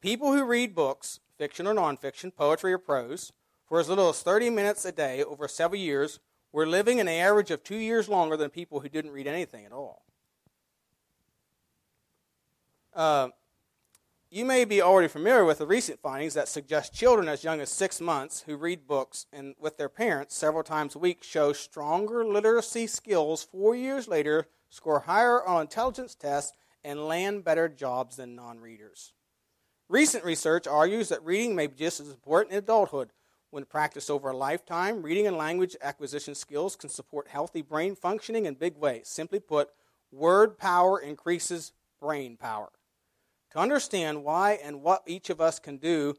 People 0.00 0.32
who 0.32 0.44
read 0.44 0.74
books 0.74 1.20
fiction 1.38 1.66
or 1.66 1.74
nonfiction, 1.74 2.34
poetry 2.34 2.72
or 2.72 2.78
prose, 2.78 3.32
for 3.66 3.80
as 3.80 3.88
little 3.88 4.08
as 4.08 4.22
30 4.22 4.50
minutes 4.50 4.84
a 4.84 4.92
day 4.92 5.22
over 5.22 5.46
several 5.46 5.80
years, 5.80 6.18
were 6.52 6.66
living 6.66 6.98
an 6.98 7.08
average 7.08 7.50
of 7.50 7.62
two 7.62 7.76
years 7.76 8.08
longer 8.08 8.36
than 8.36 8.48
people 8.48 8.80
who 8.80 8.88
didn't 8.88 9.10
read 9.10 9.26
anything 9.26 9.66
at 9.66 9.72
all. 9.72 10.02
Uh, 12.94 13.28
you 14.30 14.44
may 14.44 14.64
be 14.64 14.82
already 14.82 15.08
familiar 15.08 15.44
with 15.44 15.58
the 15.58 15.66
recent 15.66 16.00
findings 16.00 16.34
that 16.34 16.48
suggest 16.48 16.92
children 16.92 17.28
as 17.28 17.44
young 17.44 17.60
as 17.60 17.70
six 17.70 18.00
months 18.00 18.42
who 18.46 18.56
read 18.56 18.86
books 18.86 19.26
and 19.32 19.54
with 19.60 19.76
their 19.76 19.88
parents 19.88 20.34
several 20.34 20.64
times 20.64 20.94
a 20.94 20.98
week 20.98 21.22
show 21.22 21.52
stronger 21.52 22.24
literacy 22.24 22.86
skills 22.88 23.44
four 23.44 23.76
years 23.76 24.08
later, 24.08 24.48
score 24.68 25.00
higher 25.00 25.46
on 25.46 25.62
intelligence 25.62 26.14
tests, 26.14 26.52
and 26.82 27.06
land 27.06 27.44
better 27.44 27.68
jobs 27.68 28.16
than 28.16 28.34
non 28.34 28.58
readers. 28.60 29.12
Recent 29.88 30.24
research 30.24 30.66
argues 30.66 31.08
that 31.08 31.24
reading 31.24 31.54
may 31.54 31.68
be 31.68 31.76
just 31.76 32.00
as 32.00 32.10
important 32.10 32.52
in 32.52 32.58
adulthood. 32.58 33.12
When 33.50 33.64
practiced 33.64 34.10
over 34.10 34.30
a 34.30 34.36
lifetime, 34.36 35.02
reading 35.02 35.28
and 35.28 35.36
language 35.36 35.76
acquisition 35.80 36.34
skills 36.34 36.74
can 36.74 36.90
support 36.90 37.28
healthy 37.28 37.62
brain 37.62 37.94
functioning 37.94 38.44
in 38.44 38.54
big 38.54 38.76
ways. 38.76 39.06
Simply 39.06 39.38
put, 39.38 39.70
word 40.10 40.58
power 40.58 40.98
increases 41.00 41.72
brain 42.00 42.36
power. 42.36 42.70
To 43.56 43.62
understand 43.62 44.22
why 44.22 44.58
and 44.62 44.82
what 44.82 45.02
each 45.06 45.30
of 45.30 45.40
us 45.40 45.58
can 45.58 45.78
do 45.78 46.14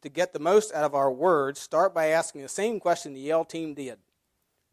to 0.00 0.08
get 0.08 0.32
the 0.32 0.38
most 0.38 0.72
out 0.72 0.82
of 0.82 0.94
our 0.94 1.12
words, 1.12 1.60
start 1.60 1.92
by 1.94 2.06
asking 2.06 2.40
the 2.40 2.48
same 2.48 2.80
question 2.80 3.12
the 3.12 3.20
Yale 3.20 3.44
team 3.44 3.74
did. 3.74 3.98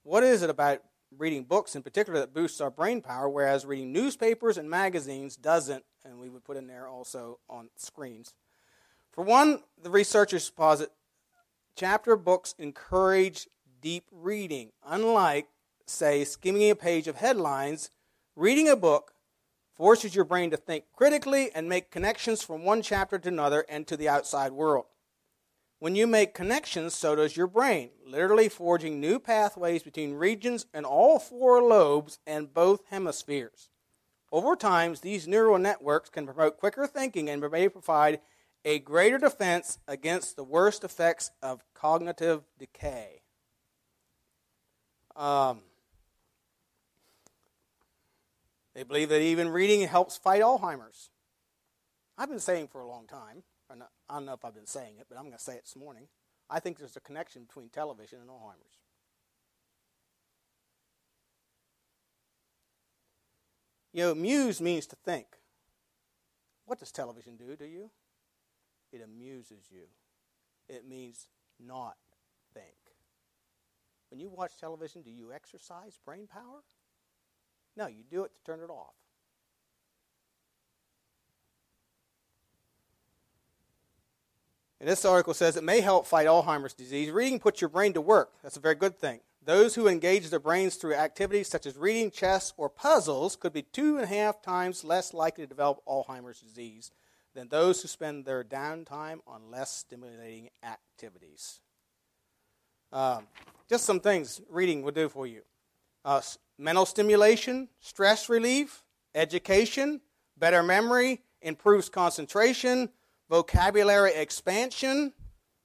What 0.03 0.23
is 0.23 0.41
it 0.41 0.49
about 0.49 0.79
reading 1.17 1.43
books 1.43 1.75
in 1.75 1.83
particular 1.83 2.21
that 2.21 2.33
boosts 2.33 2.61
our 2.61 2.71
brain 2.71 3.01
power, 3.01 3.27
whereas 3.27 3.65
reading 3.65 3.91
newspapers 3.91 4.57
and 4.57 4.69
magazines 4.69 5.35
doesn't? 5.35 5.83
And 6.05 6.17
we 6.17 6.29
would 6.29 6.45
put 6.45 6.55
in 6.55 6.67
there 6.67 6.87
also 6.87 7.39
on 7.49 7.71
screens. 7.75 8.33
For 9.11 9.25
one, 9.25 9.63
the 9.77 9.89
researchers 9.89 10.49
posit 10.49 10.91
chapter 11.75 12.15
books 12.15 12.55
encourage 12.57 13.49
deep 13.81 14.05
reading. 14.13 14.71
Unlike, 14.85 15.49
say, 15.87 16.23
skimming 16.23 16.71
a 16.71 16.75
page 16.75 17.09
of 17.09 17.17
headlines, 17.17 17.91
reading 18.33 18.69
a 18.69 18.77
book 18.77 19.11
forces 19.77 20.15
your 20.15 20.25
brain 20.25 20.49
to 20.49 20.57
think 20.57 20.85
critically 20.93 21.51
and 21.53 21.69
make 21.69 21.91
connections 21.91 22.41
from 22.41 22.65
one 22.65 22.81
chapter 22.81 23.19
to 23.19 23.29
another 23.29 23.63
and 23.69 23.85
to 23.87 23.95
the 23.95 24.09
outside 24.09 24.51
world. 24.51 24.85
When 25.79 25.95
you 25.95 26.07
make 26.07 26.33
connections, 26.33 26.95
so 26.95 27.15
does 27.15 27.37
your 27.37 27.45
brain, 27.45 27.91
literally 28.03 28.49
forging 28.49 28.99
new 28.99 29.19
pathways 29.19 29.83
between 29.83 30.15
regions 30.15 30.65
in 30.73 30.85
all 30.85 31.19
four 31.19 31.61
lobes 31.61 32.17
and 32.25 32.51
both 32.51 32.87
hemispheres. 32.89 33.69
Over 34.31 34.55
time, 34.55 34.95
these 35.01 35.27
neural 35.27 35.59
networks 35.59 36.09
can 36.09 36.25
promote 36.25 36.57
quicker 36.57 36.87
thinking 36.87 37.29
and 37.29 37.47
may 37.51 37.69
provide 37.69 38.19
a 38.65 38.79
greater 38.79 39.19
defense 39.19 39.77
against 39.87 40.35
the 40.35 40.43
worst 40.43 40.83
effects 40.83 41.29
of 41.41 41.63
cognitive 41.75 42.43
decay. 42.57 43.21
Um, 45.15 45.61
they 48.77 48.83
believe 48.83 49.09
that 49.09 49.21
even 49.21 49.49
reading 49.49 49.81
helps 49.87 50.17
fight 50.17 50.43
Alzheimer's. 50.43 51.09
I've 52.15 52.29
been 52.29 52.39
saying 52.39 52.67
for 52.67 52.79
a 52.79 52.87
long 52.87 53.07
time, 53.07 53.41
I 53.71 54.13
don't 54.13 54.27
know 54.27 54.33
if 54.33 54.45
I've 54.45 54.53
been 54.53 54.67
saying 54.67 54.97
it, 54.99 55.07
but 55.09 55.17
I'm 55.17 55.23
going 55.23 55.35
to 55.35 55.43
say 55.43 55.55
it 55.55 55.63
this 55.63 55.75
morning. 55.75 56.07
I 56.47 56.59
think 56.59 56.77
there's 56.77 56.95
a 56.95 56.99
connection 56.99 57.45
between 57.45 57.69
television 57.69 58.19
and 58.19 58.29
Alzheimer's. 58.29 58.77
You 63.93 64.03
know, 64.03 64.13
muse 64.13 64.61
means 64.61 64.85
to 64.87 64.95
think. 64.95 65.25
What 66.67 66.77
does 66.77 66.91
television 66.91 67.35
do 67.35 67.55
to 67.55 67.67
you? 67.67 67.89
It 68.93 69.01
amuses 69.03 69.69
you. 69.71 69.87
It 70.69 70.87
means 70.87 71.25
not 71.59 71.95
think. 72.53 72.67
When 74.11 74.19
you 74.19 74.29
watch 74.29 74.51
television, 74.59 75.01
do 75.01 75.09
you 75.09 75.33
exercise 75.33 75.97
brain 76.05 76.27
power? 76.27 76.61
No, 77.77 77.85
you 77.85 78.03
do 78.09 78.23
it 78.23 78.31
to 78.33 78.43
turn 78.43 78.59
it 78.59 78.71
off. 78.71 78.93
And 84.79 84.89
this 84.89 85.05
article 85.05 85.33
says 85.33 85.57
it 85.57 85.63
may 85.63 85.81
help 85.81 86.07
fight 86.07 86.27
Alzheimer's 86.27 86.73
disease. 86.73 87.11
Reading 87.11 87.39
puts 87.39 87.61
your 87.61 87.69
brain 87.69 87.93
to 87.93 88.01
work. 88.01 88.31
That's 88.41 88.57
a 88.57 88.61
very 88.61 88.75
good 88.75 88.97
thing. 88.97 89.19
Those 89.43 89.75
who 89.75 89.87
engage 89.87 90.29
their 90.29 90.39
brains 90.39 90.75
through 90.75 90.95
activities 90.95 91.47
such 91.47 91.65
as 91.65 91.77
reading, 91.77 92.11
chess, 92.11 92.51
or 92.57 92.67
puzzles 92.67 93.35
could 93.35 93.53
be 93.53 93.61
two 93.61 93.95
and 93.95 94.03
a 94.03 94.07
half 94.07 94.41
times 94.41 94.83
less 94.83 95.13
likely 95.13 95.45
to 95.45 95.47
develop 95.47 95.81
Alzheimer's 95.87 96.41
disease 96.41 96.91
than 97.33 97.47
those 97.47 97.81
who 97.81 97.87
spend 97.87 98.25
their 98.25 98.43
downtime 98.43 99.19
on 99.27 99.49
less 99.49 99.71
stimulating 99.71 100.49
activities. 100.63 101.59
Um, 102.91 103.27
just 103.69 103.85
some 103.85 103.99
things 103.99 104.41
reading 104.49 104.81
will 104.81 104.91
do 104.91 105.07
for 105.07 105.27
you. 105.27 105.41
Uh, 106.05 106.21
mental 106.57 106.85
stimulation, 106.85 107.67
stress 107.79 108.29
relief, 108.29 108.83
education, 109.13 110.01
better 110.37 110.63
memory, 110.63 111.21
improves 111.41 111.89
concentration, 111.89 112.89
vocabulary 113.29 114.13
expansion, 114.13 115.13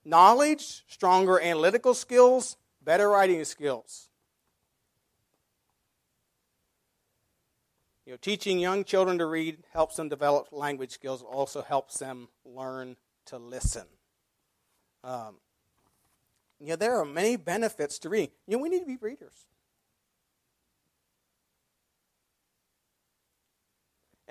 knowledge, 0.04 0.84
stronger 0.88 1.40
analytical 1.40 1.94
skills, 1.94 2.56
better 2.82 3.08
writing 3.08 3.44
skills. 3.44 4.08
You 8.04 8.12
know, 8.12 8.18
teaching 8.20 8.58
young 8.58 8.84
children 8.84 9.18
to 9.18 9.26
read 9.26 9.58
helps 9.72 9.96
them 9.96 10.08
develop 10.08 10.48
language 10.50 10.90
skills. 10.90 11.22
Also 11.22 11.62
helps 11.62 11.98
them 11.98 12.28
learn 12.44 12.96
to 13.26 13.38
listen. 13.38 13.86
Um, 15.04 15.36
you 16.58 16.68
know, 16.68 16.76
there 16.76 16.96
are 16.96 17.04
many 17.04 17.36
benefits 17.36 17.98
to 18.00 18.08
reading. 18.08 18.30
You 18.46 18.56
know, 18.56 18.62
we 18.62 18.68
need 18.68 18.80
to 18.80 18.86
be 18.86 18.96
readers. 18.96 19.46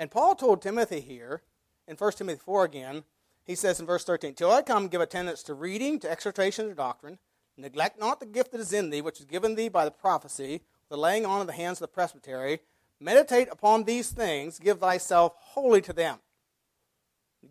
And 0.01 0.09
Paul 0.09 0.33
told 0.33 0.63
Timothy 0.63 0.99
here, 0.99 1.43
in 1.87 1.95
1 1.95 2.11
Timothy 2.13 2.39
4 2.43 2.65
again, 2.65 3.03
he 3.43 3.53
says 3.53 3.79
in 3.79 3.85
verse 3.85 4.03
13, 4.03 4.33
Till 4.33 4.51
I 4.51 4.63
come, 4.63 4.87
give 4.87 4.99
attendance 4.99 5.43
to 5.43 5.53
reading, 5.53 5.99
to 5.99 6.09
exhortation, 6.09 6.67
to 6.67 6.73
doctrine. 6.73 7.19
Neglect 7.55 7.99
not 7.99 8.19
the 8.19 8.25
gift 8.25 8.51
that 8.51 8.61
is 8.61 8.73
in 8.73 8.89
thee, 8.89 9.01
which 9.01 9.19
is 9.19 9.27
given 9.27 9.53
thee 9.53 9.69
by 9.69 9.85
the 9.85 9.91
prophecy, 9.91 10.61
the 10.89 10.97
laying 10.97 11.23
on 11.23 11.39
of 11.39 11.45
the 11.45 11.53
hands 11.53 11.77
of 11.77 11.81
the 11.81 11.93
presbytery. 11.93 12.61
Meditate 12.99 13.47
upon 13.51 13.83
these 13.83 14.09
things, 14.09 14.57
give 14.57 14.79
thyself 14.79 15.33
wholly 15.37 15.81
to 15.81 15.93
them. 15.93 16.17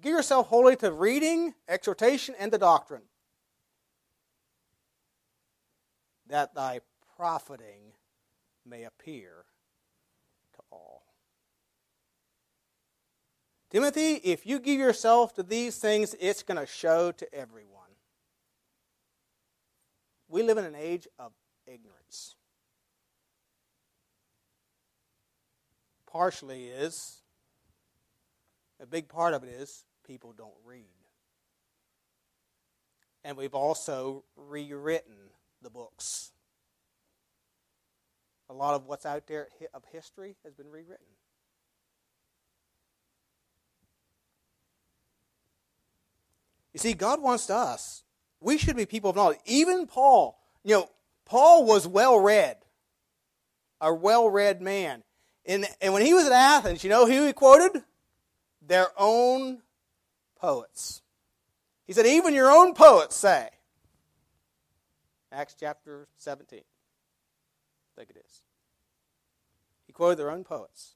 Give 0.00 0.14
yourself 0.16 0.48
wholly 0.48 0.74
to 0.78 0.90
reading, 0.90 1.54
exhortation, 1.68 2.34
and 2.36 2.50
the 2.50 2.58
doctrine, 2.58 3.02
that 6.26 6.56
thy 6.56 6.80
profiting 7.16 7.92
may 8.66 8.82
appear 8.82 9.44
Timothy, 13.70 14.14
if 14.14 14.46
you 14.46 14.58
give 14.58 14.80
yourself 14.80 15.34
to 15.34 15.44
these 15.44 15.78
things, 15.78 16.16
it's 16.18 16.42
going 16.42 16.58
to 16.58 16.66
show 16.66 17.12
to 17.12 17.34
everyone. 17.34 17.70
We 20.28 20.42
live 20.42 20.58
in 20.58 20.64
an 20.64 20.74
age 20.74 21.06
of 21.18 21.32
ignorance. 21.66 22.34
Partially 26.10 26.66
is, 26.66 27.22
a 28.80 28.86
big 28.86 29.08
part 29.08 29.34
of 29.34 29.44
it 29.44 29.50
is, 29.50 29.84
people 30.04 30.32
don't 30.36 30.50
read. 30.64 30.84
And 33.22 33.36
we've 33.36 33.54
also 33.54 34.24
rewritten 34.36 35.14
the 35.62 35.70
books. 35.70 36.32
A 38.48 38.52
lot 38.52 38.74
of 38.74 38.86
what's 38.86 39.06
out 39.06 39.28
there 39.28 39.46
of 39.72 39.84
history 39.92 40.34
has 40.42 40.54
been 40.54 40.68
rewritten. 40.70 41.06
You 46.72 46.78
see, 46.78 46.94
God 46.94 47.20
wants 47.20 47.50
us. 47.50 48.04
We 48.40 48.58
should 48.58 48.76
be 48.76 48.86
people 48.86 49.10
of 49.10 49.16
knowledge. 49.16 49.40
Even 49.44 49.86
Paul, 49.86 50.38
you 50.64 50.74
know, 50.74 50.88
Paul 51.24 51.64
was 51.64 51.86
well 51.86 52.18
read, 52.18 52.56
a 53.80 53.92
well 53.92 54.28
read 54.28 54.60
man. 54.60 55.02
And, 55.46 55.66
and 55.80 55.92
when 55.92 56.04
he 56.04 56.14
was 56.14 56.26
at 56.26 56.32
Athens, 56.32 56.84
you 56.84 56.90
know 56.90 57.06
who 57.06 57.26
he 57.26 57.32
quoted? 57.32 57.82
Their 58.66 58.88
own 58.96 59.62
poets. 60.40 61.02
He 61.86 61.92
said, 61.92 62.06
even 62.06 62.34
your 62.34 62.50
own 62.50 62.74
poets 62.74 63.16
say. 63.16 63.48
Acts 65.32 65.56
chapter 65.58 66.08
17. 66.18 66.60
I 66.60 66.62
think 67.96 68.10
it 68.10 68.22
is. 68.24 68.42
He 69.86 69.92
quoted 69.92 70.18
their 70.18 70.30
own 70.30 70.44
poets. 70.44 70.94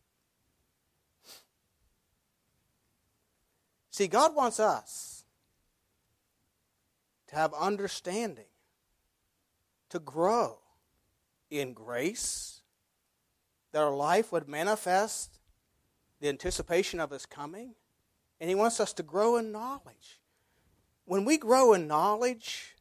See, 3.91 4.09
God 4.09 4.35
wants 4.35 4.59
us 4.59 5.24
to 7.35 7.41
have 7.41 7.53
understanding, 7.55 8.45
to 9.91 9.99
grow 9.99 10.59
in 11.51 11.73
grace, 11.73 12.63
that 13.73 13.83
our 13.83 13.95
life 13.95 14.31
would 14.31 14.49
manifest 14.49 15.41
the 16.21 16.29
anticipation 16.29 17.01
of 17.01 17.11
His 17.11 17.27
coming. 17.27 17.75
And 18.41 18.49
He 18.49 18.55
wants 18.55 18.79
us 18.79 18.93
to 18.95 19.03
grow 19.03 19.37
in 19.37 19.51
knowledge. 19.51 20.21
When 21.07 21.25
we 21.25 21.37
grow 21.37 21.73
in 21.73 21.89
knowledge, 21.89 22.77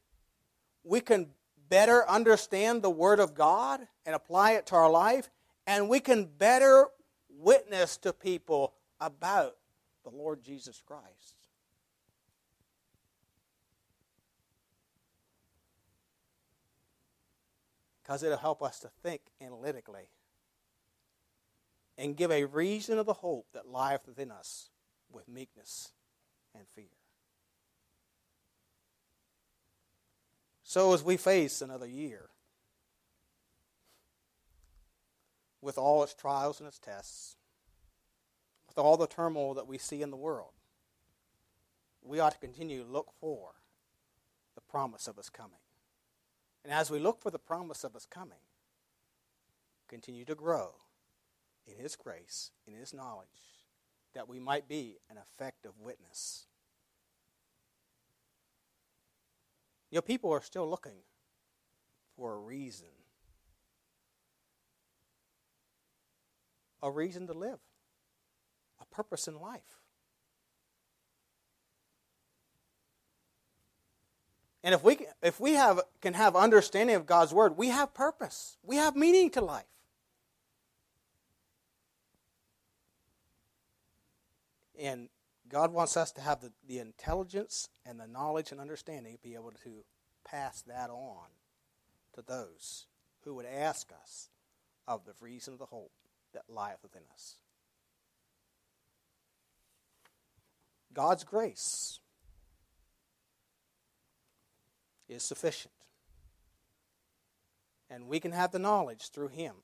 we 0.84 1.02
can 1.02 1.30
better 1.68 2.08
understand 2.08 2.84
the 2.84 2.92
Word 2.92 3.20
of 3.20 3.34
God 3.34 3.82
and 4.06 4.16
apply 4.16 4.52
it 4.52 4.68
to 4.68 4.76
our 4.76 4.90
life, 4.90 5.32
and 5.66 5.90
we 5.90 6.00
can 6.00 6.26
better 6.26 6.88
witness 7.28 7.98
to 7.98 8.14
people 8.14 8.74
about 9.02 9.56
the 10.04 10.12
Lord 10.12 10.44
Jesus 10.44 10.82
Christ. 10.86 11.43
Because 18.04 18.22
it'll 18.24 18.38
help 18.38 18.62
us 18.62 18.80
to 18.80 18.90
think 19.02 19.22
analytically 19.42 20.10
and 21.98 22.18
give 22.18 22.32
a 22.32 22.46
reason 22.46 23.00
of 23.00 23.06
the 23.06 23.14
hope 23.14 23.48
that 23.54 23.70
lieth 23.70 24.08
within 24.08 24.32
us 24.32 24.70
with 25.12 25.28
meekness 25.28 25.92
and 26.54 26.66
fear. 26.76 26.86
So, 30.64 30.94
as 30.94 31.04
we 31.04 31.18
face 31.18 31.62
another 31.62 31.86
year 31.86 32.30
with 35.62 35.78
all 35.78 36.04
its 36.04 36.14
trials 36.14 36.60
and 36.60 36.68
its 36.68 36.80
tests, 36.80 37.36
with 38.68 38.78
all 38.78 38.98
the 38.98 39.08
turmoil 39.08 39.54
that 39.54 39.68
we 39.68 39.78
see 39.78 40.02
in 40.02 40.10
the 40.10 40.18
world, 40.18 40.54
we 42.02 42.20
ought 42.20 42.32
to 42.32 42.40
continue 42.40 42.84
to 42.84 42.90
look 42.90 43.12
for 43.20 43.52
the 44.56 44.62
promise 44.62 45.08
of 45.08 45.18
His 45.18 45.30
coming. 45.30 45.63
And 46.64 46.72
as 46.72 46.90
we 46.90 47.00
look 47.00 47.22
for 47.22 47.30
the 47.30 47.40
promise 47.40 47.84
of 47.84 47.94
His 47.94 48.06
coming, 48.06 48.40
continue 49.88 50.26
to 50.26 50.36
grow 50.36 50.76
in 51.68 51.78
His 51.78 51.96
grace, 51.96 52.52
in 52.66 52.74
His 52.74 52.94
knowledge, 52.94 53.28
that 54.14 54.30
we 54.30 54.40
might 54.40 54.68
be 54.68 54.98
an 55.10 55.18
effective 55.18 55.74
witness. 55.80 56.46
You 59.92 59.98
know, 59.98 60.02
people 60.02 60.32
are 60.32 60.42
still 60.42 60.70
looking 60.70 61.04
for 62.16 62.34
a 62.34 62.40
reason. 62.40 62.88
A 66.82 66.92
reason 66.92 67.28
to 67.28 67.34
live, 67.34 67.60
a 68.82 68.86
purpose 68.86 69.28
in 69.28 69.40
life. 69.40 69.83
And 74.64 74.74
if 74.74 74.84
we, 74.84 75.06
if 75.22 75.40
we 75.40 75.54
have, 75.54 75.82
can 76.02 76.14
have 76.14 76.36
understanding 76.36 76.96
of 76.96 77.06
God's 77.06 77.34
Word, 77.34 77.58
we 77.58 77.68
have 77.68 77.94
purpose. 77.94 78.58
We 78.64 78.78
have 78.78 78.96
meaning 78.96 79.30
to 79.32 79.42
life. 79.42 79.66
And 84.80 85.10
God 85.50 85.74
wants 85.74 85.98
us 85.98 86.12
to 86.14 86.22
have 86.22 86.42
the, 86.42 86.52
the 86.68 86.80
intelligence 86.80 87.70
and 87.86 88.00
the 88.00 88.08
knowledge 88.08 88.52
and 88.52 88.60
understanding 88.60 89.14
to 89.14 89.22
be 89.22 89.36
able 89.36 89.52
to 89.64 89.84
pass 90.26 90.62
that 90.64 90.90
on 90.90 91.28
to 92.16 92.22
those 92.22 92.88
who 93.24 93.36
would 93.36 93.46
ask 93.46 93.92
us 94.02 94.30
of 94.88 95.06
the 95.06 95.14
reason 95.20 95.54
of 95.54 95.60
the 95.60 95.66
hope 95.66 95.92
that 96.34 96.44
lieth 96.50 96.80
within 96.82 97.04
us. 97.14 97.36
God's 100.94 101.24
grace 101.24 102.00
is 105.14 105.24
sufficient. 105.24 105.74
And 107.90 108.08
we 108.08 108.20
can 108.20 108.32
have 108.32 108.52
the 108.52 108.60
knowledge 108.60 109.10
through 109.10 109.30
Him. 109.30 109.56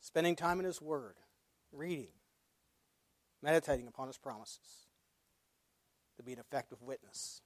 Spending 0.00 0.36
time 0.36 0.60
in 0.60 0.66
His 0.66 0.80
Word, 0.80 1.14
reading, 1.72 2.12
meditating 3.42 3.88
upon 3.88 4.06
His 4.06 4.18
promises 4.18 4.86
to 6.16 6.22
be 6.22 6.32
an 6.32 6.38
effective 6.38 6.82
witness 6.82 7.40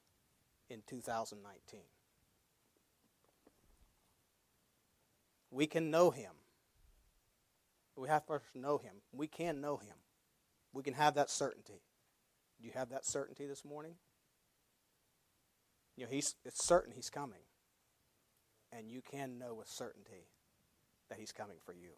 in 0.69 0.83
2019. 0.87 1.79
We 5.51 5.67
can 5.67 5.91
know 5.91 6.09
Him. 6.09 6.31
We 7.95 8.07
have 8.07 8.25
to 8.25 8.39
know 8.55 8.77
Him. 8.77 8.93
We 9.11 9.27
can 9.27 9.61
know 9.61 9.77
Him. 9.77 9.95
We 10.73 10.83
can 10.83 10.95
have 10.95 11.15
that 11.15 11.29
certainty. 11.29 11.81
Do 12.59 12.65
you 12.65 12.71
have 12.73 12.89
that 12.89 13.05
certainty 13.05 13.45
this 13.45 13.63
morning? 13.63 13.95
You 15.95 16.05
know, 16.05 16.09
he's, 16.11 16.35
it's 16.45 16.65
certain 16.65 16.93
He's 16.95 17.09
coming. 17.09 17.41
And 18.71 18.89
you 18.89 19.01
can 19.01 19.37
know 19.37 19.53
with 19.53 19.67
certainty 19.67 20.27
that 21.09 21.19
He's 21.19 21.31
coming 21.31 21.57
for 21.63 21.73
you. 21.73 21.91